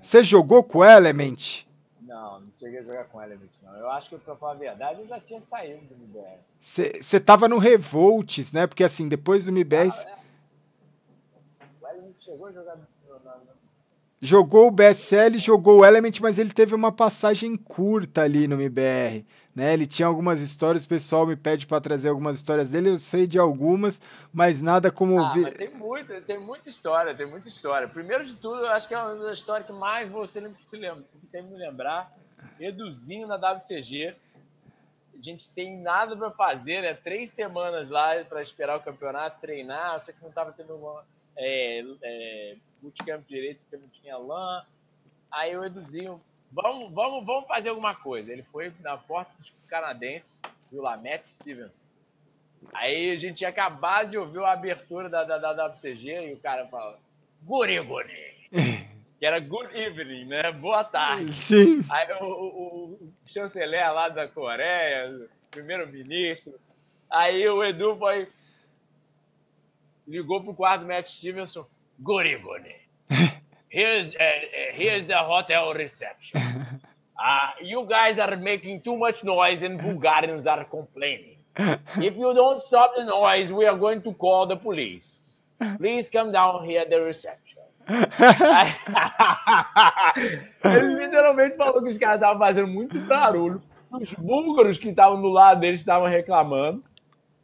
[0.00, 1.64] Você jogou com o Element?
[2.00, 3.76] Não, não cheguei a jogar com o Element, não.
[3.76, 6.38] Eu acho que, pra falar a verdade, eu já tinha saído do MIBR.
[6.60, 8.66] Você estava no Revolts, né?
[8.66, 9.90] Porque assim, depois do MIBR...
[9.92, 10.18] Ah, é.
[11.80, 12.76] O Element chegou a jogar
[14.20, 19.24] jogou o BSL, jogou o Element, mas ele teve uma passagem curta ali no MBR.
[19.54, 19.72] Né?
[19.72, 23.26] Ele tinha algumas histórias, o pessoal me pede para trazer algumas histórias dele, eu sei
[23.26, 24.00] de algumas,
[24.32, 27.88] mas nada como ah, Mas tem muita, tem muita história, tem muita história.
[27.88, 31.02] Primeiro de tudo, eu acho que é uma das histórias que mais você se lembra,
[31.24, 32.14] sempre me lembrar.
[32.60, 34.14] Eduzinho na WCG.
[35.18, 36.94] A gente sem nada para fazer, né?
[36.94, 39.98] Três semanas lá para esperar o campeonato, treinar.
[40.00, 41.04] Sei que não estava tendo uma,
[41.36, 44.64] é, é, bootcamp direito porque não tinha LAN.
[45.30, 46.20] Aí o Eduzinho,
[46.50, 48.32] vamos, vamos, vamos fazer alguma coisa.
[48.32, 50.38] Ele foi na porta dos canadenses,
[50.70, 51.86] viu lá, Matt Stevens.
[52.74, 56.32] Aí a gente tinha acabado de ouvir a abertura da, da, da, da WCG e
[56.34, 56.98] o cara fala,
[57.42, 58.48] Guri Guri.
[59.20, 60.50] que era good evening, né?
[60.50, 61.30] Boa tarde.
[61.32, 61.84] Sim.
[61.90, 66.58] Aí o, o, o chanceler lá da Coreia, primeiro-ministro.
[67.08, 68.28] Aí o Edu foi.
[70.08, 71.66] Ligou pro quarto do Matt Stevenson.
[72.02, 72.74] Guri Guri.
[73.68, 76.40] Here's, uh, uh, here's the hotel reception.
[76.40, 76.64] Uh,
[77.62, 81.36] you guys are making too much noise and Bulgarians are complaining.
[81.56, 85.42] If you don't stop the noise, we are going to call the police.
[85.78, 87.62] Please come down here at the reception.
[90.64, 93.62] Ele literalmente falou que os caras estavam fazendo muito barulho.
[93.92, 96.82] Os búlgaros que estavam do lado deles estavam reclamando.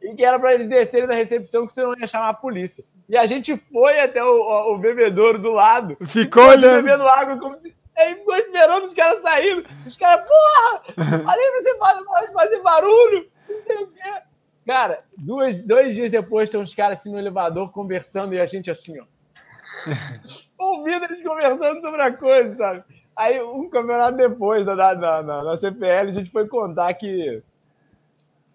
[0.01, 2.83] E que era para eles descerem da recepção, que senão ia chamar a polícia.
[3.09, 5.97] E a gente foi até o, o, bebedouro do lado.
[6.07, 6.83] Ficou olhando.
[6.83, 7.75] bebendo água como se.
[7.97, 9.65] Aí ficou esperando os caras saindo.
[9.85, 10.83] Os caras, porra!
[11.23, 13.27] Falei pra você fazer, fazer barulho!
[13.49, 14.21] Não sei o quê.
[14.67, 18.69] Cara, dois, dois dias depois tem uns caras assim no elevador conversando e a gente
[18.69, 19.05] assim, ó.
[20.59, 22.83] Ouvindo eles conversando sobre a coisa, sabe?
[23.15, 27.41] Aí, um campeonato depois da, da, da, da CPL, a gente foi contar que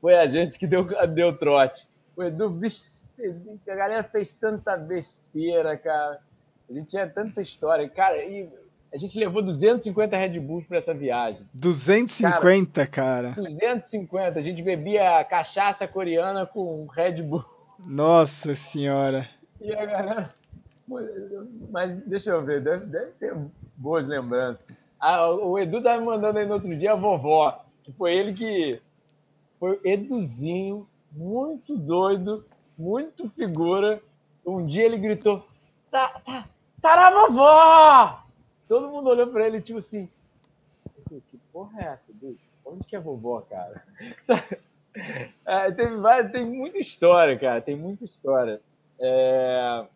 [0.01, 1.89] foi a gente que deu, deu trote.
[2.15, 3.02] O Edu, bicho,
[3.69, 6.21] a galera fez tanta besteira, cara.
[6.69, 7.89] A gente tinha tanta história.
[7.89, 8.49] Cara, e
[8.93, 11.47] a gente levou 250 Red Bulls para essa viagem.
[11.55, 13.43] 250, cara, cara.
[13.43, 14.39] 250.
[14.39, 17.45] A gente bebia cachaça coreana com Red Bull.
[17.87, 19.29] Nossa senhora.
[19.61, 20.35] E a galera.
[21.71, 23.35] Mas deixa eu ver, deve, deve ter
[23.77, 24.77] boas lembranças.
[25.01, 28.35] Ah, o Edu tava me mandando aí no outro dia a vovó, que foi ele
[28.35, 28.81] que.
[29.59, 32.45] Foi Eduzinho, muito doido,
[32.83, 34.03] muito figura.
[34.45, 35.47] Um dia ele gritou:
[35.91, 36.49] Tá, tá,
[36.81, 38.25] tá na vovó!
[38.67, 40.09] Todo mundo olhou pra ele, tipo assim:
[41.09, 42.41] Que porra é essa, bicho?
[42.65, 43.85] Onde que é a vovó, cara?
[45.47, 45.89] É, tem,
[46.33, 48.61] tem muita história, cara, tem muita história.
[49.01, 49.87] É...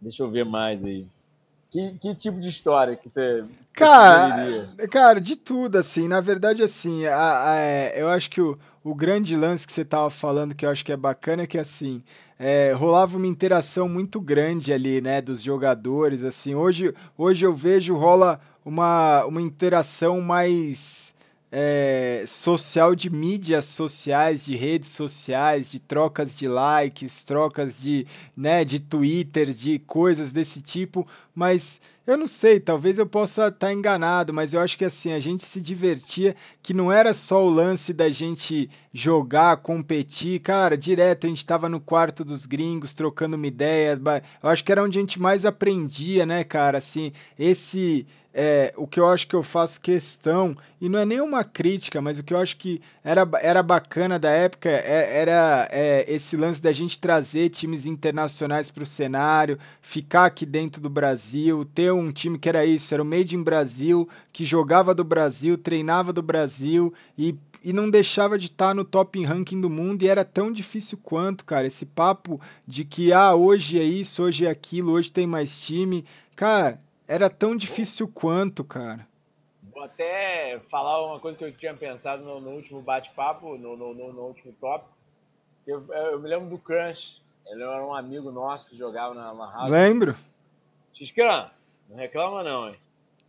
[0.00, 1.06] Deixa eu ver mais aí.
[1.70, 3.44] Que, que tipo de história que você.
[3.74, 6.08] Cara, cara, de tudo, assim.
[6.08, 9.84] Na verdade, assim, a, a, é, eu acho que o, o grande lance que você
[9.84, 12.04] tava falando, que eu acho que é bacana, é que assim,
[12.38, 16.54] é, rolava uma interação muito grande ali, né, dos jogadores, assim.
[16.54, 21.12] Hoje, hoje eu vejo rola uma, uma interação mais
[21.50, 28.06] é, social de mídias sociais, de redes sociais, de trocas de likes, trocas de,
[28.36, 31.04] né, de Twitter, de coisas desse tipo,
[31.34, 35.12] mas eu não sei, talvez eu possa estar tá enganado, mas eu acho que assim,
[35.12, 40.76] a gente se divertia, que não era só o lance da gente jogar, competir, cara,
[40.76, 44.00] direto a gente estava no quarto dos gringos trocando uma ideia,
[44.42, 48.06] eu acho que era onde a gente mais aprendia, né, cara, assim, esse
[48.38, 52.18] é, o que eu acho que eu faço questão, e não é nenhuma crítica, mas
[52.18, 56.60] o que eu acho que era, era bacana da época é, era é, esse lance
[56.60, 62.10] da gente trazer times internacionais para o cenário, ficar aqui dentro do Brasil, ter um
[62.10, 66.20] time que era isso, era o Made in Brasil, que jogava do Brasil, treinava do
[66.20, 67.34] Brasil e
[67.64, 70.96] e não deixava de estar tá no top ranking do mundo e era tão difícil
[71.02, 71.66] quanto, cara.
[71.66, 76.04] Esse papo de que ah, hoje é isso, hoje é aquilo, hoje tem mais time.
[76.36, 79.06] Cara, era tão difícil quanto, cara.
[79.72, 83.94] Vou até falar uma coisa que eu tinha pensado no, no último bate-papo, no, no,
[83.94, 84.90] no, último tópico.
[85.66, 87.22] Eu, eu, me lembro do Crunch.
[87.46, 89.70] Ele era um amigo nosso que jogava na Lan House.
[89.70, 90.16] Lembro.
[90.94, 91.50] Xcran,
[91.88, 92.76] não reclama não, hein?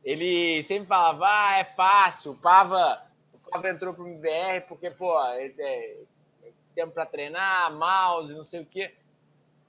[0.03, 3.01] Ele sempre falava, ah, é fácil, o Pava,
[3.33, 5.97] o Pava entrou pro MBR porque, pô, ele, é,
[6.73, 8.93] tempo para treinar, mouse, não sei o quê.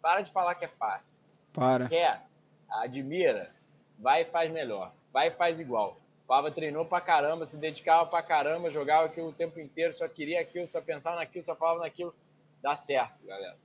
[0.00, 1.06] Para de falar que é fácil.
[1.52, 1.88] Para.
[1.88, 2.22] Quer,
[2.70, 3.50] admira,
[3.98, 5.98] vai e faz melhor, vai e faz igual.
[6.28, 10.42] Pava treinou pra caramba, se dedicava pra caramba, jogava aquilo o tempo inteiro, só queria
[10.42, 12.14] aquilo, só pensava naquilo, só falava naquilo.
[12.62, 13.56] Dá certo, galera.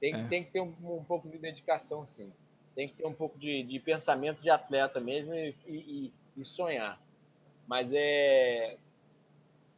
[0.00, 0.26] Tem, é.
[0.26, 2.32] tem que ter um, um, pouco de dedicação, sim.
[2.74, 6.98] Tem que ter um pouco de, de pensamento de atleta mesmo e, e, e sonhar.
[7.66, 8.78] Mas é.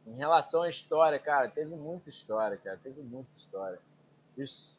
[0.07, 2.79] Em relação à história, cara, teve muita história, cara.
[2.81, 3.79] Teve muita história.
[4.37, 4.78] Isso.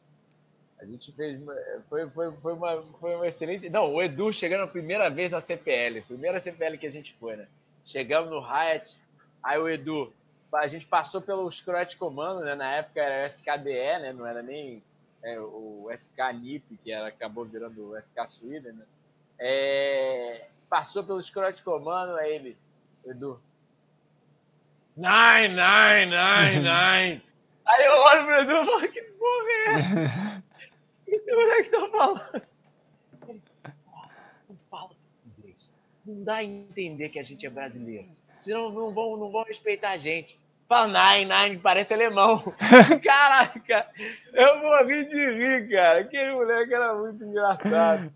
[0.81, 1.39] A gente fez.
[1.87, 3.69] Foi, foi, foi, uma, foi uma excelente.
[3.69, 6.01] Não, o Edu chegando a primeira vez na CPL.
[6.01, 7.47] Primeira CPL que a gente foi, né?
[7.83, 8.97] Chegamos no Riot.
[9.43, 10.11] Aí o Edu.
[10.51, 12.55] A gente passou pelo Scrot Comando, né?
[12.55, 14.11] Na época era SKDE, né?
[14.11, 14.81] Não era nem
[15.23, 18.85] é, o SK NIP, que era, acabou virando o SK Sweden, né?
[19.39, 22.57] É, passou pelo Scrot Comando, aí ele.
[23.05, 23.39] Edu.
[24.97, 27.21] Nine, nine, nine, nine.
[27.65, 30.43] Aí eu olho pro Edu e falo, que porra é essa?
[31.19, 32.41] Que moleque tá falando?
[34.49, 34.91] Não fala
[35.25, 35.71] inglês.
[36.05, 38.07] Não dá a entender que a gente é brasileiro.
[38.39, 40.39] Senão não vão, não vão respeitar a gente.
[40.69, 42.41] Fala nine, nine, parece alemão.
[43.03, 43.87] Caraca,
[44.33, 45.99] eu morri de rir, cara.
[45.99, 48.13] Aquele moleque era muito engraçado.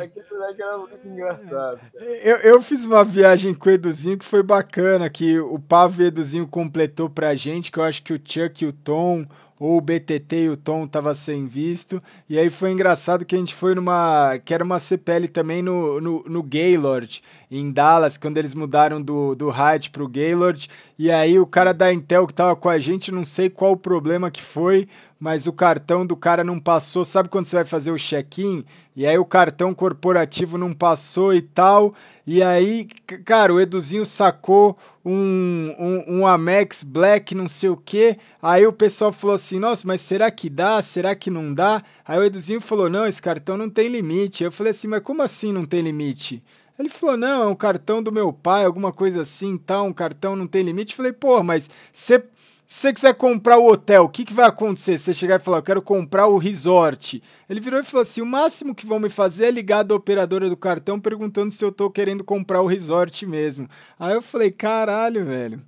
[0.00, 1.80] Aquele moleque era muito engraçado.
[1.94, 6.04] Eu, eu fiz uma viagem com o Eduzinho que foi bacana, que o Pavo e
[6.04, 9.26] o Eduzinho completou pra gente, que eu acho que o Chuck e o Tom,
[9.60, 12.02] ou o BTT e o Tom tava sem visto.
[12.28, 14.38] E aí foi engraçado que a gente foi numa.
[14.44, 19.34] que era uma CPL também no, no, no Gaylord, em Dallas, quando eles mudaram do,
[19.34, 20.68] do Hyatt pro Gaylord.
[20.98, 23.76] E aí o cara da Intel que tava com a gente, não sei qual o
[23.76, 27.04] problema que foi, mas o cartão do cara não passou.
[27.04, 28.64] Sabe quando você vai fazer o check-in?
[28.94, 31.94] E aí o cartão corporativo não passou e tal.
[32.26, 32.86] E aí,
[33.24, 38.18] cara, o Eduzinho sacou um, um, um, Amex Black, não sei o que.
[38.42, 40.82] Aí o pessoal falou assim: Nossa, mas será que dá?
[40.82, 41.82] Será que não dá?
[42.04, 44.44] Aí o Eduzinho falou: Não, esse cartão não tem limite.
[44.44, 46.42] Eu falei assim: Mas como assim não tem limite?
[46.78, 49.86] Ele falou: Não, é um cartão do meu pai, alguma coisa assim, tal.
[49.86, 50.92] Um cartão não tem limite.
[50.92, 52.22] Eu falei: Pô, mas você
[52.66, 54.98] se você quiser comprar o hotel, o que, que vai acontecer?
[54.98, 57.22] Você chegar e falar, eu quero comprar o resort.
[57.48, 60.48] Ele virou e falou assim: o máximo que vão me fazer é ligar da operadora
[60.48, 63.68] do cartão perguntando se eu tô querendo comprar o resort mesmo.
[63.98, 65.60] Aí eu falei, caralho, velho.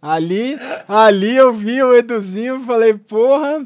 [0.00, 3.64] Ali, ali eu vi o Eduzinho e falei, porra.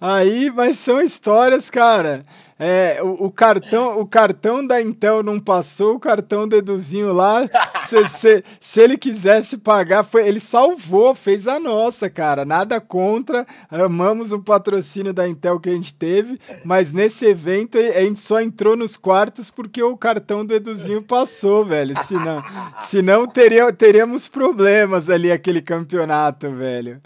[0.00, 2.24] Aí, mas são histórias, cara.
[2.58, 7.42] É, o, o, cartão, o cartão da Intel não passou, o cartão do Eduzinho lá,
[7.86, 12.46] se, se, se, ele quisesse pagar, foi, ele salvou, fez a nossa, cara.
[12.46, 18.00] Nada contra, amamos o patrocínio da Intel que a gente teve, mas nesse evento a
[18.00, 21.94] gente só entrou nos quartos porque o cartão do Eduzinho passou, velho.
[22.06, 22.42] Senão,
[22.88, 27.02] senão teria, teríamos problemas ali aquele campeonato, velho.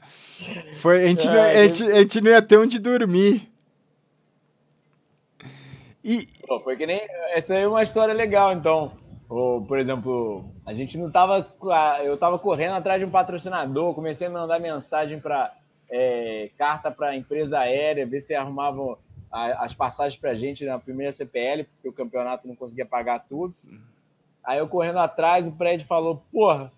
[0.80, 3.49] Foi, a, gente, não, a, gente, a gente não ia ter onde dormir.
[6.02, 6.26] E...
[6.46, 7.00] Pô, foi que nem.
[7.34, 8.92] Essa aí é uma história legal, então.
[9.28, 11.46] Ou, por exemplo, a gente não tava.
[12.02, 15.54] Eu tava correndo atrás de um patrocinador, comecei a mandar mensagem para
[15.90, 18.98] é, carta para empresa aérea, ver se arrumavam
[19.30, 23.54] as passagens para a gente na primeira CPL, porque o campeonato não conseguia pagar tudo.
[24.42, 26.72] Aí eu correndo atrás, o prédio falou: Porra,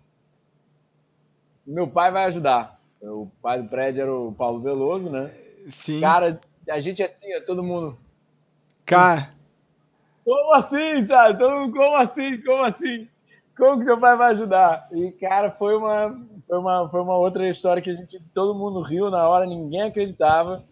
[1.67, 2.79] meu pai vai ajudar.
[3.01, 5.33] O pai do prédio era o Paulo Veloso, né?
[5.71, 6.01] Sim.
[6.01, 7.97] Cara, a gente assim, todo mundo.
[8.85, 9.31] Cara.
[10.25, 11.39] Como assim, sabe?
[11.39, 12.41] Todo como assim?
[12.43, 13.09] Como assim?
[13.57, 14.89] Como que seu pai vai ajudar?
[14.93, 16.19] E, cara, foi uma,
[16.49, 19.83] foi uma, foi uma outra história que a gente, todo mundo riu na hora, ninguém
[19.83, 20.65] acreditava,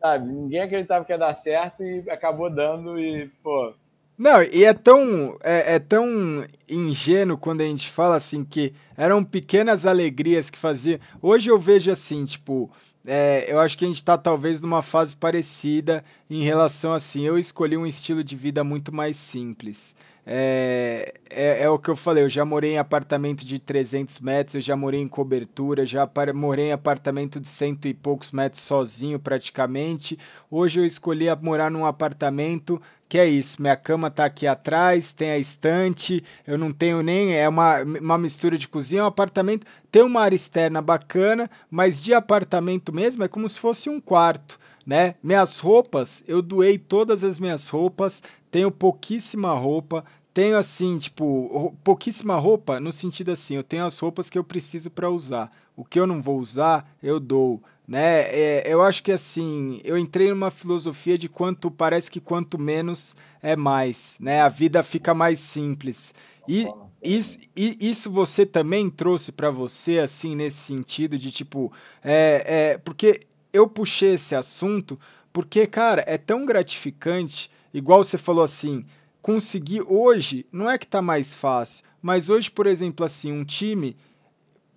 [0.00, 0.28] sabe?
[0.28, 3.74] Ninguém acreditava que ia dar certo e acabou dando e, pô.
[4.16, 9.24] Não, e é tão, é, é tão ingênuo quando a gente fala assim que eram
[9.24, 11.00] pequenas alegrias que fazia.
[11.20, 12.70] Hoje eu vejo assim, tipo,
[13.04, 17.22] é, eu acho que a gente está talvez numa fase parecida em relação assim.
[17.22, 19.94] Eu escolhi um estilo de vida muito mais simples.
[20.24, 24.54] É, é, é, o que eu falei, eu já morei em apartamento de 300 metros,
[24.54, 29.18] eu já morei em cobertura, já morei em apartamento de cento e poucos metros sozinho
[29.18, 30.16] praticamente.
[30.48, 32.80] Hoje eu escolhi morar num apartamento
[33.12, 37.36] que é isso, minha cama tá aqui atrás, tem a estante, eu não tenho nem,
[37.36, 42.14] é uma, uma mistura de cozinha, um apartamento, tem uma área externa bacana, mas de
[42.14, 45.16] apartamento mesmo é como se fosse um quarto, né?
[45.22, 52.36] Minhas roupas, eu doei todas as minhas roupas, tenho pouquíssima roupa, tenho assim, tipo, pouquíssima
[52.36, 55.52] roupa no sentido assim, eu tenho as roupas que eu preciso para usar.
[55.76, 58.22] O que eu não vou usar, eu dou né?
[58.22, 63.14] É, eu acho que assim, eu entrei numa filosofia de quanto parece que quanto menos
[63.42, 64.40] é mais, né?
[64.40, 66.14] A vida fica mais simples.
[66.48, 66.66] E
[67.02, 71.72] isso, isso você também trouxe para você, assim, nesse sentido de tipo,
[72.02, 74.98] é, é, porque eu puxei esse assunto
[75.32, 78.84] porque, cara, é tão gratificante, igual você falou assim,
[79.22, 83.96] conseguir hoje não é que tá mais fácil, Mas hoje, por exemplo, assim, um time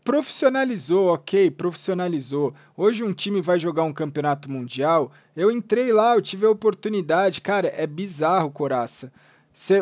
[0.06, 2.54] profissionalizou, ok, profissionalizou.
[2.78, 5.12] Hoje um time vai jogar um campeonato mundial.
[5.36, 9.12] Eu entrei lá, eu tive a oportunidade, cara, é bizarro, Coraça.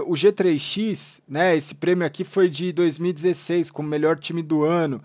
[0.07, 1.57] O G3X, né?
[1.57, 5.03] Esse prêmio aqui foi de 2016, como melhor time do ano.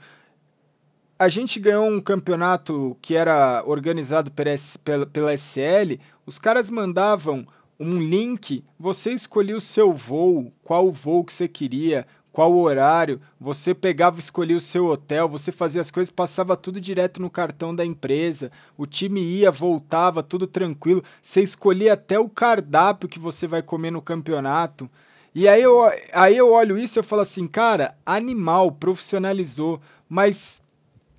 [1.19, 5.99] A gente ganhou um campeonato que era organizado pela, SL.
[6.25, 7.45] Os caras mandavam
[7.81, 12.07] um link, você escolhia o seu voo, qual voo que você queria,
[12.39, 17.21] qual horário, você pegava, escolhia o seu hotel, você fazia as coisas, passava tudo direto
[17.21, 23.09] no cartão da empresa, o time ia, voltava, tudo tranquilo, você escolhia até o cardápio
[23.09, 24.89] que você vai comer no campeonato.
[25.35, 25.81] E aí eu,
[26.13, 30.63] aí eu olho isso e eu falo assim, cara, animal, profissionalizou, mas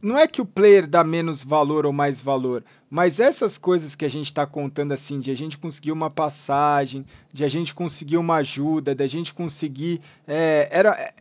[0.01, 4.03] não é que o player dá menos valor ou mais valor, mas essas coisas que
[4.03, 8.17] a gente está contando assim, de a gente conseguir uma passagem, de a gente conseguir
[8.17, 10.01] uma ajuda, de a gente conseguir.
[10.27, 11.13] É, era, é,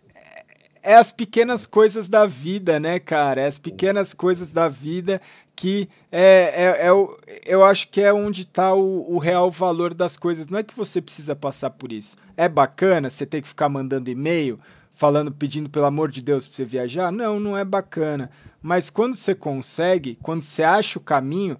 [0.82, 3.42] é as pequenas coisas da vida, né, cara?
[3.42, 5.20] É as pequenas coisas da vida
[5.54, 9.92] que é, é, é o, eu acho que é onde está o, o, real valor
[9.92, 10.46] das coisas.
[10.46, 12.16] Não é que você precisa passar por isso.
[12.36, 14.60] É bacana você ter que ficar mandando e-mail,
[14.94, 17.10] falando, pedindo pelo amor de Deus para você viajar?
[17.10, 18.30] Não, não é bacana.
[18.62, 21.56] Mas quando você consegue, quando você acha o caminho,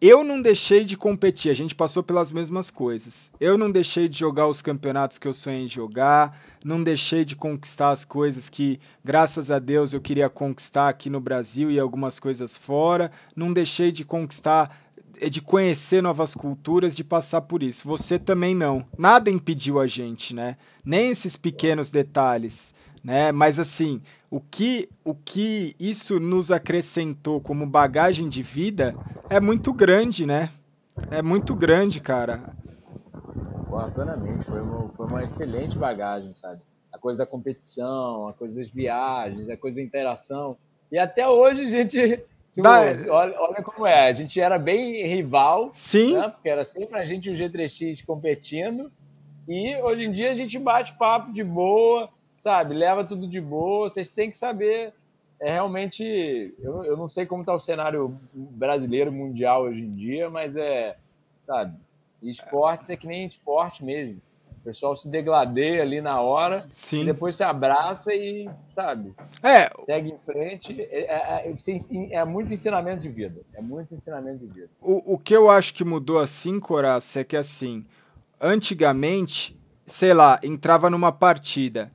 [0.00, 3.14] eu não deixei de competir, a gente passou pelas mesmas coisas.
[3.40, 7.34] Eu não deixei de jogar os campeonatos que eu sonhei em jogar, não deixei de
[7.34, 12.18] conquistar as coisas que, graças a Deus, eu queria conquistar aqui no Brasil e algumas
[12.18, 14.84] coisas fora, não deixei de conquistar
[15.30, 17.86] de conhecer novas culturas, de passar por isso.
[17.86, 18.84] Você também não.
[18.98, 20.56] Nada impediu a gente, né?
[20.84, 23.30] Nem esses pequenos detalhes né?
[23.30, 24.00] Mas assim,
[24.34, 28.92] o que, o que isso nos acrescentou como bagagem de vida
[29.30, 30.50] é muito grande, né?
[31.08, 32.52] É muito grande, cara.
[33.68, 34.44] Porra, plenamente.
[34.44, 36.60] Foi uma, foi uma excelente bagagem, sabe?
[36.92, 40.56] A coisa da competição, a coisa das viagens, a coisa da interação.
[40.90, 42.20] E até hoje a gente.
[42.52, 42.80] Tipo, da...
[43.10, 46.16] olha, olha, como é, a gente era bem rival, Sim.
[46.16, 46.28] Né?
[46.28, 48.90] porque era sempre a gente e o G3X competindo,
[49.46, 53.88] e hoje em dia a gente bate papo de boa, sabe, leva tudo de boa.
[53.88, 54.92] Vocês têm que saber.
[55.40, 56.54] É realmente.
[56.58, 60.96] Eu, eu não sei como está o cenário brasileiro, mundial hoje em dia, mas é.
[61.46, 61.76] Sabe,
[62.22, 64.20] esportes é que nem esporte mesmo.
[64.60, 69.12] O pessoal se degladeia ali na hora, e depois se abraça e, sabe,
[69.42, 69.70] é.
[69.84, 70.80] segue em frente.
[70.80, 73.42] É, é, é, é, muito ensinamento de vida.
[73.52, 74.70] É muito ensinamento de vida.
[74.80, 77.84] O, o que eu acho que mudou assim, Coraça, é que assim,
[78.40, 79.54] antigamente,
[79.86, 81.92] sei lá, entrava numa partida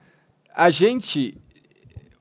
[0.53, 1.37] a gente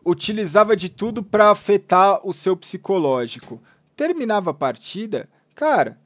[0.05, 3.62] utilizava de tudo para afetar o seu psicológico.
[3.96, 5.98] Terminava a partida, cara,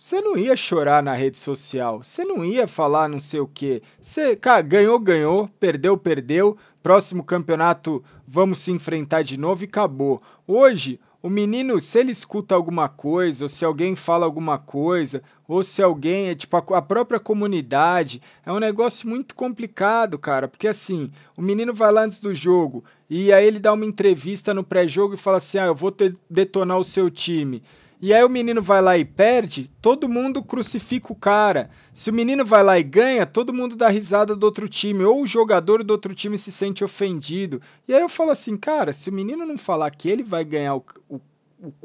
[0.00, 3.82] você não ia chorar na rede social, você não ia falar não sei o quê.
[4.00, 6.56] Você, cara, ganhou, ganhou, perdeu, perdeu.
[6.82, 10.22] Próximo campeonato, vamos se enfrentar de novo e acabou.
[10.46, 15.64] Hoje, o menino, se ele escuta alguma coisa, ou se alguém fala alguma coisa, ou
[15.64, 20.68] se alguém, é tipo a, a, própria comunidade, é um negócio muito complicado, cara, porque
[20.68, 24.62] assim, o menino vai lá antes do jogo e aí ele dá uma entrevista no
[24.62, 27.62] pré-jogo e fala assim: "Ah, eu vou te, detonar o seu time".
[28.00, 31.68] E aí o menino vai lá e perde, todo mundo crucifica o cara.
[31.92, 35.22] Se o menino vai lá e ganha, todo mundo dá risada do outro time, ou
[35.22, 37.60] o jogador do outro time se sente ofendido.
[37.88, 40.76] E aí eu falo assim, cara, se o menino não falar que ele vai ganhar
[40.76, 41.20] o, o,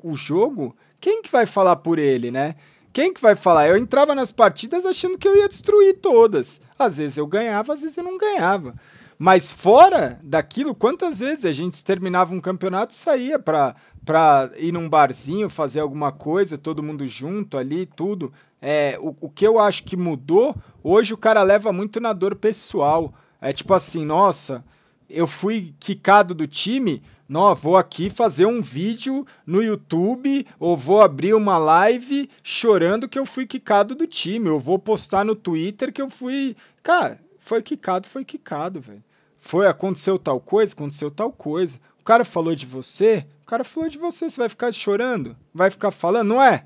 [0.04, 2.56] o jogo, quem que vai falar por ele, né?
[2.94, 3.68] Quem que vai falar?
[3.68, 6.62] Eu entrava nas partidas achando que eu ia destruir todas.
[6.78, 8.76] Às vezes eu ganhava, às vezes eu não ganhava.
[9.18, 14.72] Mas fora daquilo, quantas vezes a gente terminava um campeonato e saía para para ir
[14.72, 18.34] num barzinho, fazer alguma coisa, todo mundo junto ali, tudo.
[18.62, 22.36] É, o, o que eu acho que mudou, hoje o cara leva muito na dor
[22.36, 23.14] pessoal.
[23.42, 24.64] É tipo assim, nossa,
[25.10, 31.02] eu fui quicado do time, não, vou aqui fazer um vídeo no YouTube ou vou
[31.02, 35.92] abrir uma live chorando que eu fui quicado do time, ou vou postar no Twitter
[35.92, 39.04] que eu fui, cara, foi quicado, foi quicado, velho.
[39.40, 41.78] Foi aconteceu tal coisa, aconteceu tal coisa.
[42.00, 45.38] O cara falou de você, cara falou de você, você vai ficar chorando?
[45.54, 46.30] Vai ficar falando?
[46.30, 46.66] Não é?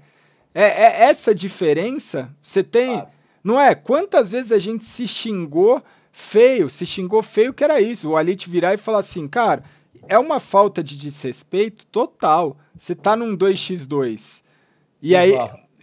[0.54, 2.34] É, é essa diferença?
[2.42, 3.04] Você tem.
[3.44, 3.76] Não é?
[3.76, 5.84] Quantas vezes a gente se xingou
[6.14, 8.10] feio, se xingou feio que era isso.
[8.10, 9.66] O Alit virar e falar assim, cara,
[10.08, 12.58] é uma falta de desrespeito total.
[12.80, 14.42] Você tá num 2x2.
[15.02, 15.34] E aí.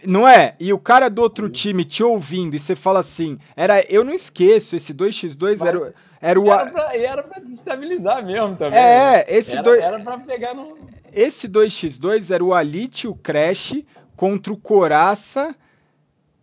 [0.07, 0.55] Não é?
[0.59, 4.13] E o cara do outro time te ouvindo e você fala assim, era, eu não
[4.13, 5.95] esqueço, esse 2x2 era,
[6.25, 6.51] era o.
[6.51, 8.79] Era pra, era pra destabilizar mesmo também.
[8.79, 9.25] É, né?
[9.27, 9.81] esse era, dois.
[9.81, 10.77] Era pra pegar no.
[11.13, 13.83] Esse 2x2 era o Alit e o Crash
[14.15, 15.55] contra o Coraça.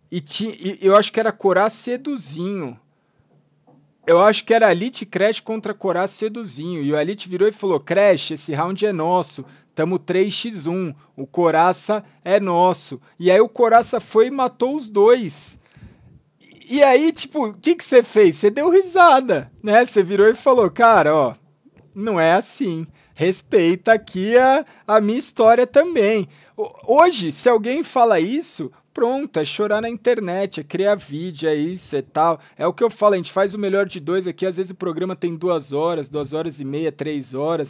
[0.09, 2.79] E, ti, e eu acho que era Coraça e Eduzinho.
[4.05, 6.81] Eu acho que era Elite Crash contra Coraça Seduzinho.
[6.81, 9.45] E o Elite virou e falou: Crash, esse round é nosso.
[9.75, 10.95] Tamo 3x1.
[11.15, 13.01] O Coraça é nosso.
[13.19, 15.57] E aí o Coraça foi e matou os dois.
[16.69, 18.37] E aí, tipo, o que que você fez?
[18.37, 19.85] Você deu risada, né?
[19.85, 21.35] Você virou e falou: Cara, ó,
[21.93, 22.87] não é assim.
[23.15, 26.27] Respeita aqui a, a minha história também.
[26.87, 31.95] Hoje, se alguém fala isso, pronto, é chorar na internet, é criar vídeo, é isso,
[31.95, 32.39] é tal.
[32.57, 34.71] É o que eu falo, a gente faz o melhor de dois aqui, às vezes
[34.71, 37.69] o programa tem duas horas, duas horas e meia, três horas.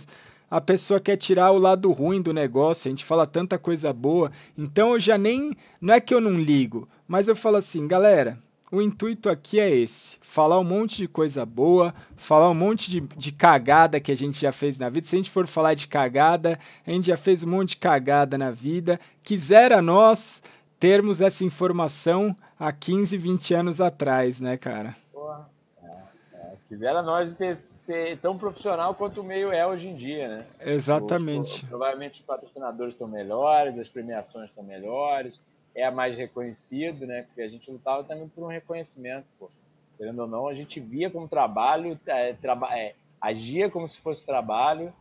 [0.50, 4.32] A pessoa quer tirar o lado ruim do negócio, a gente fala tanta coisa boa.
[4.58, 5.52] Então eu já nem.
[5.82, 8.38] Não é que eu não ligo, mas eu falo assim, galera,
[8.74, 13.02] o intuito aqui é esse: falar um monte de coisa boa, falar um monte de,
[13.02, 15.08] de cagada que a gente já fez na vida.
[15.08, 18.36] Se a gente for falar de cagada, a gente já fez um monte de cagada
[18.36, 19.00] na vida.
[19.22, 20.42] Quisera nós
[20.80, 24.96] termos essa informação há 15, 20 anos atrás, né, cara?
[25.14, 25.48] Porra.
[25.84, 25.88] É,
[26.34, 26.54] é.
[26.68, 30.46] Quisera nós ter, ser tão profissional quanto o meio é hoje em dia, né?
[30.60, 31.64] Exatamente.
[31.64, 35.40] Os, provavelmente os patrocinadores estão melhores, as premiações estão melhores,
[35.76, 37.24] é mais reconhecido, né?
[37.24, 39.50] Porque a gente lutava também por um reconhecimento, pô.
[39.98, 44.26] Querendo ou não, a gente via como trabalho, é, traba é, agia como se fosse
[44.26, 44.92] trabalho,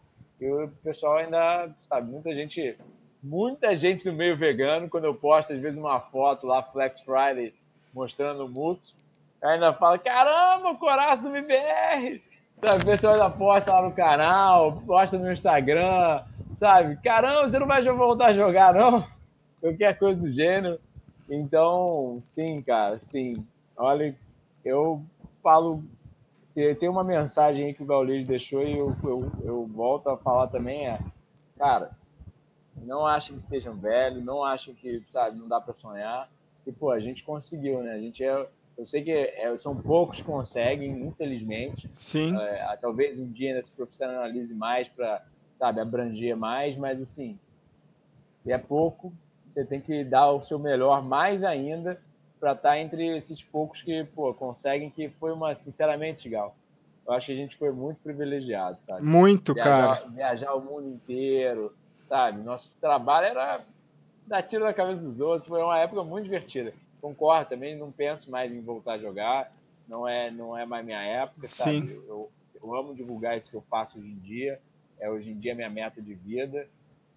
[0.40, 2.76] e o pessoal ainda, sabe, muita gente
[3.22, 7.54] muita gente no meio vegano, quando eu posto às vezes uma foto lá, Flex Friday,
[7.94, 8.82] mostrando o muto,
[9.40, 12.20] ainda fala, caramba, o Coraço do MBR!
[12.56, 16.22] Sabe, o pessoal ainda posta lá no canal, posta no Instagram,
[16.54, 16.96] sabe?
[17.02, 19.06] Caramba, você não vai voltar a jogar, não?
[19.62, 20.80] Qualquer coisa do gênero.
[21.30, 23.46] Então, sim, cara, sim.
[23.76, 24.14] Olha,
[24.64, 25.00] eu
[25.40, 25.84] falo.
[26.48, 30.18] Se tem uma mensagem aí que o Gaules deixou e eu, eu, eu volto a
[30.18, 31.00] falar também, é,
[31.56, 31.92] cara,
[32.76, 36.28] não achem que estejam velhos, não achem que, sabe, não dá para sonhar.
[36.66, 37.92] E, pô, a gente conseguiu, né?
[37.92, 38.48] A gente é.
[38.76, 41.88] Eu sei que é, são poucos que conseguem, infelizmente.
[41.94, 42.36] Sim.
[42.36, 45.24] É, talvez um dia ainda se profissionalize mais para,
[45.56, 47.38] sabe, abranger mais, mas assim,
[48.38, 49.12] se é pouco,
[49.52, 52.00] você tem que dar o seu melhor mais ainda
[52.40, 56.56] para estar tá entre esses poucos que, pô, conseguem, que foi uma, sinceramente, Gal,
[57.06, 59.04] eu acho que a gente foi muito privilegiado, sabe?
[59.04, 60.10] Muito, viajar, cara.
[60.10, 61.74] Viajar o mundo inteiro,
[62.08, 62.42] sabe?
[62.42, 63.60] Nosso trabalho era
[64.26, 65.48] dar tiro na cabeça dos outros.
[65.48, 66.72] Foi uma época muito divertida.
[67.00, 69.52] Concordo também, não penso mais em voltar a jogar.
[69.88, 71.88] Não é, não é mais minha época, sabe?
[71.88, 72.02] Sim.
[72.06, 72.30] Eu,
[72.62, 74.60] eu amo divulgar isso que eu faço hoje em dia.
[74.98, 76.68] É hoje em dia minha meta de vida.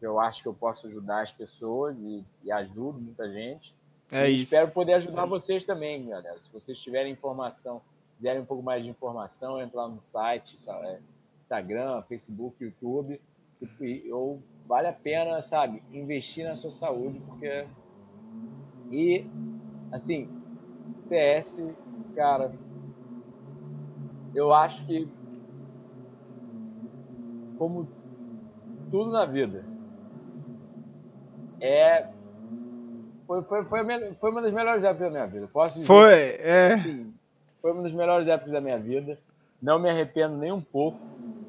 [0.02, 3.76] Eu acho que eu posso ajudar as pessoas e, e ajudo muita gente.
[4.12, 4.44] É e isso.
[4.46, 6.42] Espero poder ajudar vocês também, galera.
[6.42, 7.82] Se vocês tiverem informação,
[8.18, 11.00] quiserem um pouco mais de informação, entra lá no site, é,
[11.42, 13.20] Instagram, Facebook, YouTube,
[14.12, 17.66] ou vale a pena, sabe, investir na sua saúde, porque.
[18.92, 19.26] E,
[19.92, 20.30] assim,
[21.00, 21.64] CS,
[22.16, 22.54] cara,
[24.34, 25.08] eu acho que,
[27.58, 27.88] como
[28.92, 29.66] tudo na vida,
[31.60, 32.07] é.
[33.27, 35.49] Foi, foi, foi, foi uma das melhores épocas da minha vida.
[35.52, 35.88] Posso dizer?
[35.88, 36.77] Foi, é.
[36.80, 37.14] Sim,
[37.61, 39.18] foi uma das melhores épocas da minha vida.
[39.61, 40.99] Não me arrependo nem um pouco.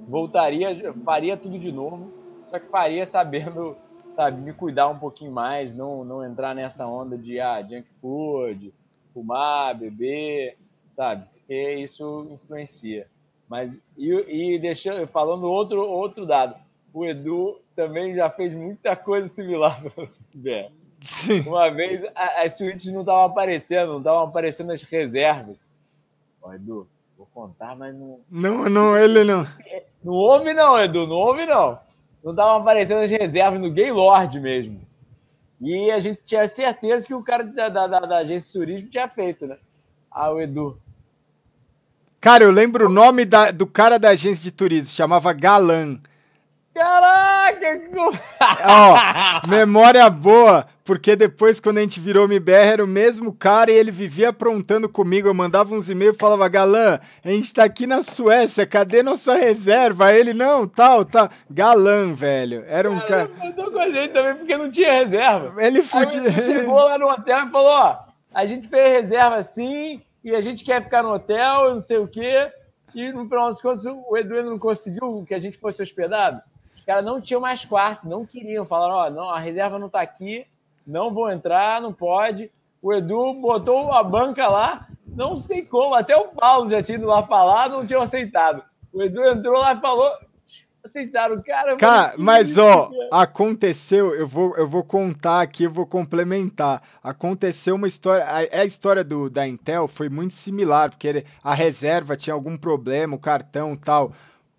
[0.09, 0.69] Voltaria,
[1.05, 2.11] faria tudo de novo
[2.51, 3.77] só que faria sabendo,
[4.15, 8.73] sabe, me cuidar um pouquinho mais, não, não entrar nessa onda de ah, junk food,
[9.13, 10.57] fumar, beber,
[10.93, 11.27] sabe?
[11.33, 13.09] Porque isso influencia.
[13.49, 16.57] Mas, e, e deixando, falando outro, outro dado,
[16.99, 19.83] o Edu também já fez muita coisa similar
[21.47, 25.71] Uma vez as suítes não estavam aparecendo, não estavam aparecendo as reservas.
[26.43, 28.21] Ó, Edu, vou contar, mas não.
[28.31, 29.47] Não, não, ele não.
[30.03, 31.79] Não ouve, não, Edu, não ouve, não
[32.27, 34.81] não estavam aparecendo as reservas no Gaylord mesmo.
[35.61, 39.09] E a gente tinha certeza que o cara da, da, da agência de turismo tinha
[39.09, 39.57] feito, né?
[40.11, 40.77] Ah, o Edu.
[42.21, 46.01] Cara, eu lembro o nome da, do cara da agência de turismo, chamava Galan.
[46.77, 47.81] Caraca!
[48.69, 53.75] Ó, memória boa, porque depois, quando a gente virou MBR, era o mesmo cara e
[53.75, 55.27] ele vivia aprontando comigo.
[55.27, 59.35] Eu mandava uns e-mails e falava: Galã, a gente tá aqui na Suécia, cadê nossa
[59.35, 60.09] reserva?
[60.09, 61.31] Aí ele, não, tal, tal.
[61.51, 62.63] Galã, velho.
[62.69, 63.23] Era um cara.
[63.23, 65.55] Ele mandou com a gente também porque não tinha reserva.
[65.65, 66.31] Ele fudia.
[66.31, 67.99] Chegou lá no hotel e falou: Ó,
[68.35, 72.07] a gente fez reserva assim e a gente quer ficar no hotel, não sei o
[72.07, 72.53] quê.
[72.95, 76.43] E no final dos contos, o Edu não conseguiu que a gente fosse hospedado
[76.87, 78.65] caras não tinham mais quarto, não queriam.
[78.65, 80.47] Falaram, ó, oh, não, a reserva não tá aqui,
[80.87, 82.51] não vou entrar, não pode.
[82.81, 87.07] O Edu botou a banca lá, não sei como, até o Paulo já tinha ido
[87.07, 88.63] lá falar, não tinham aceitado.
[88.93, 90.11] O Edu entrou lá e falou,
[90.85, 91.77] aceitaram o cara.
[91.77, 96.81] Cara, mas ó, aconteceu, eu vou, eu vou contar aqui, eu vou complementar.
[97.03, 101.55] Aconteceu uma história, a, a história do, da Intel foi muito similar, porque ele, a
[101.55, 104.13] reserva tinha algum problema, o cartão tal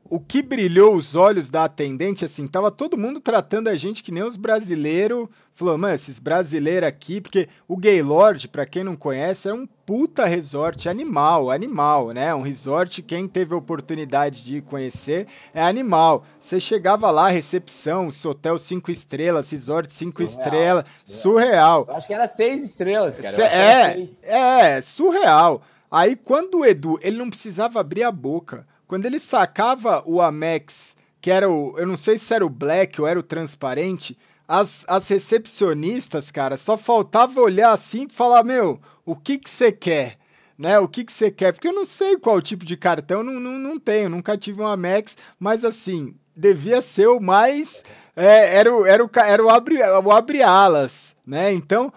[0.09, 4.11] o que brilhou os olhos da atendente, assim, tava todo mundo tratando a gente que
[4.11, 5.27] nem os brasileiros.
[5.55, 10.23] Falou, mano, esses brasileiros aqui, porque o Gaylord, para quem não conhece, é um puta
[10.25, 12.33] resort animal, animal, né?
[12.35, 16.25] Um resort, quem teve a oportunidade de conhecer, é animal.
[16.39, 21.85] Você chegava lá, recepção, hotel cinco estrelas, resort cinco estrelas, surreal.
[21.87, 23.37] Eu acho que era seis estrelas, cara.
[23.43, 25.63] É, é, surreal.
[25.89, 30.73] Aí quando o Edu, ele não precisava abrir a boca quando ele sacava o Amex,
[31.19, 31.77] que era o.
[31.77, 36.57] Eu não sei se era o black ou era o transparente, as, as recepcionistas, cara,
[36.57, 40.17] só faltava olhar assim e falar: Meu, o que que você quer?
[40.57, 41.53] Né, o que que você quer?
[41.53, 44.65] Porque eu não sei qual tipo de cartão, não, não, não tenho, nunca tive um
[44.65, 47.83] Amex, mas assim, devia ser o mais.
[48.15, 51.51] É, era, o, era, o, era o abre, o abre alas né?
[51.51, 51.91] Então,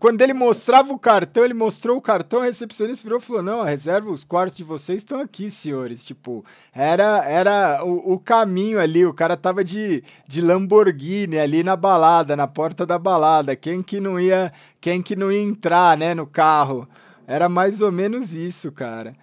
[0.00, 3.60] quando ele mostrava o cartão, ele mostrou o cartão, a recepcionista virou e falou: Não,
[3.60, 6.04] a reserva, os quartos de vocês estão aqui, senhores.
[6.04, 6.44] Tipo,
[6.74, 12.34] era, era o, o, caminho ali, o cara tava de, de Lamborghini ali na balada,
[12.34, 13.54] na porta da balada.
[13.54, 16.88] Quem que não ia, quem que não ia entrar, né, no carro?
[17.24, 19.14] Era mais ou menos isso, cara.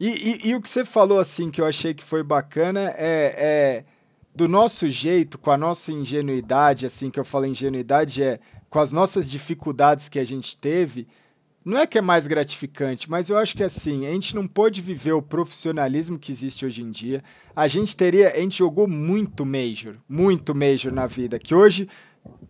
[0.00, 3.34] E, e, e o que você falou, assim, que eu achei que foi bacana é,
[3.38, 3.84] é
[4.34, 8.38] do nosso jeito, com a nossa ingenuidade, assim, que eu falo ingenuidade, é
[8.76, 11.08] com as nossas dificuldades que a gente teve,
[11.64, 14.82] não é que é mais gratificante, mas eu acho que assim, a gente não pôde
[14.82, 17.24] viver o profissionalismo que existe hoje em dia.
[17.56, 21.88] A gente teria, a gente jogou muito Major, muito Major na vida, que hoje,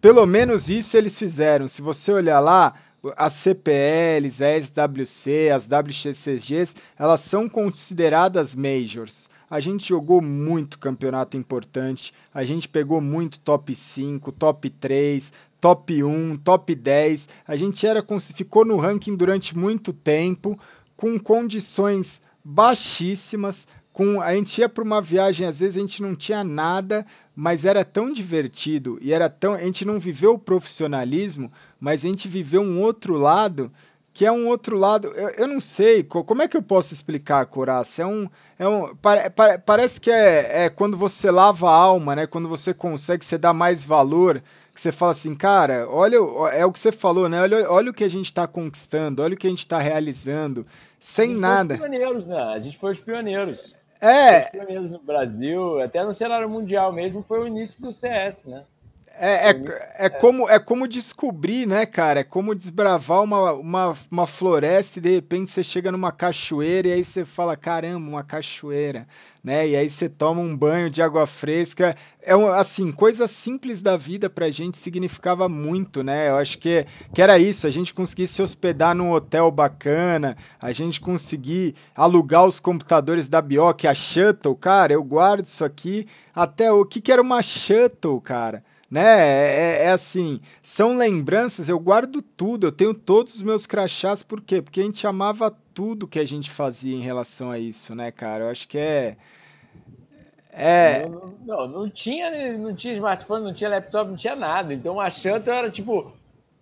[0.00, 1.68] pelo menos isso eles fizeram.
[1.68, 2.74] Se você olhar lá,
[3.16, 9.28] as CPLs, a SWC, as WCCGs, elas são consideradas Majors.
[9.48, 15.32] A gente jogou muito campeonato importante, a gente pegou muito top 5, top 3,
[15.66, 17.26] top 1, top 10.
[17.44, 20.56] A gente era ficou no ranking durante muito tempo,
[20.96, 23.66] com condições baixíssimas.
[23.92, 27.64] Com, a gente ia para uma viagem, às vezes a gente não tinha nada, mas
[27.64, 29.54] era tão divertido e era tão.
[29.54, 33.72] A gente não viveu o profissionalismo, mas a gente viveu um outro lado
[34.14, 35.08] que é um outro lado.
[35.08, 38.02] Eu, eu não sei como é que eu posso explicar, Coraça.
[38.02, 42.14] É um, é um pare, pare, parece que é, é quando você lava a alma,
[42.14, 42.26] né?
[42.26, 44.40] Quando você consegue, você dá mais valor
[44.76, 46.18] que você fala assim, cara, olha,
[46.52, 47.40] é o que você falou, né?
[47.40, 50.66] Olha, olha o que a gente está conquistando, olha o que a gente está realizando,
[51.00, 51.78] sem a nada.
[51.78, 52.38] Foi os pioneiros, né?
[52.38, 53.74] A gente foi os pioneiros.
[54.00, 54.44] É.
[54.44, 58.64] Os pioneiros no Brasil, até no cenário mundial mesmo, foi o início do CS, né?
[59.18, 62.20] É, é, é, como, é como descobrir, né, cara?
[62.20, 66.92] É como desbravar uma, uma, uma floresta e de repente você chega numa cachoeira e
[66.92, 69.08] aí você fala, caramba, uma cachoeira,
[69.42, 69.66] né?
[69.68, 71.96] E aí você toma um banho de água fresca.
[72.22, 76.28] É assim, coisa simples da vida pra gente significava muito, né?
[76.28, 80.72] Eu acho que, que era isso, a gente conseguir se hospedar num hotel bacana, a
[80.72, 86.70] gente conseguir alugar os computadores da Bioc, a Shuttle, cara, eu guardo isso aqui até
[86.70, 88.62] o que que era uma Shuttle, cara?
[88.90, 89.02] Né?
[89.02, 94.22] É, é, é, assim, são lembranças, eu guardo tudo, eu tenho todos os meus crachás,
[94.22, 94.62] por quê?
[94.62, 98.44] Porque a gente amava tudo que a gente fazia em relação a isso, né, cara?
[98.44, 99.16] Eu acho que é.
[100.50, 101.06] É.
[101.06, 104.72] Não, não, não tinha, não tinha smartphone, não tinha laptop, não tinha nada.
[104.72, 106.12] Então a Shanta era tipo,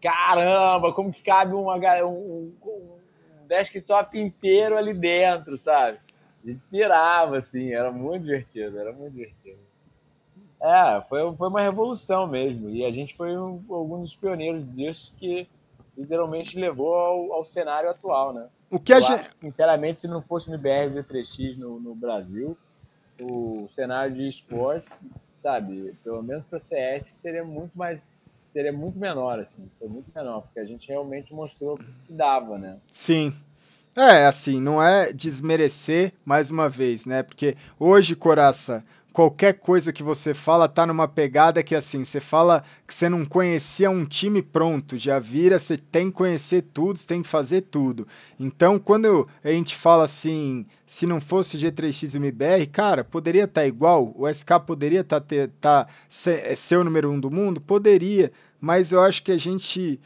[0.03, 5.99] caramba, como que cabe uma, um, um desktop inteiro ali dentro, sabe?
[6.45, 9.64] A gente pirava, assim, era muito divertido, era muito divertido.
[10.65, 12.70] É, foi, foi uma revolução mesmo.
[12.70, 15.47] E a gente foi um, algum dos pioneiros disso que
[15.97, 18.47] literalmente levou ao, ao cenário atual, né?
[18.70, 19.20] O que a gente...
[19.20, 22.57] Acho, sinceramente, se não fosse o IBR V3X no, no Brasil,
[23.20, 25.05] o cenário de esportes,
[25.36, 28.01] sabe, pelo menos para CS seria muito mais
[28.49, 32.78] seria muito menor assim, foi muito menor, porque a gente realmente mostrou que dava, né?
[32.93, 33.35] Sim.
[33.97, 37.23] É, assim, não é desmerecer mais uma vez, né?
[37.23, 38.85] Porque hoje, Coraça,
[39.15, 43.24] qualquer coisa que você fala tá numa pegada que assim, você fala que você não
[43.24, 47.61] conhecia um time pronto, já vira, você tem que conhecer tudo, você tem que fazer
[47.62, 48.09] tudo.
[48.41, 53.61] Então, quando a gente fala assim, se não fosse G3X e MBR, cara, poderia estar
[53.61, 57.61] tá igual, o SK poderia estar tá, tá, ser, ser o número um do mundo?
[57.61, 60.01] Poderia, mas eu acho que a gente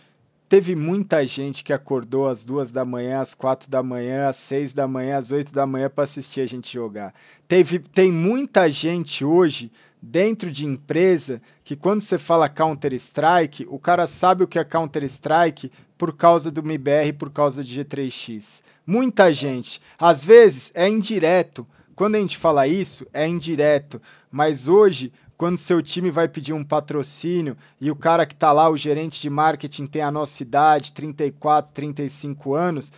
[0.48, 4.72] teve muita gente que acordou às duas da manhã, às quatro da manhã, às seis
[4.72, 7.14] da manhã, às oito da manhã para assistir a gente jogar.
[7.46, 9.70] Teve, tem muita gente hoje
[10.00, 14.64] dentro de empresa que quando você fala Counter Strike, o cara sabe o que é
[14.64, 18.44] Counter Strike por causa do MIBR, por causa de G3X.
[18.86, 19.82] Muita gente.
[19.98, 21.66] Às vezes é indireto
[21.98, 24.00] quando a gente fala isso, é indireto,
[24.30, 28.68] mas hoje quando seu time vai pedir um patrocínio e o cara que está lá,
[28.68, 32.92] o gerente de marketing, tem a nossa idade, 34, 35 anos,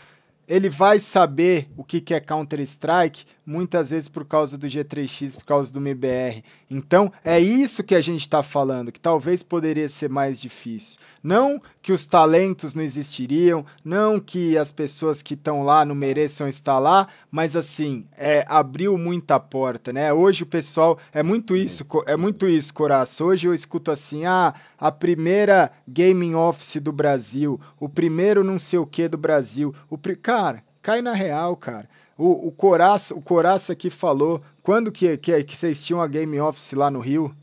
[0.51, 5.45] ele vai saber o que, que é Counter-Strike, muitas vezes por causa do G3X, por
[5.45, 6.43] causa do MBR.
[6.69, 10.99] Então, é isso que a gente está falando, que talvez poderia ser mais difícil.
[11.23, 16.49] Não que os talentos não existiriam, não que as pessoas que estão lá não mereçam
[16.49, 20.13] estar lá, mas assim, é, abriu muita porta, né?
[20.13, 23.23] Hoje o pessoal é muito isso, é muito isso, Coraça.
[23.23, 28.79] Hoje eu escuto assim, ah, a primeira gaming office do Brasil, o primeiro não sei
[28.79, 29.75] o que do Brasil.
[29.91, 30.17] O pri...
[30.17, 31.89] Cara, cai na real, cara.
[32.17, 36.41] O, o Coraça, o Coraça aqui falou, quando que, que, que vocês tinham a game
[36.41, 37.35] office lá no Rio?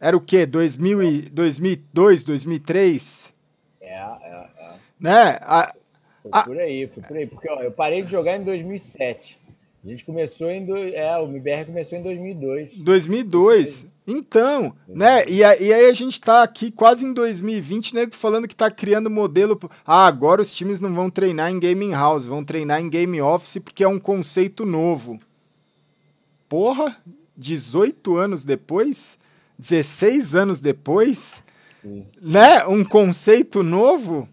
[0.00, 0.44] Era o quê?
[0.44, 3.32] 2000 e, 2002, 2003?
[3.80, 4.74] É, é, é.
[4.98, 5.38] Né?
[5.40, 5.74] A,
[6.22, 7.26] foi por aí, foi por aí.
[7.26, 9.38] Porque ó, eu parei de jogar em 2007.
[9.84, 10.64] A gente começou em.
[10.64, 10.76] Do...
[10.76, 12.74] É, o MBR começou em 2002.
[12.78, 13.86] 2002.
[14.06, 15.24] Então, né?
[15.28, 18.08] E, e aí a gente tá aqui quase em 2020, né?
[18.10, 19.58] Falando que tá criando modelo.
[19.84, 23.62] Ah, agora os times não vão treinar em gaming house, vão treinar em game office
[23.62, 25.20] porque é um conceito novo.
[26.48, 26.96] Porra,
[27.36, 29.18] 18 anos depois?
[29.58, 31.18] 16 anos depois,
[31.82, 32.06] Sim.
[32.20, 32.66] né?
[32.66, 34.28] Um conceito novo,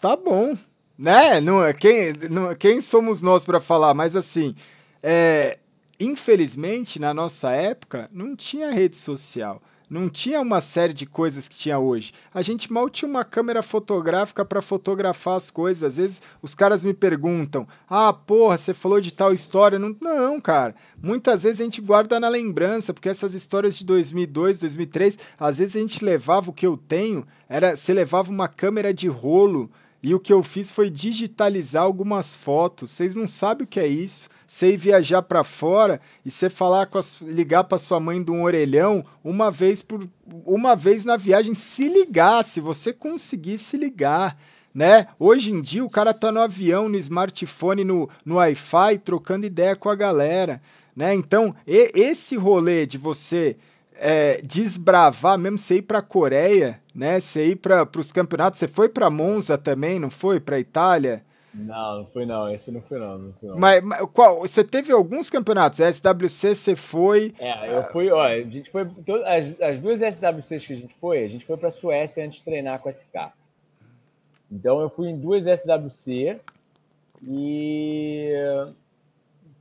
[0.00, 0.56] tá bom,
[1.00, 1.40] né?
[1.40, 3.94] Não, é, quem, não, quem somos nós para falar?
[3.94, 4.54] Mas assim,
[5.02, 5.58] é,
[5.98, 9.62] infelizmente na nossa época não tinha rede social.
[9.88, 12.12] Não tinha uma série de coisas que tinha hoje.
[12.32, 15.82] A gente mal tinha uma câmera fotográfica para fotografar as coisas.
[15.82, 19.80] Às vezes os caras me perguntam: ah, porra, você falou de tal história.
[19.80, 20.76] Não, não, cara.
[21.02, 25.74] Muitas vezes a gente guarda na lembrança, porque essas histórias de 2002, 2003, às vezes
[25.74, 29.68] a gente levava o que eu tenho, era você levava uma câmera de rolo
[30.02, 32.90] e o que eu fiz foi digitalizar algumas fotos.
[32.90, 36.86] Vocês não sabem o que é isso você ir viajar para fora e você falar
[36.86, 40.08] com as, ligar para sua mãe de um orelhão uma vez por
[40.44, 44.36] uma vez na viagem, se ligar, se você conseguir se ligar,
[44.74, 45.06] né?
[45.20, 49.76] Hoje em dia o cara tá no avião, no smartphone, no, no Wi-Fi, trocando ideia
[49.76, 50.60] com a galera,
[50.96, 51.14] né?
[51.14, 53.56] Então, e, esse rolê de você
[53.94, 57.20] é, desbravar, mesmo você ir a Coreia, né?
[57.20, 60.40] Você ir para os campeonatos, você foi para Monza também, não foi?
[60.40, 61.22] Para Itália?
[61.52, 62.48] Não, não foi não.
[62.48, 63.18] Esse não foi não.
[63.18, 63.58] não, foi, não.
[63.58, 64.40] Mas, mas, qual?
[64.40, 65.80] Você teve alguns campeonatos?
[65.80, 67.34] SWC você foi.
[67.38, 68.88] É, eu fui, ó, a gente foi.
[69.26, 72.44] As, as duas SWCs que a gente foi, a gente foi pra Suécia antes de
[72.44, 73.32] treinar com a SK.
[74.50, 76.40] Então eu fui em duas SWC
[77.22, 78.32] e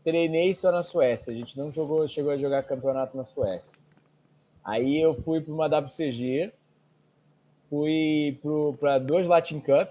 [0.03, 1.34] treinei só na Suécia.
[1.34, 3.77] A gente não jogou, chegou a jogar campeonato na Suécia.
[4.64, 6.51] Aí eu fui para uma WCG,
[7.70, 8.38] fui
[8.80, 9.90] para duas Latin Cup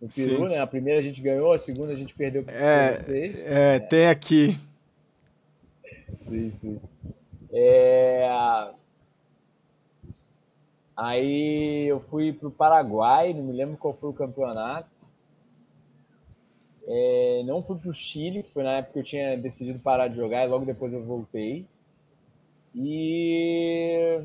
[0.00, 0.48] no Peru, Sim.
[0.48, 0.58] né?
[0.58, 3.38] A primeira a gente ganhou, a segunda a gente perdeu para é, vocês.
[3.46, 4.58] É, tem aqui.
[6.28, 6.80] Sim, sim.
[7.52, 8.28] É...
[10.96, 14.88] Aí eu fui para o Paraguai, não me lembro qual foi o campeonato.
[16.86, 17.42] É...
[17.46, 20.44] Não fui para o Chile, foi na época que eu tinha decidido parar de jogar
[20.44, 21.64] e logo depois eu voltei.
[22.74, 24.20] E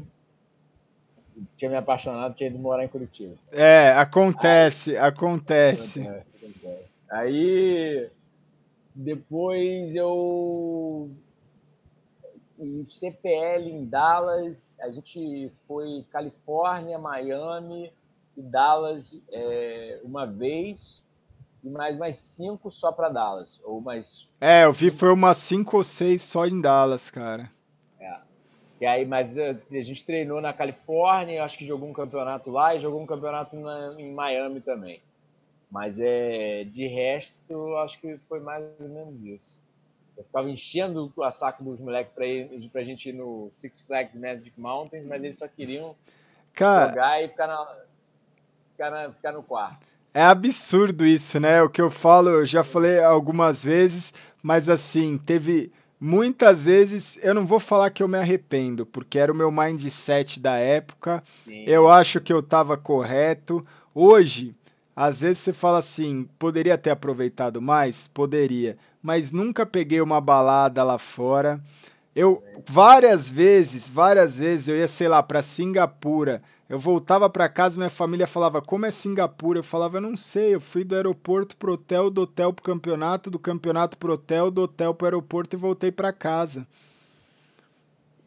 [1.57, 3.36] tinha me apaixonado, tinha ido morar em Curitiba.
[3.52, 5.99] É, acontece, Aí, acontece.
[6.02, 6.84] acontece, acontece.
[7.10, 8.10] Aí
[8.94, 11.10] depois eu
[12.60, 17.91] em CPL em Dallas, a gente foi Califórnia, Miami
[18.36, 21.02] e Dallas é, uma vez
[21.64, 24.28] e mais mais cinco só para Dallas ou mais.
[24.41, 27.49] É, eu vi foi umas cinco ou seis só em Dallas, cara.
[28.80, 32.76] E aí, mas eh, a gente treinou na Califórnia, acho que jogou um campeonato lá
[32.76, 35.01] e jogou um campeonato na, em Miami também.
[35.69, 39.57] Mas é, de resto, acho que foi mais ou menos isso.
[40.18, 44.15] Eu ficava enchendo a saco dos moleques para ir pra gente ir no Six Flags
[44.15, 45.95] Magic Mountains, mas eles só queriam
[46.53, 47.76] Cara, jogar e ficar, na,
[48.72, 49.88] ficar, na, ficar no quarto.
[50.14, 51.61] É absurdo isso, né?
[51.61, 54.11] O que eu falo, eu já falei algumas vezes,
[54.41, 59.31] mas assim, teve Muitas vezes eu não vou falar que eu me arrependo, porque era
[59.31, 61.21] o meu mindset da época.
[61.43, 61.63] Sim.
[61.65, 63.65] Eu acho que eu estava correto.
[63.93, 64.55] Hoje,
[64.95, 68.07] às vezes você fala assim, poderia ter aproveitado mais?
[68.07, 71.59] Poderia, mas nunca peguei uma balada lá fora.
[72.15, 77.77] Eu várias vezes, várias vezes eu ia, sei lá, para Singapura eu voltava para casa,
[77.77, 81.57] minha família falava: "Como é Singapura?" Eu falava: "Eu não sei, eu fui do aeroporto
[81.57, 85.59] pro hotel, do hotel pro campeonato, do campeonato pro hotel, do hotel pro aeroporto e
[85.59, 86.67] voltei para casa."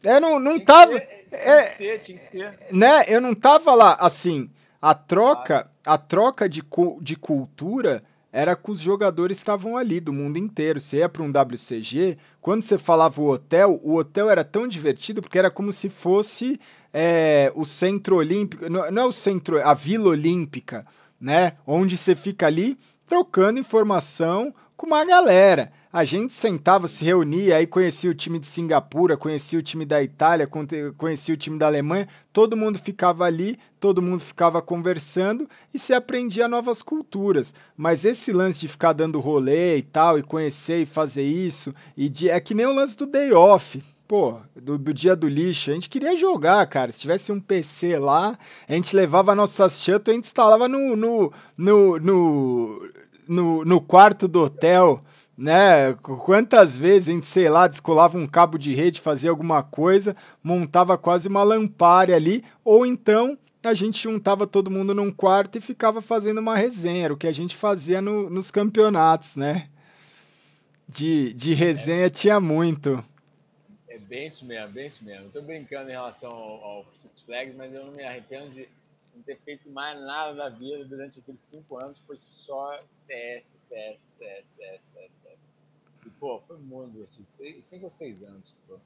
[0.03, 0.99] Eu não, não tinha tava.
[0.99, 2.59] Que ser, é, tinha que ser, tinha que ser.
[2.69, 3.05] Né?
[3.07, 4.49] Eu não tava lá assim.
[4.81, 6.61] A troca, a troca de,
[6.99, 8.03] de cultura
[8.33, 10.81] era que os jogadores estavam ali do mundo inteiro.
[10.81, 15.21] Você ia para um WCG, quando você falava o hotel, o hotel era tão divertido
[15.21, 16.59] porque era como se fosse
[16.91, 20.83] é, o centro olímpico, não, não é o centro, a Vila Olímpica,
[21.21, 21.53] né?
[21.65, 22.75] Onde você fica ali
[23.07, 25.71] trocando informação com uma galera.
[25.93, 30.01] A gente sentava, se reunia, aí conhecia o time de Singapura, conhecia o time da
[30.01, 30.49] Itália,
[30.97, 35.93] conhecia o time da Alemanha, todo mundo ficava ali, todo mundo ficava conversando e se
[35.93, 37.53] aprendia novas culturas.
[37.77, 42.09] Mas esse lance de ficar dando rolê e tal, e conhecer e fazer isso, e
[42.09, 43.79] de, é que nem o lance do day off.
[44.07, 46.91] Pô, do, do dia do lixo, a gente queria jogar, cara.
[46.91, 48.35] Se tivesse um PC lá,
[48.67, 51.99] a gente levava nossas shuttle e a gente instalava no, no, no,
[53.27, 54.99] no, no quarto do hotel
[55.37, 55.93] né?
[55.93, 60.97] Quantas vezes a gente, sei lá, descolava um cabo de rede, fazia alguma coisa, montava
[60.97, 66.01] quase uma lampária ali, ou então a gente juntava todo mundo num quarto e ficava
[66.01, 69.69] fazendo uma resenha, era o que a gente fazia no, nos campeonatos, né?
[70.87, 73.03] De, de resenha é, tinha muito.
[73.87, 75.29] É bem isso mesmo, bem isso mesmo.
[75.29, 78.67] Tô brincando em relação ao, ao Six Flags, mas eu não me arrependo de
[79.15, 84.01] não ter feito mais nada da vida durante aqueles cinco anos, foi só CS, CS,
[84.01, 85.21] CS, CS, CS,
[86.23, 87.25] pô, foi muito divertido.
[87.61, 88.77] Cinco ou seis anos, pô.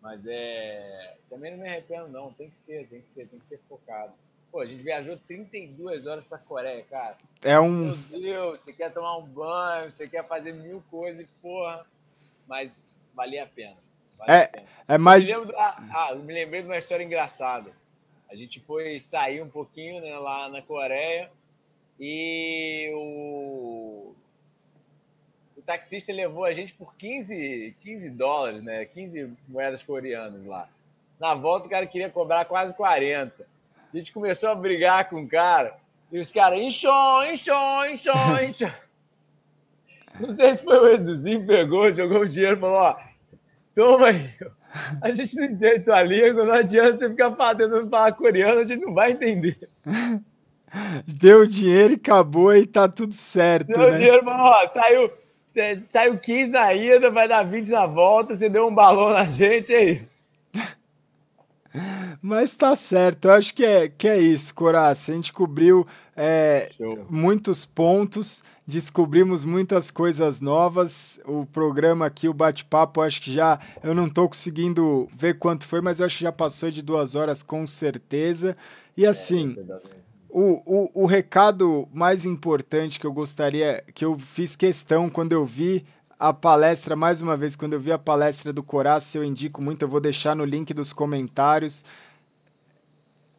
[0.00, 1.18] Mas é.
[1.28, 2.32] Também não me arrependo, não.
[2.32, 4.14] Tem que ser, tem que ser, tem que ser focado.
[4.50, 7.18] Pô, a gente viajou 32 horas pra Coreia, cara.
[7.42, 7.94] É um.
[8.08, 11.84] Meu Deus, você quer tomar um banho, você quer fazer mil coisas, porra.
[12.48, 12.82] Mas
[13.14, 13.76] valia a pena.
[14.16, 14.66] Valia é, a pena.
[14.88, 15.26] é mais.
[15.26, 17.72] Me lembro, ah, ah, me lembrei de uma história engraçada.
[18.30, 21.30] A gente foi sair um pouquinho né, lá na Coreia
[21.98, 24.09] e o
[25.70, 28.84] taxista levou a gente por 15, 15 dólares, né?
[28.86, 30.68] 15 moedas coreanas lá.
[31.20, 33.46] Na volta o cara queria cobrar quase 40.
[33.92, 35.76] A gente começou a brigar com o cara
[36.10, 38.70] e os caras, enxon, enxon, enxon, enxon.
[40.18, 42.96] Não sei se foi o Eduzinho, pegou, jogou o dinheiro e falou, ó,
[43.74, 44.28] toma aí,
[45.00, 48.84] a gente não entende tua língua, não adianta você ficar tentando falar coreano, a gente
[48.84, 49.56] não vai entender.
[51.06, 53.68] Deu dinheiro e acabou e tá tudo certo.
[53.68, 53.96] Deu né?
[53.96, 55.10] dinheiro, mas ó, saiu,
[55.88, 59.72] saiu 15 na ida, vai dar 20 na volta, você deu um balão na gente,
[59.72, 60.30] é isso.
[62.22, 65.12] Mas tá certo, eu acho que é, que é isso, Coraça.
[65.12, 65.86] A gente cobriu
[66.16, 66.70] é,
[67.08, 71.18] muitos pontos descobrimos muitas coisas novas.
[71.26, 73.58] O programa aqui, o bate-papo, acho que já.
[73.82, 77.14] Eu não estou conseguindo ver quanto foi, mas eu acho que já passou de duas
[77.14, 78.56] horas com certeza.
[78.96, 79.56] E assim.
[79.58, 79.99] É,
[80.32, 85.44] o, o, o recado mais importante que eu gostaria, que eu fiz questão quando eu
[85.44, 85.84] vi
[86.18, 89.82] a palestra, mais uma vez, quando eu vi a palestra do Coraça, eu indico muito,
[89.82, 91.84] eu vou deixar no link dos comentários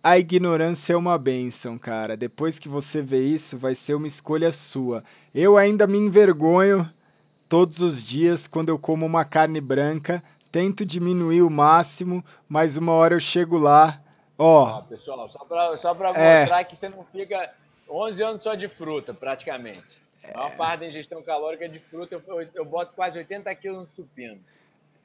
[0.03, 2.17] a ignorância é uma benção, cara.
[2.17, 5.03] Depois que você vê isso, vai ser uma escolha sua.
[5.33, 6.89] Eu ainda me envergonho
[7.47, 10.23] todos os dias quando eu como uma carne branca.
[10.51, 14.01] Tento diminuir o máximo, mas uma hora eu chego lá.
[14.43, 16.39] Ó, oh, pessoal, só para só pra é...
[16.39, 17.53] mostrar que você não fica
[17.87, 20.01] 11 anos só de fruta, praticamente.
[20.23, 22.15] A maior parte da ingestão calórica é de fruta.
[22.15, 24.39] Eu, eu, eu boto quase 80 quilos no supino.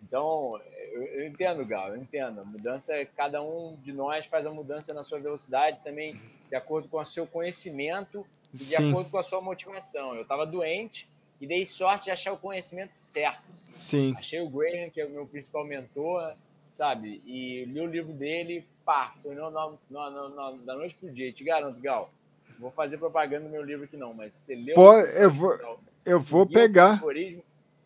[0.03, 0.59] Então,
[0.91, 2.41] eu, eu, entendo, Gal, eu entendo.
[2.41, 6.19] A mudança, cada um de nós faz a mudança na sua velocidade também,
[6.49, 8.89] de acordo com o seu conhecimento e de Sim.
[8.89, 10.15] acordo com a sua motivação.
[10.15, 11.07] Eu estava doente
[11.39, 13.43] e dei sorte de achar o conhecimento certo.
[13.51, 13.73] Assim.
[13.75, 14.15] Sim.
[14.17, 16.35] Achei o Graham, que é o meu principal mentor,
[16.71, 17.21] sabe?
[17.27, 21.31] E li o livro dele, pá, foi no, no, no, da noite pro dia.
[21.31, 22.11] te garanto, Gal,
[22.59, 24.77] vou fazer propaganda no meu livro aqui não, mas você leu...
[24.77, 27.03] Pô, eu vou, eu vou pegar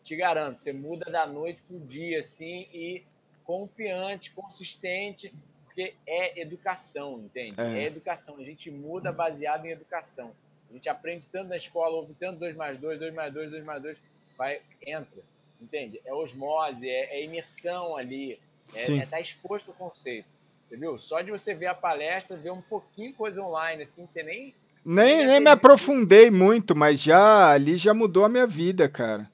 [0.03, 3.03] te garanto, você muda da noite para o dia, assim, e
[3.45, 5.33] confiante, consistente,
[5.65, 7.61] porque é educação, entende?
[7.61, 7.83] É.
[7.83, 7.85] é.
[7.85, 8.37] educação.
[8.39, 10.33] A gente muda baseado em educação.
[10.69, 13.65] A gente aprende tanto na escola, ouve tanto 2 mais 2, 2 mais 2, 2
[13.65, 14.03] mais 2,
[14.37, 15.23] vai, entra,
[15.61, 16.01] entende?
[16.05, 18.39] É osmose, é, é imersão ali,
[18.75, 20.29] é estar é tá exposto ao conceito.
[20.71, 20.97] Você viu?
[20.97, 24.55] Só de você ver a palestra, ver um pouquinho coisa online, assim, você nem.
[24.85, 29.29] Nem, nem me aprofundei muito, mas já ali já mudou a minha vida, cara.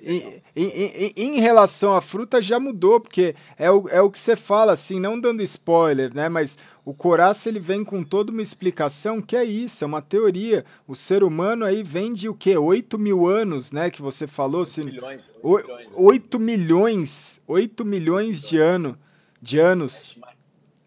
[0.00, 4.34] Em, em, em, relação à fruta já mudou, porque é o, é o que você
[4.34, 6.28] fala, assim, não dando spoiler, né?
[6.28, 10.64] Mas o Coraça ele vem com toda uma explicação que é isso, é uma teoria.
[10.86, 12.56] O ser humano aí vem de o quê?
[12.56, 13.90] 8 mil anos, né?
[13.90, 14.60] Que você falou.
[14.60, 15.30] 8 assim, milhões.
[15.42, 17.40] 8, 8 milhões.
[17.46, 18.98] 8 milhões de, ano,
[19.42, 20.18] de anos.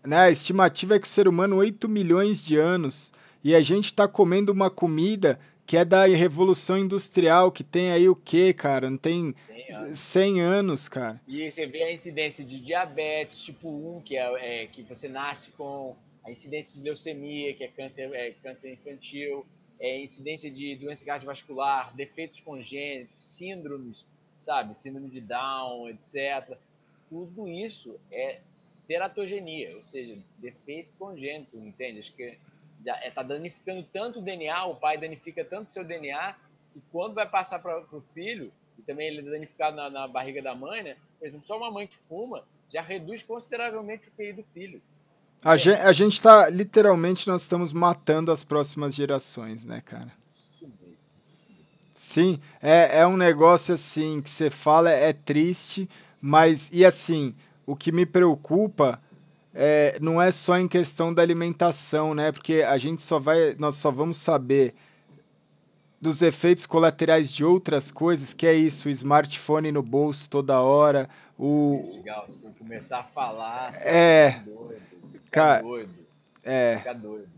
[0.03, 0.17] Né?
[0.17, 3.13] A estimativa é que o ser humano 8 milhões de anos.
[3.43, 8.07] E a gente está comendo uma comida que é da Revolução Industrial, que tem aí
[8.07, 8.89] o quê, cara?
[8.89, 11.21] Não tem 100 anos, 100 anos cara.
[11.27, 15.51] E você vê a incidência de diabetes tipo 1, que é, é que você nasce
[15.51, 19.45] com a incidência de leucemia, que é câncer, é câncer infantil.
[19.79, 24.05] é, incidência de doença cardiovascular, defeitos congênitos, síndromes,
[24.37, 24.77] sabe?
[24.77, 26.57] Síndrome de Down, etc.
[27.09, 28.39] Tudo isso é
[28.87, 31.99] teratogenia, ou seja, defeito congênito, entende?
[31.99, 32.37] Acho que
[32.85, 36.35] já está danificando tanto o DNA, o pai danifica tanto o seu DNA,
[36.73, 40.41] que quando vai passar para o filho, e também ele é danificado na, na, barriga
[40.41, 40.97] da mãe, né?
[41.17, 44.81] Por exemplo, só uma mãe que fuma já reduz consideravelmente o QI do filho.
[45.41, 45.57] A, é.
[45.57, 50.11] gente, a gente tá, literalmente, nós estamos matando as próximas gerações, né, cara?
[51.93, 55.89] Sim, é, é um negócio assim que você fala, é triste,
[56.27, 57.35] mas, e assim,
[57.67, 58.99] o que me preocupa
[59.53, 62.31] é, não é só em questão da alimentação, né?
[62.31, 64.73] Porque a gente só vai, nós só vamos saber
[66.01, 71.07] dos efeitos colaterais de outras coisas, que é isso, o smartphone no bolso toda hora,
[71.37, 74.81] o legal, se começar a falar, é doido,
[75.29, 75.93] cara, doido.
[76.43, 76.77] É.
[76.79, 77.29] Fica doido.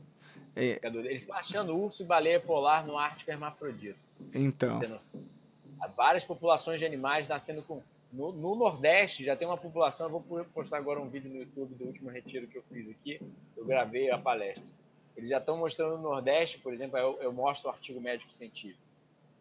[0.55, 0.73] É.
[0.75, 1.07] Fica doido.
[1.07, 3.99] Eles estão achando urso e baleia polar no Ártico hermafrodita.
[4.33, 4.79] Então.
[5.81, 7.81] Há várias populações de animais nascendo com
[8.11, 11.75] no, no, Nordeste já tem uma população, eu vou postar agora um vídeo no YouTube
[11.75, 13.21] do último retiro que eu fiz aqui,
[13.55, 14.71] eu gravei a palestra.
[15.15, 18.79] Eles já estão mostrando no Nordeste, por exemplo, eu, eu mostro o artigo médico científico.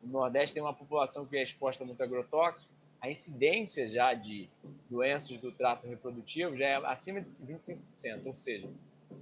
[0.02, 4.48] No Nordeste tem uma população que é exposta a muito agrotóxico, a incidência já de
[4.90, 7.78] doenças do trato reprodutivo já é acima de 25%,
[8.24, 8.68] ou seja,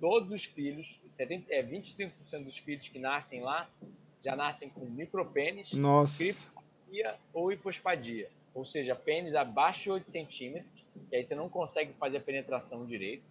[0.00, 3.68] todos os filhos, 70, é, 25% dos filhos que nascem lá
[4.24, 5.74] já nascem com micropênis,
[6.16, 11.93] criptopatia ou hipospadia ou seja, pênis abaixo de 8 centímetros, que aí você não consegue
[11.94, 13.24] fazer a penetração direito.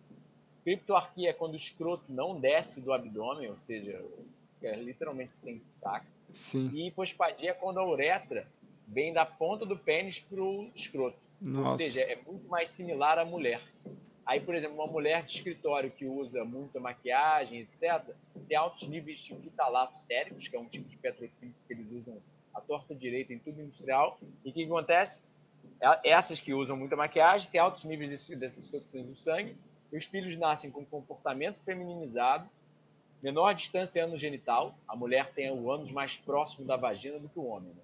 [0.64, 4.04] Criptoarquia é quando o escroto não desce do abdômen, ou seja,
[4.62, 6.06] é literalmente sem saco.
[6.34, 6.70] Sim.
[6.74, 8.48] E hipospadia é quando a uretra
[8.88, 11.18] vem da ponta do pênis para o escroto.
[11.40, 11.72] Nossa.
[11.72, 13.62] Ou seja, é muito mais similar à mulher.
[14.26, 18.02] Aí, por exemplo, uma mulher de escritório que usa muita maquiagem, etc.,
[18.48, 22.18] tem altos níveis de vitalato séricos, que é um tipo de petroquímico que eles usam
[22.54, 24.20] a torta direita em tudo industrial.
[24.44, 25.24] E o que acontece?
[25.82, 29.56] É, essas que usam muita maquiagem têm altos níveis desse, dessas toxinas no sangue.
[29.92, 32.50] Os filhos nascem com comportamento femininizado,
[33.22, 34.76] menor distância ano genital.
[34.88, 37.70] A mulher tem o ânus mais próximo da vagina do que o homem.
[37.70, 37.82] Né?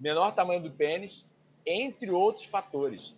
[0.00, 1.26] Menor tamanho do pênis,
[1.66, 3.14] entre outros fatores,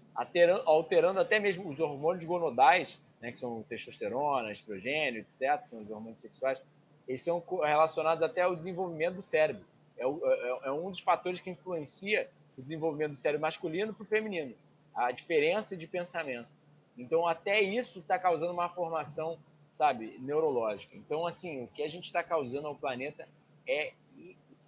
[0.67, 6.23] alterando até mesmo os hormônios gonodais, né, que são testosterona, estrogênio, etc., são os hormônios
[6.23, 6.59] sexuais,
[7.07, 9.65] eles são relacionados até ao desenvolvimento do cérebro.
[10.01, 14.07] É, é, é um dos fatores que influencia o desenvolvimento do cérebro masculino para o
[14.07, 14.55] feminino,
[14.95, 16.49] a diferença de pensamento.
[16.97, 19.39] Então, até isso está causando uma formação,
[19.71, 20.97] sabe, neurológica.
[20.97, 23.29] Então, assim, o que a gente está causando ao planeta
[23.67, 23.93] é,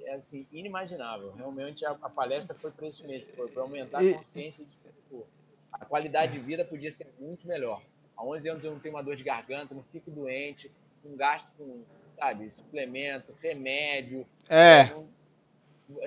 [0.00, 1.32] é assim, inimaginável.
[1.32, 4.92] Realmente, a, a palestra foi para isso mesmo, foi para aumentar a consciência de que
[5.72, 7.82] a qualidade de vida podia ser muito melhor.
[8.16, 10.70] Há 11 anos eu não tenho uma dor de garganta, não fico doente,
[11.04, 11.82] não gasto com,
[12.16, 14.26] sabe, suplemento, remédio.
[14.48, 14.90] É.
[14.90, 15.08] Não,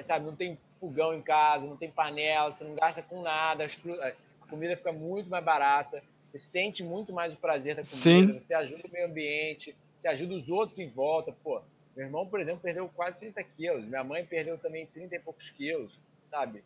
[0.02, 4.48] sabe, não tem fogão em casa, não tem panela, você não gasta com nada, a
[4.48, 8.40] comida fica muito mais barata, você sente muito mais o prazer da comida, Sim.
[8.40, 11.34] você ajuda o meio ambiente, você ajuda os outros em volta.
[11.44, 11.62] Pô,
[11.96, 15.50] meu irmão, por exemplo, perdeu quase 30 quilos, minha mãe perdeu também 30 e poucos
[15.50, 16.64] quilos, sabe?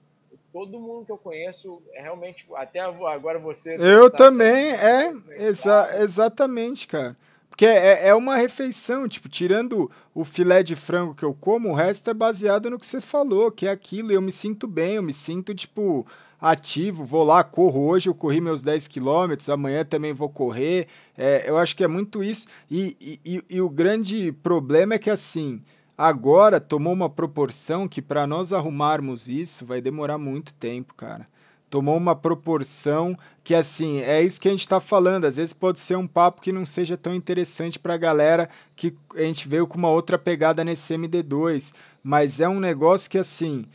[0.52, 3.76] Todo mundo que eu conheço é realmente, até agora você.
[3.76, 7.16] Eu também, é, exa exatamente, cara.
[7.60, 11.74] Porque é, é uma refeição, tipo, tirando o filé de frango que eu como, o
[11.74, 14.94] resto é baseado no que você falou, que é aquilo, e eu me sinto bem,
[14.94, 16.08] eu me sinto, tipo,
[16.40, 17.82] ativo, vou lá, corro.
[17.82, 20.88] Hoje, eu corri meus 10 quilômetros, amanhã também vou correr,
[21.18, 25.10] é, eu acho que é muito isso, e, e, e o grande problema é que,
[25.10, 25.62] assim,
[25.98, 31.28] agora tomou uma proporção que para nós arrumarmos isso vai demorar muito tempo, cara
[31.70, 35.26] tomou uma proporção que, assim, é isso que a gente está falando.
[35.26, 38.94] Às vezes pode ser um papo que não seja tão interessante para a galera que
[39.16, 41.72] a gente veio com uma outra pegada nesse MD2,
[42.04, 43.66] mas é um negócio que, assim,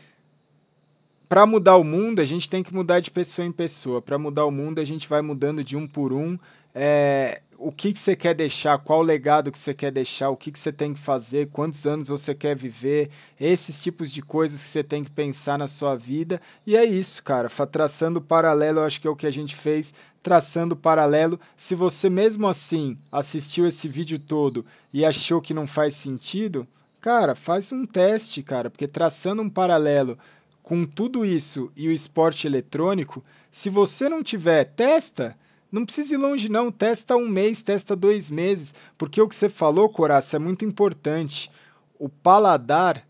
[1.28, 4.02] para mudar o mundo, a gente tem que mudar de pessoa em pessoa.
[4.02, 6.38] Para mudar o mundo, a gente vai mudando de um por um.
[6.74, 10.52] É, o que, que você quer deixar, qual legado que você quer deixar, o que,
[10.52, 13.08] que você tem que fazer, quantos anos você quer viver,
[13.40, 16.42] esses tipos de coisas que você tem que pensar na sua vida.
[16.66, 17.48] E é isso, cara.
[17.48, 19.94] Traçando paralelo, eu acho que é o que a gente fez.
[20.22, 21.40] Traçando paralelo.
[21.56, 26.68] Se você mesmo assim assistiu esse vídeo todo e achou que não faz sentido,
[27.00, 30.18] cara, faz um teste, cara, porque traçando um paralelo
[30.62, 35.34] com tudo isso e o esporte eletrônico, se você não tiver, testa
[35.74, 36.70] não precisa ir longe, não.
[36.70, 38.72] Testa um mês, testa dois meses.
[38.96, 41.50] Porque o que você falou, Coraça, é muito importante.
[41.98, 43.04] O paladar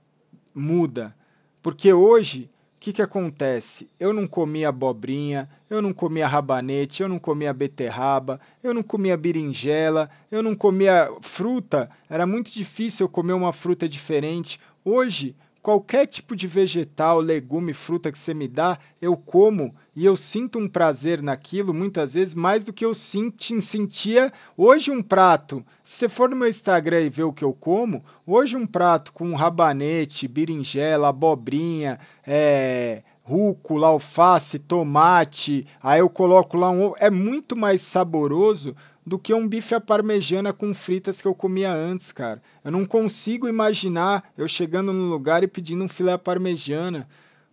[0.54, 1.14] muda.
[1.62, 3.86] Porque hoje, o que, que acontece?
[4.00, 9.14] Eu não comia abobrinha, eu não comia rabanete, eu não comia beterraba, eu não comia
[9.14, 11.90] berinjela, eu não comia fruta.
[12.08, 14.58] Era muito difícil eu comer uma fruta diferente.
[14.82, 20.14] Hoje, qualquer tipo de vegetal, legume, fruta que você me dá, eu como e eu
[20.14, 25.64] sinto um prazer naquilo, muitas vezes, mais do que eu senti, sentia hoje um prato.
[25.82, 29.10] Se você for no meu Instagram e ver o que eu como, hoje um prato
[29.10, 37.08] com rabanete, berinjela, abobrinha, é, rúcula, alface, tomate, aí eu coloco lá um ovo, é
[37.08, 42.12] muito mais saboroso do que um bife à parmejana com fritas que eu comia antes,
[42.12, 42.42] cara.
[42.64, 47.08] Eu não consigo imaginar eu chegando no lugar e pedindo um filé à parmejana,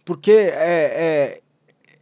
[0.05, 1.41] porque é, é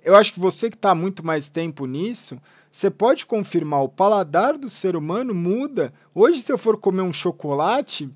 [0.03, 2.39] eu acho que você que está muito mais tempo nisso,
[2.71, 5.93] você pode confirmar o paladar do ser humano muda.
[6.13, 8.09] Hoje, se eu for comer um chocolate,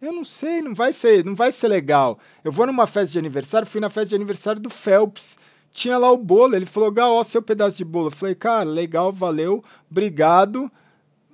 [0.00, 2.18] eu não sei, não vai ser, não vai ser legal.
[2.44, 5.36] Eu vou numa festa de aniversário, fui na festa de aniversário do Phelps
[5.76, 6.56] tinha lá o bolo.
[6.56, 8.08] Ele falou, Gal, ó, seu pedaço de bolo.
[8.08, 10.70] Eu falei, cara, legal, valeu, obrigado.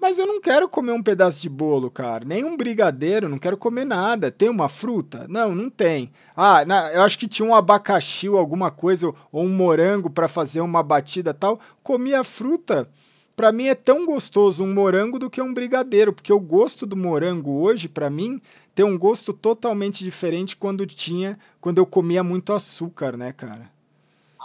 [0.00, 2.24] Mas eu não quero comer um pedaço de bolo, cara.
[2.24, 4.32] Nem um brigadeiro, não quero comer nada.
[4.32, 5.26] Tem uma fruta?
[5.28, 6.10] Não, não tem.
[6.36, 10.26] Ah, na, eu acho que tinha um abacaxi ou alguma coisa, ou um morango para
[10.26, 11.60] fazer uma batida tal.
[11.84, 12.88] Comi a fruta.
[13.36, 16.96] Para mim é tão gostoso um morango do que um brigadeiro, porque o gosto do
[16.96, 18.42] morango hoje, para mim,
[18.74, 23.70] tem um gosto totalmente diferente quando tinha, quando eu comia muito açúcar, né, cara?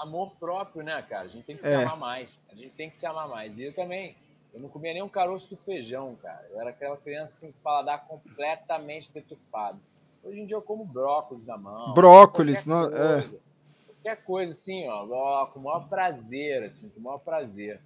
[0.01, 1.25] Amor próprio, né, cara?
[1.25, 1.75] A gente tem que se é.
[1.75, 2.29] amar mais.
[2.49, 3.57] A gente tem que se amar mais.
[3.57, 4.15] E eu também,
[4.53, 6.47] eu não comia nem um caroço do feijão, cara.
[6.51, 9.79] Eu era aquela criança assim, com paladar completamente deturpado.
[10.23, 11.93] Hoje em dia eu como brócolis na mão.
[11.93, 12.89] Brócolis, não, é.
[12.89, 13.39] coisa, é.
[13.85, 17.79] Qualquer coisa assim, ó, com o maior prazer, assim, com o maior prazer.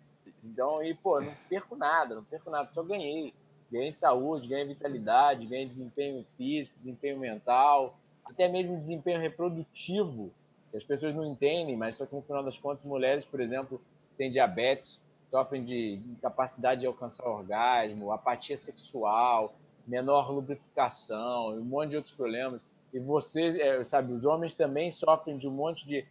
[0.43, 3.33] Então, e, pô, não perco nada, não perco nada, só ganhei.
[3.71, 10.31] Ganhei saúde, ganhei vitalidade, ganhei desempenho físico, desempenho mental, até mesmo desempenho reprodutivo
[10.71, 13.79] que as pessoas não entendem, mas só que no final das contas, mulheres, por exemplo,
[14.17, 19.53] têm diabetes, sofrem de incapacidade de alcançar orgasmo, apatia sexual,
[19.85, 22.61] menor lubrificação, um monte de outros problemas.
[22.93, 26.05] E você, é, sabe, os homens também sofrem de um monte de.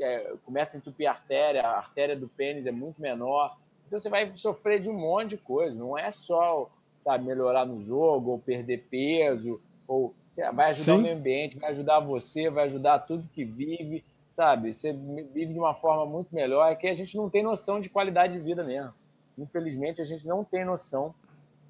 [0.00, 3.56] É, começa a entupir a artéria, a artéria do pênis é muito menor.
[3.86, 5.74] Então você vai sofrer de um monte de coisa.
[5.74, 10.14] Não é só, sabe, melhorar no jogo, ou perder peso, ou
[10.54, 10.98] vai ajudar Sim.
[10.98, 14.72] o meio ambiente, vai ajudar você, vai ajudar tudo que vive, sabe?
[14.72, 16.70] Você vive de uma forma muito melhor.
[16.70, 18.92] É que a gente não tem noção de qualidade de vida mesmo.
[19.38, 21.14] Infelizmente, a gente não tem noção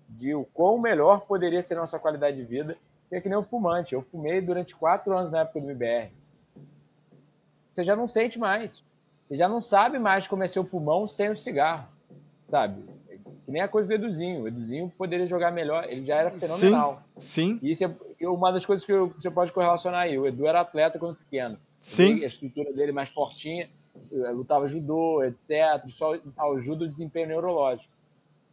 [0.09, 2.77] de o quão melhor poderia ser a nossa qualidade de vida.
[3.11, 3.95] É que nem o fumante.
[3.95, 6.11] Eu fumei durante quatro anos na época do MBR.
[7.69, 8.83] Você já não sente mais.
[9.23, 11.89] Você já não sabe mais como é seu pulmão sem o cigarro,
[12.49, 12.83] sabe?
[13.45, 14.43] Que nem a coisa do Eduzinho.
[14.43, 17.03] O Eduzinho poderia jogar melhor, ele já era fenomenal.
[17.19, 17.59] Sim.
[17.59, 17.59] sim.
[17.63, 20.19] E isso é uma das coisas que você pode correlacionar aí.
[20.19, 21.59] O Edu era atleta quando pequeno.
[21.81, 22.23] Sim.
[22.23, 23.69] A estrutura dele mais fortinha,
[24.13, 25.51] eh, lutava judô, etc.
[25.89, 26.15] Só
[26.55, 27.91] ajuda o desempenho neurológico.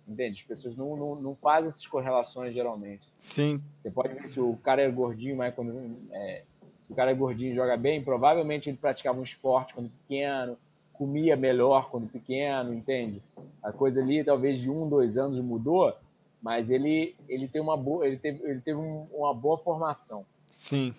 [0.08, 0.40] Entende?
[0.42, 3.08] As pessoas não, não, não fazem essas correlações geralmente.
[3.12, 3.62] Sim.
[3.82, 5.96] Você pode ver se o cara é gordinho, mas quando.
[6.12, 6.42] É,
[6.84, 10.58] se o cara é gordinho e joga bem, provavelmente ele praticava um esporte quando pequeno,
[11.00, 13.24] comia melhor quando pequeno, entende?
[13.64, 15.96] A coisa ali, talvez de um, dois anos mudou,
[16.44, 20.26] mas ele, ele tem uma boa, ele teve, ele teve um, uma boa formação.
[20.52, 20.94] Sim.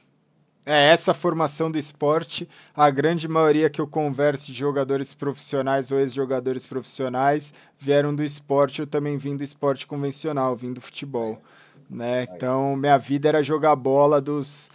[0.64, 6.00] É essa formação do esporte, a grande maioria que eu converso de jogadores profissionais ou
[6.00, 11.42] ex-jogadores profissionais vieram do esporte, eu também vim do esporte convencional, vim do futebol,
[11.88, 12.24] né?
[12.24, 14.70] Então, minha vida era jogar bola dos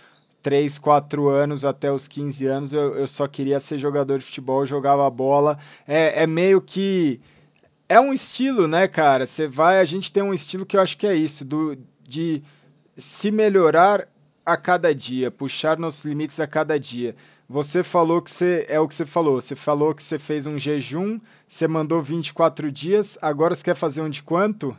[0.45, 4.63] 3, 4 anos até os 15 anos, eu, eu só queria ser jogador de futebol,
[4.63, 5.57] jogava bola.
[5.87, 7.19] É, é meio que.
[7.89, 9.25] É um estilo, né, cara?
[9.25, 9.79] Você vai.
[9.79, 12.43] A gente tem um estilo que eu acho que é isso, do, de
[12.95, 14.07] se melhorar
[14.45, 17.15] a cada dia, puxar nossos limites a cada dia.
[17.49, 18.67] Você falou que você.
[18.69, 19.41] É o que você falou.
[19.41, 21.19] Você falou que você fez um jejum,
[21.49, 24.77] você mandou 24 dias, agora você quer fazer um de quanto?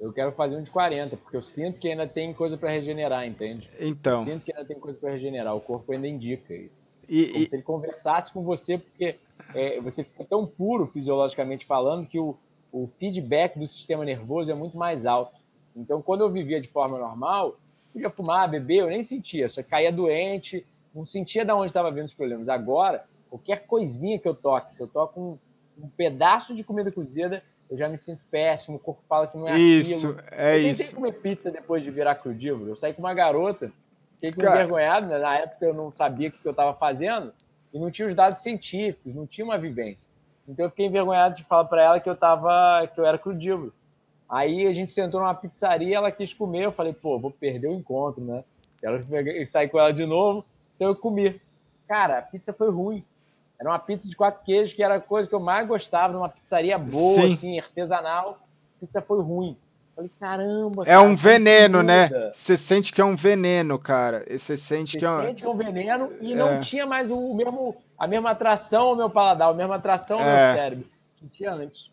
[0.00, 3.26] Eu quero fazer um de 40, porque eu sinto que ainda tem coisa para regenerar,
[3.26, 3.68] entende?
[3.78, 4.14] Então.
[4.14, 6.74] Eu sinto que ainda tem coisa para regenerar, o corpo ainda indica isso.
[7.08, 7.48] E, Como e...
[7.48, 9.16] se ele conversasse com você, porque
[9.54, 12.36] é, você fica tão puro fisiologicamente falando que o,
[12.72, 15.38] o feedback do sistema nervoso é muito mais alto.
[15.76, 17.56] Então, quando eu vivia de forma normal,
[17.92, 22.06] podia fumar, beber, eu nem sentia, só caía doente, não sentia de onde estava vindo
[22.06, 22.48] os problemas.
[22.48, 27.42] Agora, qualquer coisinha que eu toque, se eu toco um, um pedaço de comida cozida,
[27.74, 30.20] eu já me sinto péssimo, o corpo fala que não é isso, aquilo.
[30.30, 30.94] É eu isso.
[30.94, 32.70] comer pizza depois de virar crudívoro.
[32.70, 33.72] Eu saí com uma garota,
[34.14, 34.54] fiquei com Cara...
[34.54, 35.18] envergonhado, né?
[35.18, 37.32] na época eu não sabia o que eu estava fazendo
[37.72, 40.08] e não tinha os dados científicos, não tinha uma vivência.
[40.48, 43.72] Então eu fiquei envergonhado de falar para ela que eu tava, que eu era crudívoro.
[44.28, 47.74] Aí a gente sentou numa pizzaria, ela quis comer, eu falei, pô, vou perder o
[47.74, 48.44] encontro, né?
[48.80, 49.00] Ela
[49.46, 50.44] saí com ela de novo,
[50.76, 51.40] então eu comi.
[51.88, 53.04] Cara, a pizza foi ruim.
[53.58, 56.28] Era uma pizza de quatro queijos, que era a coisa que eu mais gostava, numa
[56.28, 57.32] pizzaria boa, Sim.
[57.32, 58.38] assim, artesanal.
[58.76, 59.56] A pizza foi ruim.
[59.94, 60.82] Falei, caramba.
[60.82, 62.10] É cara, um veneno, né?
[62.34, 64.24] Você sente que é um veneno, cara.
[64.28, 65.22] Você sente que é um.
[65.22, 66.36] sente que é um veneno e é.
[66.36, 70.26] não tinha mais o mesmo, a mesma atração ao meu paladar, a mesma atração ao
[70.26, 70.46] é.
[70.46, 70.86] meu cérebro
[71.16, 71.90] que tinha antes.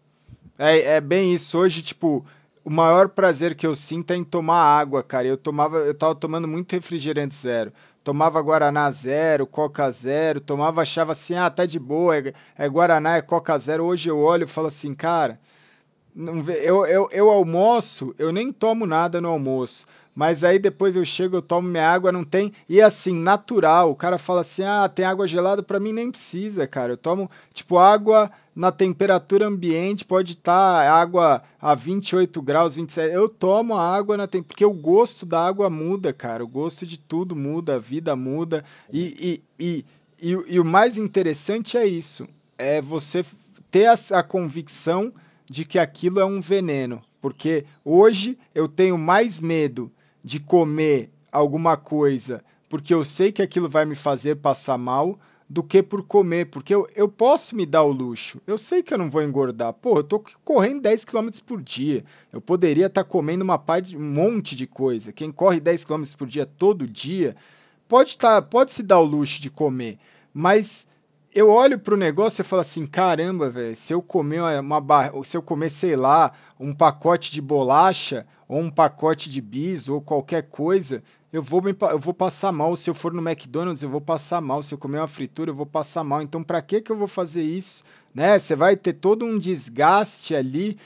[0.58, 1.58] É, é bem isso.
[1.58, 2.26] Hoje, tipo,
[2.64, 5.28] o maior prazer que eu sinto é em tomar água, cara.
[5.28, 7.72] Eu tomava, eu tava tomando muito refrigerante zero.
[8.04, 13.18] Tomava Guaraná zero, Coca zero, tomava, achava assim, ah, tá de boa, é, é Guaraná,
[13.18, 13.86] é Coca zero.
[13.86, 15.40] Hoje eu olho e falo assim, cara,
[16.14, 19.86] não, eu, eu, eu almoço, eu nem tomo nada no almoço.
[20.14, 22.52] Mas aí depois eu chego, eu tomo minha água, não tem.
[22.68, 23.92] E assim, natural.
[23.92, 26.94] O cara fala assim: ah, tem água gelada, para mim nem precisa, cara.
[26.94, 33.14] Eu tomo, tipo, água na temperatura ambiente, pode estar tá água a 28 graus, 27.
[33.14, 34.48] Eu tomo a água na temperatura.
[34.50, 36.44] Porque o gosto da água muda, cara.
[36.44, 38.66] O gosto de tudo muda, a vida muda.
[38.92, 39.86] E, e, e,
[40.22, 42.28] e, e o mais interessante é isso:
[42.58, 43.26] é você
[43.72, 45.14] ter a, a convicção
[45.50, 47.02] de que aquilo é um veneno.
[47.22, 49.90] Porque hoje eu tenho mais medo
[50.24, 55.20] de comer alguma coisa porque eu sei que aquilo vai me fazer passar mal
[55.50, 58.42] do que por comer, porque eu, eu posso me dar o luxo.
[58.48, 59.74] Eu sei que eu não vou engordar.
[59.74, 62.06] Pô, eu tô correndo 10 km por dia.
[62.32, 65.12] Eu poderia estar tá comendo uma pá de, um monte de coisa.
[65.12, 67.36] Quem corre 10 km por dia todo dia
[67.90, 70.00] pode tá, pode se dar o luxo de comer,
[70.34, 70.88] mas
[71.36, 75.36] eu olho pro negócio e falo assim, caramba, velho, se eu comer uma barra, se
[75.36, 80.44] eu comer, sei lá, um pacote de bolacha ou um pacote de bis ou qualquer
[80.44, 81.02] coisa,
[81.32, 82.76] eu vou, me, eu vou passar mal.
[82.76, 84.62] Se eu for no McDonald's, eu vou passar mal.
[84.62, 86.22] Se eu comer uma fritura, eu vou passar mal.
[86.22, 87.82] Então, para que que eu vou fazer isso?
[88.14, 88.38] Né?
[88.38, 90.78] Você vai ter todo um desgaste ali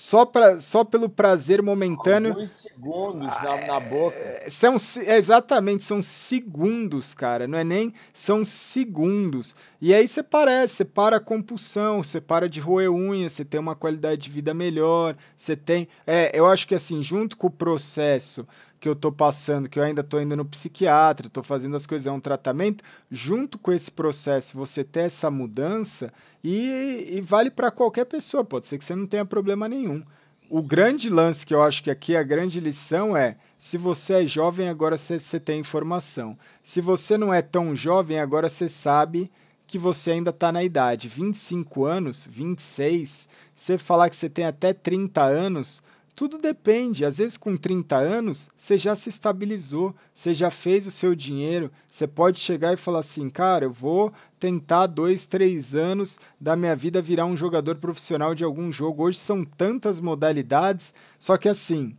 [0.00, 2.32] só, pra, só pelo prazer momentâneo.
[2.32, 4.16] Alguns segundos na, na boca.
[4.16, 7.46] É, são, exatamente, são segundos, cara.
[7.46, 7.92] Não é nem.
[8.14, 9.54] São segundos.
[9.78, 13.60] E aí você parece, você para a compulsão, você para de roer unha, você tem
[13.60, 15.86] uma qualidade de vida melhor, você tem.
[16.06, 18.48] É, eu acho que assim, junto com o processo
[18.80, 22.06] que eu tô passando, que eu ainda tô indo no psiquiatra, tô fazendo as coisas,
[22.06, 26.10] é um tratamento, junto com esse processo, você ter essa mudança
[26.42, 30.02] e, e vale para qualquer pessoa, pode ser que você não tenha problema nenhum.
[30.48, 34.26] O grande lance que eu acho que aqui a grande lição é: se você é
[34.26, 36.36] jovem, agora você, você tem informação.
[36.64, 39.30] Se você não é tão jovem, agora você sabe
[39.66, 41.06] que você ainda está na idade.
[41.06, 45.80] 25 anos, 26, você falar que você tem até 30 anos,
[46.20, 47.02] tudo depende.
[47.02, 51.70] Às vezes, com 30 anos, você já se estabilizou, você já fez o seu dinheiro.
[51.88, 56.76] Você pode chegar e falar assim: cara, eu vou tentar dois, três anos da minha
[56.76, 59.04] vida virar um jogador profissional de algum jogo.
[59.04, 61.96] Hoje são tantas modalidades, só que assim,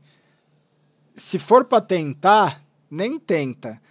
[1.15, 2.61] se for para tentar,
[2.91, 3.81] nem tenta.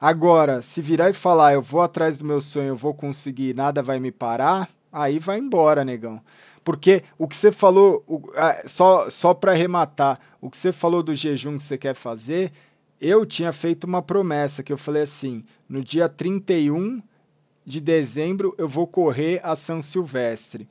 [0.00, 3.82] Agora, se virar e falar, eu vou atrás do meu sonho, eu vou conseguir, nada
[3.82, 6.22] vai me parar, aí vai embora, negão.
[6.70, 8.04] Porque o que você falou,
[8.64, 12.52] só, só para arrematar, o que você falou do jejum que você quer fazer,
[13.00, 17.02] eu tinha feito uma promessa que eu falei assim: no dia 31
[17.66, 20.68] de dezembro eu vou correr a São Silvestre.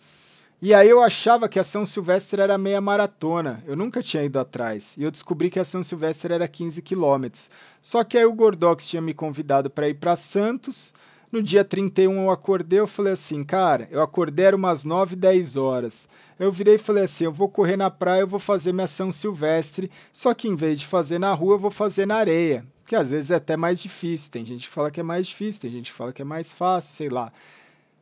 [0.61, 3.61] E aí eu achava que a São Silvestre era meia maratona.
[3.67, 4.95] Eu nunca tinha ido atrás.
[4.95, 7.51] E eu descobri que a São Silvestre era 15 quilômetros.
[7.81, 10.93] Só que aí o Gordox tinha me convidado para ir para Santos.
[11.31, 15.55] No dia 31 eu acordei, eu falei assim, cara, eu acordei era umas 9, 10
[15.57, 15.93] horas.
[16.39, 19.11] Eu virei e falei assim, eu vou correr na praia, eu vou fazer minha São
[19.11, 22.65] Silvestre, só que em vez de fazer na rua, eu vou fazer na areia.
[22.87, 24.31] Que às vezes é até mais difícil.
[24.31, 26.51] Tem gente que fala que é mais difícil, tem gente que fala que é mais
[26.51, 27.31] fácil, sei lá.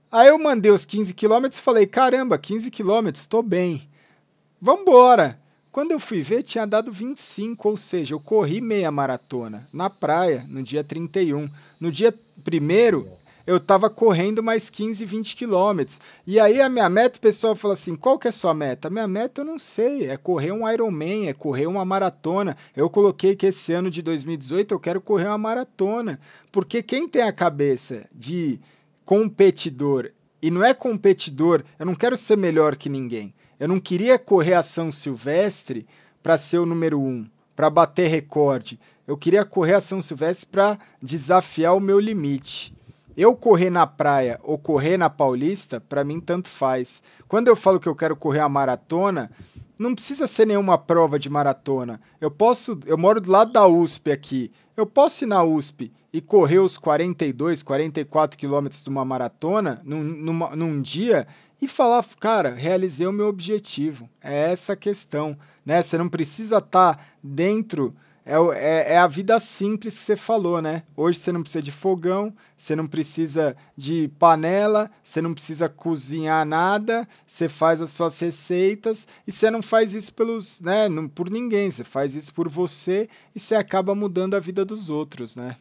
[0.10, 3.90] Aí eu mandei os 15 quilômetros e falei, caramba, 15 quilômetros, tô bem.
[4.62, 5.38] Vambora!
[5.78, 10.44] Quando eu fui ver, tinha dado 25, ou seja, eu corri meia maratona na praia
[10.48, 11.48] no dia 31.
[11.80, 12.12] No dia
[12.44, 13.08] primeiro,
[13.46, 16.00] eu estava correndo mais 15, 20 quilômetros.
[16.26, 18.90] E aí a minha meta, o pessoal fala assim: qual que é a sua meta?
[18.90, 22.58] Minha meta eu não sei, é correr um Ironman, é correr uma maratona.
[22.76, 26.20] Eu coloquei que esse ano de 2018 eu quero correr uma maratona.
[26.52, 28.60] Porque quem tem a cabeça de
[29.06, 30.10] competidor
[30.42, 33.32] e não é competidor, eu não quero ser melhor que ninguém.
[33.60, 35.88] Eu não queria correr a São Silvestre
[36.22, 38.80] para ser o número um, para bater recorde.
[39.08, 42.76] Eu queria correr a São Silvestre para desafiar o meu limite.
[43.16, 47.02] Eu correr na praia ou correr na Paulista, para mim tanto faz.
[47.28, 49.32] Quando eu falo que eu quero correr a maratona,
[49.80, 52.00] não precisa ser nenhuma prova de maratona.
[52.22, 54.52] Eu posso, eu moro do lado da USP aqui.
[54.76, 60.04] Eu posso ir na USP e correr os 42, 44 quilômetros de uma maratona num,
[60.04, 61.28] numa, num dia
[61.62, 64.10] e falar, cara, realizei o meu objetivo.
[64.22, 65.82] É essa a questão, né?
[65.82, 67.96] Você não precisa estar tá dentro
[68.28, 70.84] é, é, é, a vida simples que você falou, né?
[70.98, 76.46] Hoje você não precisa de fogão, você não precisa de panela, você não precisa cozinhar
[76.46, 81.30] nada, você faz as suas receitas e você não faz isso pelos, né, não, por
[81.30, 85.56] ninguém, você faz isso por você e você acaba mudando a vida dos outros, né?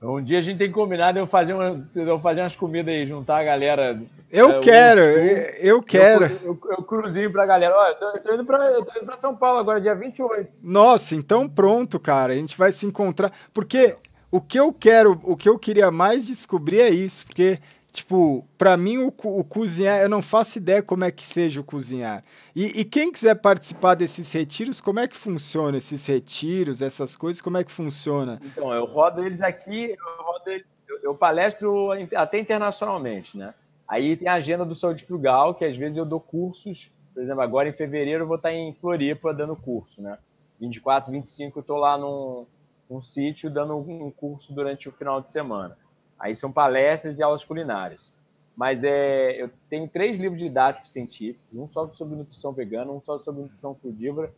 [0.00, 3.38] Um dia a gente tem de eu fazer, uma, eu fazer umas comidas aí, juntar
[3.38, 4.00] a galera.
[4.30, 6.24] Eu é, quero, eu, eu quero.
[6.26, 7.74] Eu, eu, eu, cruzinho pra galera.
[7.76, 9.96] Ó, eu tô, eu tô indo pra, eu tô indo pra São Paulo agora, dia
[9.96, 10.50] 28.
[10.62, 12.32] Nossa, então pronto, cara.
[12.32, 13.32] A gente vai se encontrar.
[13.52, 13.96] Porque
[14.30, 17.26] o que eu quero, o que eu queria mais descobrir é isso.
[17.26, 17.58] Porque
[17.92, 21.64] Tipo, para mim o, o, cozinhar, eu não faço ideia como é que seja o
[21.64, 22.22] cozinhar.
[22.54, 27.40] E, e, quem quiser participar desses retiros, como é que funciona esses retiros, essas coisas,
[27.40, 28.40] como é que funciona?
[28.44, 33.54] Então, eu rodo eles aqui, eu, rodo eles, eu, eu palestro até internacionalmente, né?
[33.88, 37.40] Aí tem a agenda do Saúde Frugal, que às vezes eu dou cursos, por exemplo,
[37.40, 40.18] agora em fevereiro eu vou estar em Floripa dando curso, né?
[40.60, 42.46] 24, 25 eu estou lá num,
[42.88, 45.76] num sítio dando um curso durante o final de semana.
[46.18, 48.12] Aí são palestras e aulas culinárias.
[48.56, 53.18] Mas é, eu tenho três livros didáticos científicos, um só sobre nutrição vegana, um só
[53.18, 54.32] sobre nutrição crudívora,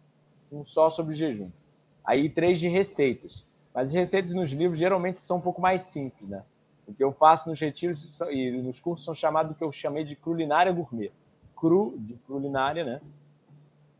[0.52, 1.50] um só sobre jejum.
[2.04, 3.46] Aí três de receitas.
[3.72, 6.42] Mas as receitas nos livros geralmente são um pouco mais simples, né?
[6.86, 10.04] O que eu faço nos retiros e nos cursos são chamados do que eu chamei
[10.04, 11.12] de culinária gourmet.
[11.56, 13.00] Cru, de culinária, né?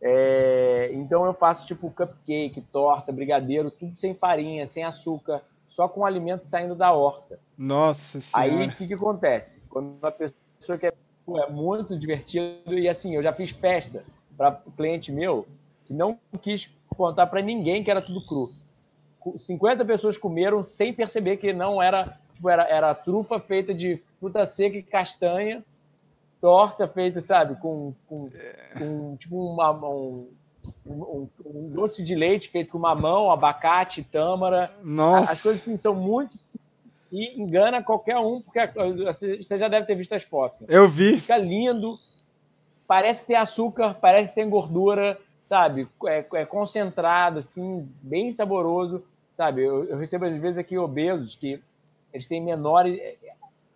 [0.02, 6.04] É, então eu faço tipo cupcake, torta, brigadeiro, tudo sem farinha, sem açúcar, só com
[6.04, 7.38] alimento saindo da horta.
[7.56, 8.60] Nossa Senhora.
[8.60, 9.68] Aí o que, que acontece?
[9.68, 14.04] Quando uma pessoa que é, é muito divertido, e assim, eu já fiz festa
[14.36, 15.46] para cliente meu
[15.84, 18.50] que não quis contar para ninguém que era tudo cru.
[19.36, 24.44] 50 pessoas comeram sem perceber que não era, tipo, era, era trufa feita de fruta
[24.44, 25.64] seca e castanha,
[26.40, 28.28] torta feita, sabe, com, com,
[28.76, 30.28] com tipo uma, um,
[30.90, 34.72] um, um, doce de leite feito com mamão, abacate, tâmara.
[34.82, 35.32] Nossa.
[35.32, 36.36] As coisas assim, são muito
[37.12, 38.60] e engana qualquer um, porque
[39.04, 40.66] você já deve ter visto as fotos.
[40.68, 41.20] Eu vi.
[41.20, 41.98] Fica lindo,
[42.86, 45.88] parece que tem açúcar, parece que tem gordura, sabe?
[46.06, 49.02] É, é concentrado, assim, bem saboroso,
[49.32, 49.62] sabe?
[49.62, 51.60] Eu, eu, recebo às vezes aqui obesos que
[52.12, 53.16] eles têm menor é,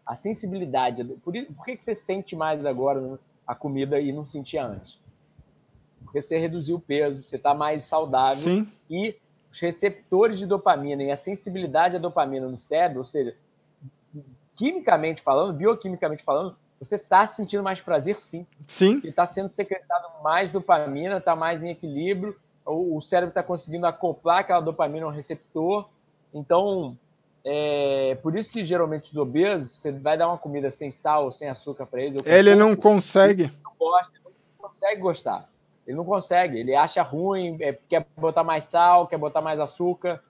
[0.07, 1.03] a sensibilidade.
[1.03, 4.99] Por, por que, que você sente mais agora a comida e não sentia antes?
[6.15, 8.69] Porque você reduziu o peso, você está mais saudável Sim.
[8.89, 9.17] e
[9.51, 13.35] os receptores de dopamina e a sensibilidade à dopamina no cérebro, ou seja,
[14.55, 18.47] quimicamente falando, bioquimicamente falando, você está sentindo mais prazer, sim.
[18.69, 19.01] Sim.
[19.03, 24.39] está sendo secretado mais dopamina, está mais em equilíbrio, o, o cérebro está conseguindo acoplar
[24.39, 25.89] aquela dopamina ao receptor.
[26.33, 26.97] Então,
[27.45, 31.49] é, por isso que geralmente os obesos, você vai dar uma comida sem sal, sem
[31.49, 32.23] açúcar para eles.
[32.25, 33.51] Ele não consegue.
[33.65, 35.53] Não gosta, não consegue gostar.
[35.87, 40.23] Ele não consegue, ele acha ruim, é, quer botar mais sal, quer botar mais açúcar,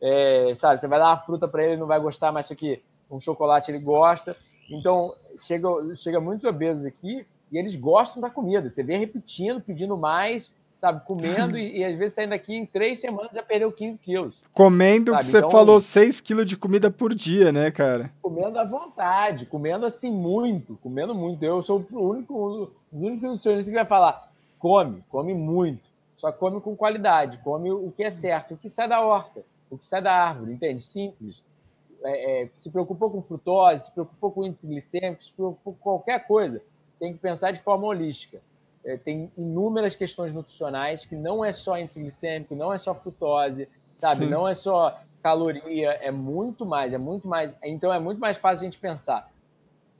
[0.00, 0.80] é, sabe?
[0.80, 3.18] Você vai dar uma fruta para ele, ele não vai gostar, mas isso aqui, um
[3.18, 4.36] chocolate ele gosta.
[4.70, 8.70] Então, chega, chega muito obesos aqui e eles gostam da comida.
[8.70, 11.04] Você vê repetindo, pedindo mais, sabe?
[11.04, 14.42] Comendo e, e, às vezes saindo daqui em três semanas já perdeu 15 quilos.
[14.54, 15.24] Comendo, sabe?
[15.24, 18.12] você então, falou 6 quilos de comida por dia, né, cara?
[18.22, 21.44] Comendo à vontade, comendo assim muito, comendo muito.
[21.44, 24.29] Eu sou o único, o único nutricionista que vai falar
[24.60, 25.82] come, come muito,
[26.16, 29.78] só come com qualidade, come o que é certo, o que sai da horta, o
[29.78, 30.82] que sai da árvore, entende?
[30.82, 31.42] Simples.
[32.04, 36.26] É, é, se preocupou com frutose, se preocupou com índice glicêmico, se preocupou com qualquer
[36.26, 36.62] coisa,
[36.98, 38.40] tem que pensar de forma holística.
[38.84, 43.68] É, tem inúmeras questões nutricionais que não é só índice glicêmico, não é só frutose,
[43.96, 44.24] sabe?
[44.24, 44.30] Sim.
[44.30, 47.56] Não é só caloria, é muito mais, é muito mais.
[47.62, 49.30] Então é muito mais fácil a gente pensar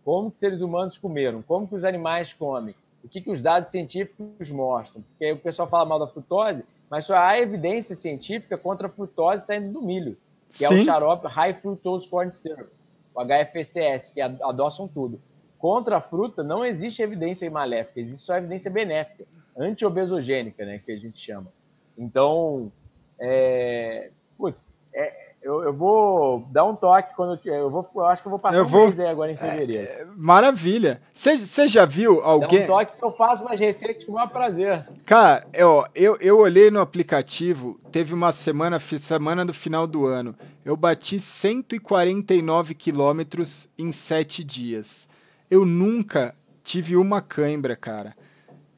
[0.04, 3.70] como que seres humanos comeram, como que os animais comem, o que, que os dados
[3.70, 5.02] científicos mostram.
[5.02, 8.90] Porque aí o pessoal fala mal da frutose, mas só há evidência científica contra a
[8.90, 10.16] frutose saindo do milho,
[10.52, 10.64] que Sim.
[10.64, 12.68] é o xarope High Fructose Corn Syrup,
[13.14, 15.20] o HFCS, que adoçam tudo.
[15.58, 19.24] Contra a fruta não existe evidência maléfica, existe só evidência benéfica,
[19.56, 21.52] anti-obesogênica, né, que a gente chama.
[21.98, 22.72] Então,
[23.18, 27.88] é, putz, é, eu, eu, vou dar um toque quando eu, eu vou.
[27.94, 28.88] Eu acho que eu vou passar eu vou...
[28.88, 29.88] aí agora em fevereiro.
[29.88, 31.00] É, maravilha.
[31.12, 32.60] Você já viu alguém.
[32.60, 34.86] Dá um toque que eu faço umas receitas com o maior prazer.
[35.06, 40.34] Cara, eu, eu, eu olhei no aplicativo, teve uma semana, semana do final do ano.
[40.62, 45.08] Eu bati 149 quilômetros em sete dias.
[45.50, 48.14] Eu nunca tive uma cãibra, cara.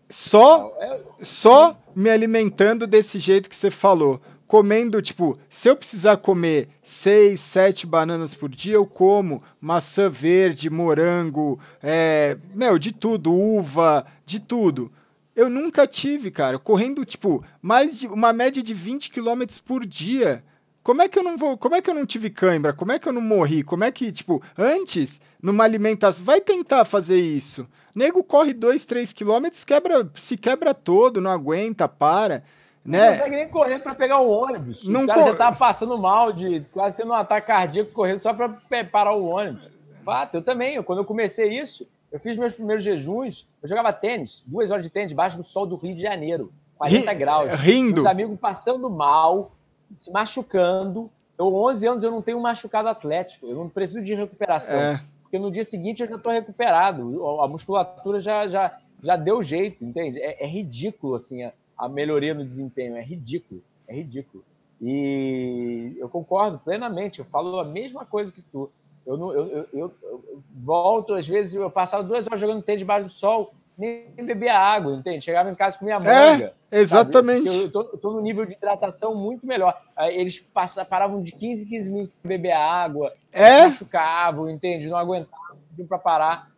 [0.09, 4.21] Só, é só me alimentando desse jeito que você falou
[4.53, 10.69] comendo, tipo, se eu precisar comer seis, sete bananas por dia, eu como maçã verde,
[10.69, 14.93] morango, é, meu, de tudo, uva, de tudo.
[15.35, 16.59] Eu nunca tive, cara.
[16.59, 20.45] Correndo, tipo, mais de uma média de 20 km por dia.
[20.83, 21.57] Como é que eu não vou.
[21.57, 22.75] Como é que eu não tive cãibra?
[22.75, 23.63] Como é que eu não morri?
[23.63, 26.23] Como é que, tipo, antes, numa alimentação.
[26.23, 27.67] Vai tentar fazer isso.
[27.95, 32.45] Nego corre 2, 3 quilômetros, quebra, se quebra todo, não aguenta, para.
[32.85, 33.11] Né?
[33.11, 34.87] Não consegue nem correr para pegar o ônibus.
[34.87, 35.31] Não o cara cor...
[35.31, 38.49] já tava passando mal, de quase tendo um ataque cardíaco correndo só para
[38.91, 39.71] parar o ônibus.
[40.05, 40.83] Fato, eu também.
[40.83, 44.91] Quando eu comecei isso, eu fiz meus primeiros jejuns, eu jogava tênis, duas horas de
[44.91, 47.51] tênis, debaixo do sol do Rio de Janeiro, 40 R graus.
[47.55, 48.01] Rindo.
[48.01, 49.53] Os amigos passando mal,
[49.97, 51.11] se machucando.
[51.39, 54.79] Eu, 11 anos, eu não tenho machucado atlético, eu não preciso de recuperação.
[54.79, 55.01] É.
[55.23, 59.83] Porque no dia seguinte eu já estou recuperado, a musculatura já, já, já deu jeito,
[59.83, 60.21] entende?
[60.21, 64.45] É, é ridículo, assim, a, a melhoria no desempenho, é ridículo, é ridículo.
[64.81, 68.71] E eu concordo plenamente, eu falo a mesma coisa que tu.
[69.07, 72.81] Eu, não, eu, eu, eu, eu volto, às vezes, eu passava duas horas jogando tênis
[72.81, 75.25] debaixo do sol, nem bebia água, entende?
[75.25, 76.55] Chegava em casa com minha manga.
[76.71, 77.49] É, exatamente.
[77.49, 79.81] Eu tô, tô, no nível de hidratação muito melhor.
[80.11, 83.67] Eles passavam, paravam de 15 15 minutos para beber água, é?
[83.67, 84.89] machucavam, entende?
[84.89, 85.57] Não aguentavam
[85.89, 86.51] para parar.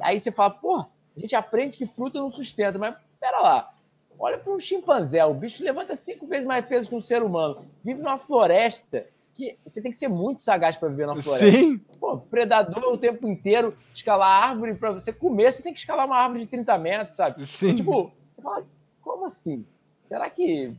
[0.00, 0.84] Aí você fala, pô,
[1.16, 3.70] a gente aprende que fruta não sustenta, mas pera lá.
[4.18, 7.64] Olha para um chimpanzé, o bicho levanta cinco vezes mais peso que um ser humano,
[7.84, 11.58] vive numa floresta que você tem que ser muito sagaz para viver na floresta.
[11.58, 11.78] Sim.
[12.00, 16.16] Pô, predador o tempo inteiro, escalar árvore para você comer, você tem que escalar uma
[16.16, 17.46] árvore de 30 metros, sabe?
[17.46, 17.68] Sim.
[17.68, 18.64] E, tipo, você fala,
[19.02, 19.66] como assim?
[20.04, 20.72] Será que,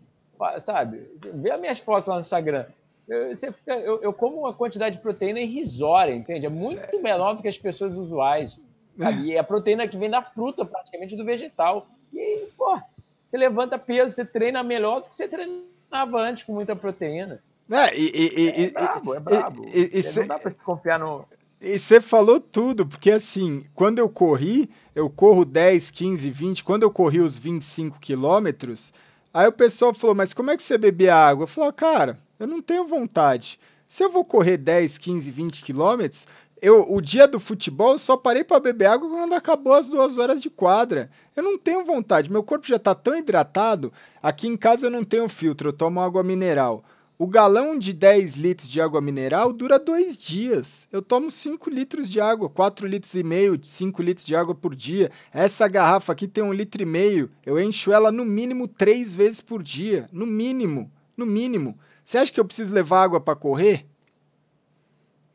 [0.60, 1.08] sabe?
[1.36, 2.66] Vê as minhas fotos lá no Instagram.
[3.08, 6.48] Eu, você fica, eu, eu como uma quantidade de proteína irrisória, entende?
[6.48, 8.60] É muito menor do que as pessoas usuais.
[8.98, 9.28] Sabe?
[9.28, 11.88] E é a proteína que vem da fruta, praticamente do vegetal.
[12.12, 12.80] E, pô,
[13.28, 17.42] você levanta peso, você treina melhor do que você treinava antes com muita proteína.
[17.70, 19.66] É, e, e, é, é brabo, é brabo.
[19.74, 21.26] E, e, não dá para se confiar no.
[21.60, 26.84] E você falou tudo, porque assim, quando eu corri, eu corro 10, 15, 20, quando
[26.84, 28.94] eu corri os 25 quilômetros,
[29.34, 31.44] aí o pessoal falou, mas como é que você bebia água?
[31.44, 33.60] Eu falei, cara, eu não tenho vontade.
[33.90, 36.28] Se eu vou correr 10, 15, 20 quilômetros,
[36.62, 40.18] eu, o dia do futebol eu só parei para beber água quando acabou as duas
[40.18, 41.10] horas de quadra.
[41.36, 43.92] Eu não tenho vontade, meu corpo já está tão hidratado.
[44.22, 46.84] Aqui em casa eu não tenho filtro, eu tomo água mineral.
[47.20, 50.68] O galão de 10 litros de água mineral dura dois dias.
[50.92, 54.76] Eu tomo 5 litros de água, 4 litros e meio, 5 litros de água por
[54.76, 55.10] dia.
[55.34, 57.32] Essa garrafa aqui tem um litro e meio.
[57.44, 60.08] Eu encho ela no mínimo três vezes por dia.
[60.12, 60.92] No mínimo.
[61.18, 61.76] No mínimo.
[62.06, 63.88] Você acha que eu preciso levar água para correr?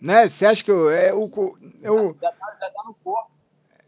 [0.03, 0.29] Né?
[0.29, 0.91] Você acha que eu.
[0.91, 1.31] É, eu,
[1.81, 2.17] eu...
[2.21, 3.31] Já, está já tá no corpo.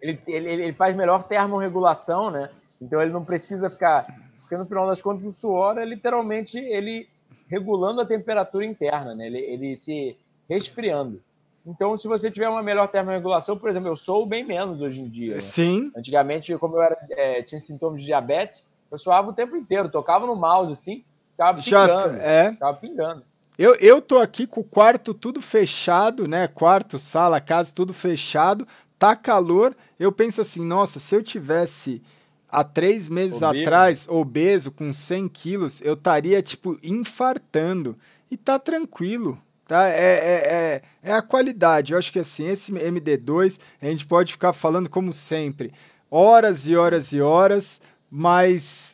[0.00, 2.50] Ele, ele, ele faz melhor termorregulação, né?
[2.80, 4.06] Então ele não precisa ficar.
[4.40, 7.08] Porque no final das contas, o suor é literalmente ele
[7.48, 9.26] regulando a temperatura interna, né?
[9.26, 10.16] ele, ele se
[10.48, 11.20] resfriando.
[11.66, 15.08] Então, se você tiver uma melhor termorregulação, por exemplo, eu sou bem menos hoje em
[15.08, 15.36] dia.
[15.36, 15.40] Né?
[15.40, 15.90] Sim.
[15.96, 20.26] Antigamente, como eu era, é, tinha sintomas de diabetes, eu suava o tempo inteiro, tocava
[20.26, 22.16] no mouse assim, ficava pingando.
[22.20, 22.52] é.
[22.52, 23.22] Ficava pingando.
[23.56, 26.48] Eu, eu tô aqui com o quarto tudo fechado, né?
[26.48, 28.66] Quarto, sala, casa, tudo fechado.
[28.98, 29.76] Tá calor.
[29.98, 32.02] Eu penso assim, nossa, se eu tivesse
[32.48, 33.62] há três meses obeso.
[33.62, 37.96] atrás, obeso, com 100 quilos, eu estaria, tipo, infartando.
[38.30, 39.88] E tá tranquilo, tá?
[39.88, 41.92] É, é, é, é, a qualidade.
[41.92, 45.72] Eu acho que, assim, esse MD2, a gente pode ficar falando como sempre,
[46.10, 48.93] horas e horas e horas, mas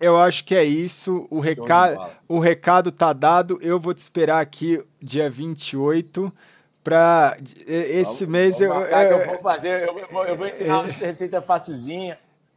[0.00, 1.26] eu acho que é isso.
[1.30, 3.58] O, reca o recado tá dado.
[3.62, 6.32] Eu vou te esperar aqui dia 28
[6.84, 10.92] para esse vamos, mês vamos eu, eu, eu, vou fazer, eu, eu vou ensinar uma
[10.92, 12.16] receita facilzinha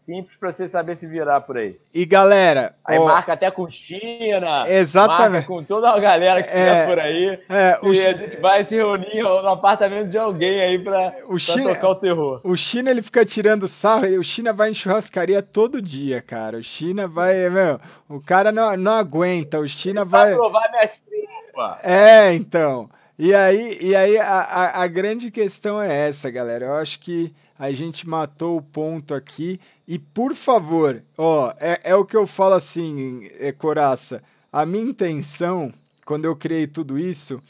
[0.10, 1.80] simples para você saber se virar por aí.
[1.94, 2.74] E galera.
[2.84, 4.68] Aí ó, marca até com China.
[4.68, 5.46] Exatamente.
[5.46, 7.40] com toda a galera que é, por aí.
[7.48, 11.12] É, e a gente vai se reunir no apartamento de alguém aí para
[11.56, 12.42] tocar o terror.
[12.44, 14.08] O China ele fica tirando sarro.
[14.20, 16.58] O China vai em churrascaria todo dia, cara.
[16.58, 17.48] O China vai.
[17.48, 17.80] Meu,
[18.10, 19.60] o cara não, não aguenta.
[19.60, 20.30] O China ele vai.
[20.30, 21.78] Vai provar minhas tripas.
[21.84, 22.90] É, então.
[23.18, 26.66] E aí, e aí a, a, a grande questão é essa, galera.
[26.66, 29.60] Eu acho que a gente matou o ponto aqui.
[29.86, 34.24] E por favor, ó, é, é o que eu falo assim, é, Coraça.
[34.52, 35.72] A minha intenção,
[36.06, 37.44] quando eu criei tudo isso,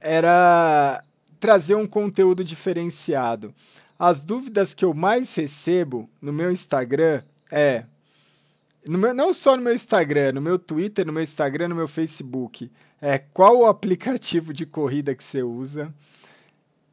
[0.00, 1.02] era
[1.38, 3.54] trazer um conteúdo diferenciado.
[3.96, 7.84] As dúvidas que eu mais recebo no meu Instagram é.
[8.84, 12.68] Meu, não só no meu Instagram, no meu Twitter, no meu Instagram, no meu Facebook.
[13.00, 15.94] É qual o aplicativo de corrida que você usa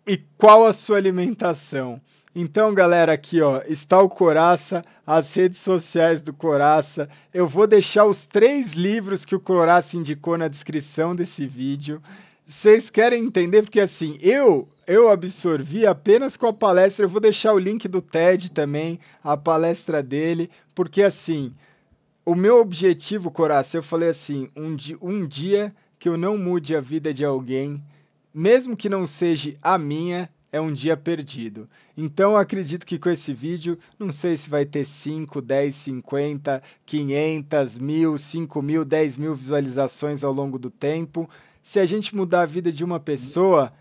[0.05, 1.99] e qual a sua alimentação.
[2.35, 7.09] Então, galera, aqui ó, está o Coraça, as redes sociais do Coraça.
[7.33, 12.01] Eu vou deixar os três livros que o Coraça indicou na descrição desse vídeo.
[12.47, 13.63] Vocês querem entender?
[13.63, 17.05] Porque assim, eu eu absorvi apenas com a palestra.
[17.05, 21.53] Eu vou deixar o link do TED também, a palestra dele, porque assim,
[22.25, 26.75] o meu objetivo, Coraça, eu falei assim, um, di um dia que eu não mude
[26.75, 27.83] a vida de alguém,
[28.33, 31.69] mesmo que não seja a minha, é um dia perdido.
[31.95, 37.77] Então, acredito que com esse vídeo, não sei se vai ter 5, 10, 50, 500,
[37.77, 41.29] mil, 5 mil, 10 mil visualizações ao longo do tempo.
[41.61, 43.71] Se a gente mudar a vida de uma pessoa,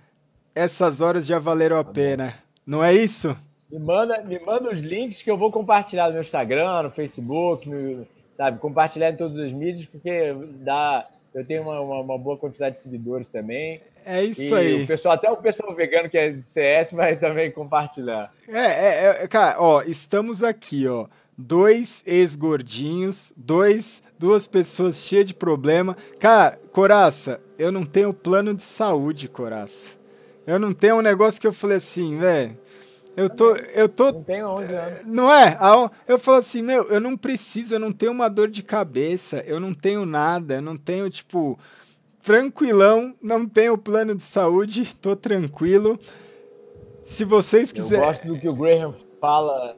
[0.55, 2.35] essas horas já valeram a tá pena.
[2.67, 3.35] Não é isso?
[3.71, 7.69] Me manda, me manda os links que eu vou compartilhar no meu Instagram, no Facebook,
[7.69, 8.59] no, sabe?
[8.59, 12.81] Compartilhar em todos os mídias, porque dá eu tenho uma, uma, uma, boa quantidade de
[12.81, 13.81] seguidores também.
[14.05, 14.83] É isso e aí.
[14.83, 18.33] O pessoal, até o pessoal vegano que é de CS vai também compartilhar.
[18.49, 21.07] É, é, é cara, ó, estamos aqui, ó.
[21.37, 25.97] Dois ex-gordinhos, dois, duas pessoas cheias de problema.
[26.19, 29.97] Cara, Coraça, eu não tenho plano de saúde, Coraça.
[30.47, 32.57] Eu não tenho um negócio que eu falei assim, velho
[33.19, 34.13] eu tô, eu tô.
[34.13, 35.07] Não tem 11 anos.
[35.07, 35.59] Não é?
[36.07, 39.59] Eu falo assim, meu, eu não preciso, eu não tenho uma dor de cabeça, eu
[39.59, 41.59] não tenho nada, eu não tenho, tipo,
[42.23, 45.99] tranquilão, não tenho plano de saúde, tô tranquilo.
[47.07, 47.99] Se vocês quiserem.
[47.99, 49.77] Eu gosto do que o Graham fala.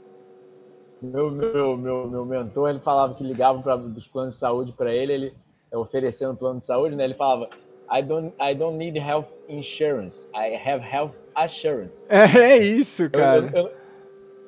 [1.01, 4.95] Meu, meu, meu, meu mentor, ele falava que ligavam para os planos de saúde para
[4.95, 5.35] ele, ele
[5.73, 7.05] oferecendo um plano de saúde, né?
[7.05, 7.49] Ele falava:
[7.91, 12.07] I don't, I don't need health insurance, I have health assurance.
[12.09, 13.51] É, é isso, cara.
[13.53, 13.71] Eu, eu,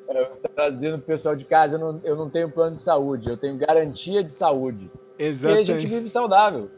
[0.08, 3.28] eu, eu traduzindo pro pessoal de casa, eu não, eu não tenho plano de saúde,
[3.28, 4.90] eu tenho garantia de saúde.
[5.18, 5.58] Exatamente.
[5.58, 6.70] E a gente vive saudável.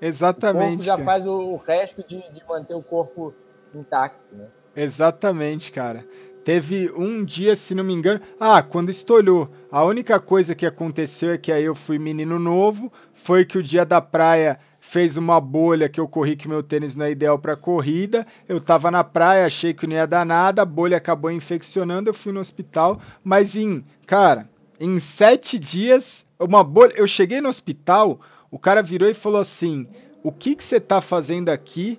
[0.00, 0.64] Exatamente.
[0.64, 1.04] O corpo já cara.
[1.04, 3.34] faz o, o resto de, de manter o corpo
[3.74, 4.46] intacto, né?
[4.76, 6.04] Exatamente, cara.
[6.44, 8.20] Teve um dia, se não me engano.
[8.38, 9.48] Ah, quando estourou.
[9.70, 12.92] A única coisa que aconteceu é que aí eu fui menino novo.
[13.14, 14.58] Foi que o dia da praia
[14.90, 18.26] fez uma bolha que eu corri que meu tênis não é ideal para corrida.
[18.48, 22.14] Eu tava na praia, achei que não ia dar nada, a bolha acabou infeccionando, eu
[22.14, 23.00] fui no hospital.
[23.22, 24.48] Mas em, cara,
[24.78, 26.92] em sete dias, uma bolha.
[26.96, 29.86] Eu cheguei no hospital, o cara virou e falou assim:
[30.22, 31.98] O que que você tá fazendo aqui?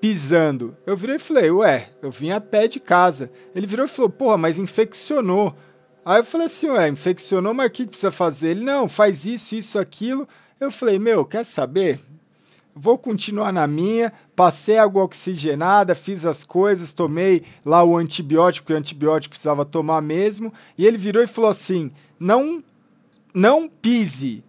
[0.00, 0.76] Pisando.
[0.86, 3.32] Eu virei e falei, ué, eu vim a pé de casa.
[3.52, 5.56] Ele virou e falou, porra, mas infeccionou.
[6.04, 8.50] Aí eu falei assim, ué, infeccionou, mas o que precisa fazer?
[8.50, 10.28] Ele, não, faz isso, isso, aquilo.
[10.60, 12.00] Eu falei, meu, quer saber?
[12.80, 18.72] Vou continuar na minha, passei água oxigenada, fiz as coisas, tomei lá o antibiótico, que
[18.72, 22.62] o antibiótico precisava tomar mesmo, e ele virou e falou assim: não,
[23.34, 24.44] não pise.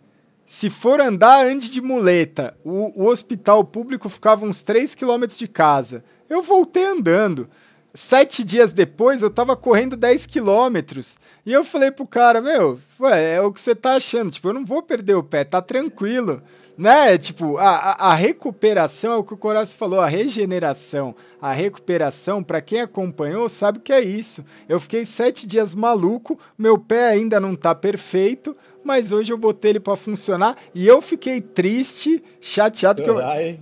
[0.48, 2.58] Se for andar, ande de muleta.
[2.64, 6.04] O, o hospital público ficava uns 3 quilômetros de casa.
[6.28, 7.48] Eu voltei andando.
[7.94, 11.18] Sete dias depois, eu tava correndo 10 quilômetros.
[11.46, 14.32] E eu falei pro cara, meu, ué, é o que você tá achando.
[14.32, 16.42] Tipo, eu não vou perder o pé, tá tranquilo
[16.80, 17.18] né?
[17.18, 22.62] Tipo, a, a recuperação é o que o Coração falou, a regeneração, a recuperação, para
[22.62, 24.46] quem acompanhou, sabe que é isso.
[24.68, 29.72] Eu fiquei sete dias maluco, meu pé ainda não tá perfeito, mas hoje eu botei
[29.72, 33.04] ele para funcionar e eu fiquei triste, chateado.
[33.04, 33.18] que eu,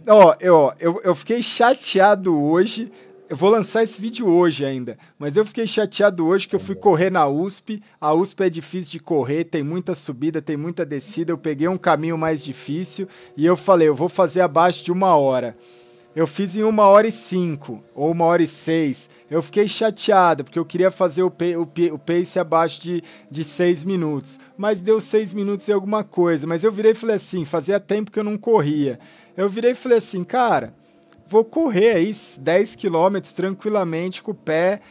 [0.07, 2.91] ó, eu, eu, eu fiquei chateado hoje
[3.29, 6.75] eu vou lançar esse vídeo hoje ainda, mas eu fiquei chateado hoje que eu fui
[6.75, 7.81] correr na USP.
[7.99, 11.31] A USP é difícil de correr, tem muita subida, tem muita descida.
[11.31, 15.15] Eu peguei um caminho mais difícil e eu falei, eu vou fazer abaixo de uma
[15.17, 15.57] hora.
[16.15, 19.09] Eu fiz em uma hora e cinco, ou uma hora e seis.
[19.29, 23.83] Eu fiquei chateado, porque eu queria fazer o, o, o pace abaixo de, de seis
[23.83, 24.39] minutos.
[24.57, 26.47] Mas deu seis minutos e alguma coisa.
[26.47, 28.99] Mas eu virei e falei assim, fazia tempo que eu não corria.
[29.35, 30.73] Eu virei e falei assim, cara
[31.29, 34.81] vou correr aí 10 quilômetros tranquilamente com o pé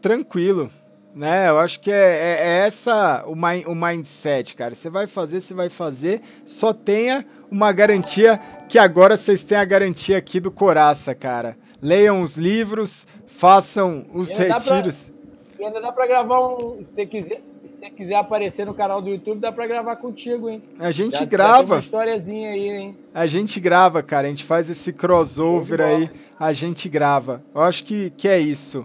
[0.00, 0.70] tranquilo.
[1.14, 1.48] Né?
[1.48, 4.74] Eu acho que é, é, é essa o, my, o mindset, cara.
[4.74, 6.22] Você vai fazer, você vai fazer.
[6.46, 11.56] Só tenha uma garantia que agora vocês têm a garantia aqui do Coraça, cara.
[11.80, 14.94] Leiam os livros, façam os retiros.
[14.94, 16.84] Pra, e ainda dá para gravar um.
[16.84, 17.42] Se quiser,
[17.78, 20.60] se quiser aparecer no canal do YouTube, dá para gravar contigo, hein?
[20.80, 21.66] A gente já, grava.
[21.66, 22.96] Já uma historiazinha aí, hein?
[23.14, 24.26] A gente grava, cara.
[24.26, 26.10] A gente faz esse crossover aí.
[26.38, 27.40] A gente grava.
[27.54, 28.84] Eu acho que, que é isso.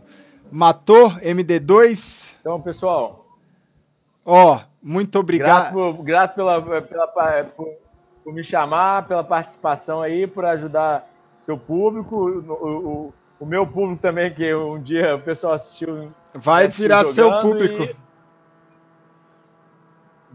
[0.52, 2.24] Matou MD2?
[2.40, 3.26] Então, pessoal.
[4.24, 5.74] Ó, muito obrigado.
[5.74, 7.08] Grato, por, grato pela, pela,
[7.46, 7.68] por,
[8.24, 14.02] por, me chamar, pela participação aí, por ajudar seu público, o, o, o meu público
[14.02, 18.03] também, que um dia o pessoal assistiu Vai virar seu público.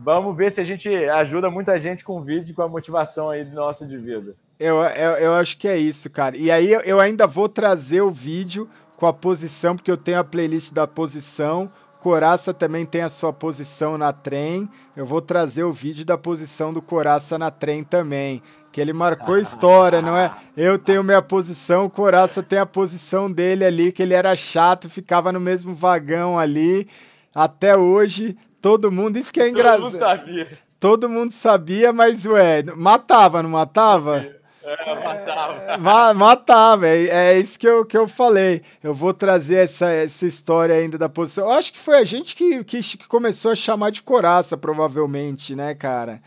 [0.00, 3.44] Vamos ver se a gente ajuda muita gente com o vídeo, com a motivação aí
[3.44, 4.34] do nosso de vida.
[4.58, 6.36] Eu, eu, eu acho que é isso, cara.
[6.36, 10.18] E aí eu, eu ainda vou trazer o vídeo com a posição, porque eu tenho
[10.18, 11.70] a playlist da posição.
[12.00, 14.68] Coraça também tem a sua posição na trem.
[14.96, 18.40] Eu vou trazer o vídeo da posição do Coraça na trem também.
[18.70, 20.32] que ele marcou história, não é?
[20.56, 24.88] Eu tenho minha posição, o Coraça tem a posição dele ali, que ele era chato,
[24.88, 26.86] ficava no mesmo vagão ali.
[27.34, 29.82] Até hoje, todo mundo, isso que é engraçado.
[29.82, 30.48] Todo mundo sabia.
[30.80, 34.38] Todo mundo sabia, mas, ué, matava, não matava?
[34.62, 36.10] É, matava.
[36.10, 38.62] É, matava, é, é, isso que eu, que eu falei.
[38.82, 41.46] Eu vou trazer essa, essa história ainda da posição.
[41.46, 45.54] Eu acho que foi a gente que, que, que começou a chamar de coraça, provavelmente,
[45.56, 46.20] né, cara?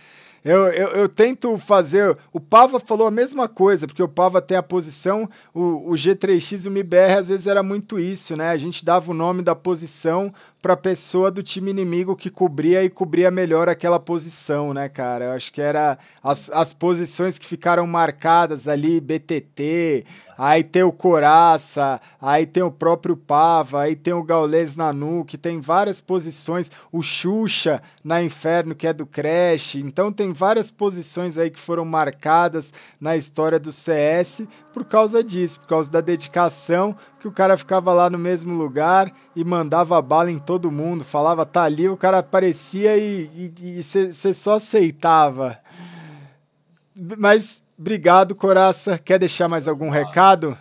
[0.43, 2.17] Eu, eu, eu, tento fazer.
[2.33, 5.29] O Pava falou a mesma coisa, porque o Pava tem a posição.
[5.53, 8.49] O, o G3X, o MIBR, às vezes era muito isso, né?
[8.49, 12.83] A gente dava o nome da posição para a pessoa do time inimigo que cobria
[12.83, 15.25] e cobria melhor aquela posição, né, cara?
[15.25, 20.06] Eu acho que era as, as posições que ficaram marcadas ali, BTT,
[20.38, 25.38] aí tem o Coraça, aí tem o próprio Pava, aí tem o Gaules Nanu, que
[25.38, 31.38] tem várias posições, o Xuxa na Inferno, que é do Crash, então tem várias posições
[31.40, 34.43] aí que foram marcadas na história do CS
[34.74, 39.11] por causa disso, por causa da dedicação, que o cara ficava lá no mesmo lugar
[39.35, 44.56] e mandava bala em todo mundo, falava tá ali, o cara aparecia e você só
[44.56, 45.59] aceitava.
[46.95, 48.98] Mas obrigado, Coraça.
[48.98, 50.58] Quer deixar mais algum recado?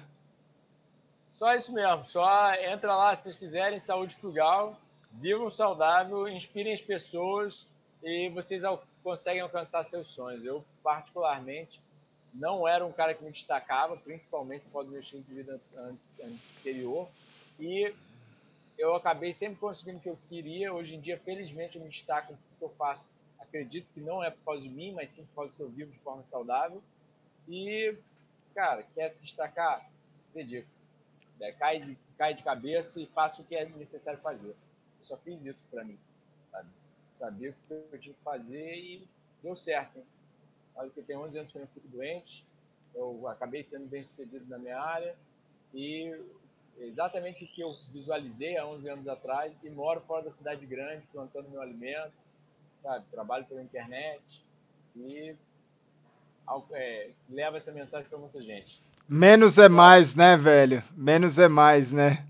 [1.29, 4.77] Só isso mesmo, só entra lá se vocês quiserem, saúde frugal,
[5.13, 7.67] vivam saudável, inspirem as pessoas
[8.03, 8.63] e vocês
[9.03, 10.45] conseguem alcançar seus sonhos.
[10.45, 11.81] Eu, particularmente,
[12.33, 15.61] não era um cara que me destacava, principalmente por causa do meu estilo de vida
[16.59, 17.09] anterior.
[17.59, 17.93] E
[18.79, 20.73] eu acabei sempre conseguindo o que eu queria.
[20.73, 23.09] Hoje em dia, felizmente, eu me destaco no que eu faço.
[23.39, 25.91] Acredito que não é por causa de mim, mas sim por causa que eu vivo
[25.91, 26.83] de forma saudável.
[27.49, 27.95] E,
[28.55, 29.91] cara, quer se destacar?
[30.23, 30.69] Se dedica.
[31.41, 34.51] É, cai, de, cai de cabeça e faça o que é necessário fazer.
[34.51, 35.99] Eu só fiz isso para mim.
[36.51, 36.69] Sabe?
[37.17, 39.09] Sabia o que eu tinha que fazer e
[39.43, 39.99] deu certo.
[39.99, 40.05] Hein?
[40.75, 42.47] Olha que tem 11 anos que eu não fico doente,
[42.95, 45.15] eu acabei sendo bem sucedido na minha área
[45.75, 46.15] e
[46.79, 51.07] exatamente o que eu visualizei há 11 anos atrás e moro fora da cidade grande,
[51.13, 52.13] plantando meu alimento,
[52.83, 53.05] sabe?
[53.11, 54.45] Trabalho pela internet
[54.97, 55.35] e
[56.73, 58.83] é, leva essa mensagem para muita gente.
[59.09, 60.83] Menos é mais, né, velho?
[60.93, 62.27] Menos é mais, né?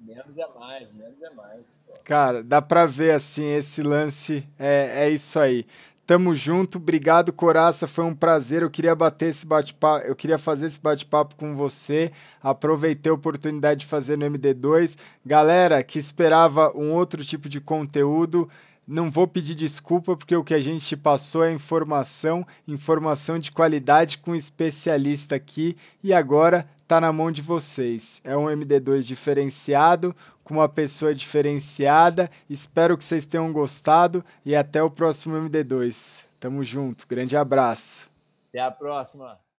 [0.00, 1.64] Menos é mais, menos é mais.
[1.86, 1.94] Pô.
[2.04, 5.66] Cara, dá pra ver assim, esse lance é, é isso aí.
[6.06, 8.60] Tamo junto, obrigado Coraça, foi um prazer.
[8.60, 12.12] Eu queria bater esse bate-papo, eu queria fazer esse bate-papo com você.
[12.42, 14.98] Aproveitei a oportunidade de fazer no MD2.
[15.24, 18.50] Galera que esperava um outro tipo de conteúdo,
[18.86, 24.18] não vou pedir desculpa porque o que a gente passou é informação, informação de qualidade
[24.18, 28.20] com um especialista aqui e agora tá na mão de vocês.
[28.22, 32.30] É um MD2 diferenciado, com uma pessoa diferenciada.
[32.48, 35.96] Espero que vocês tenham gostado e até o próximo MD2.
[36.38, 37.08] Tamo junto.
[37.08, 38.08] Grande abraço.
[38.50, 39.43] Até a próxima.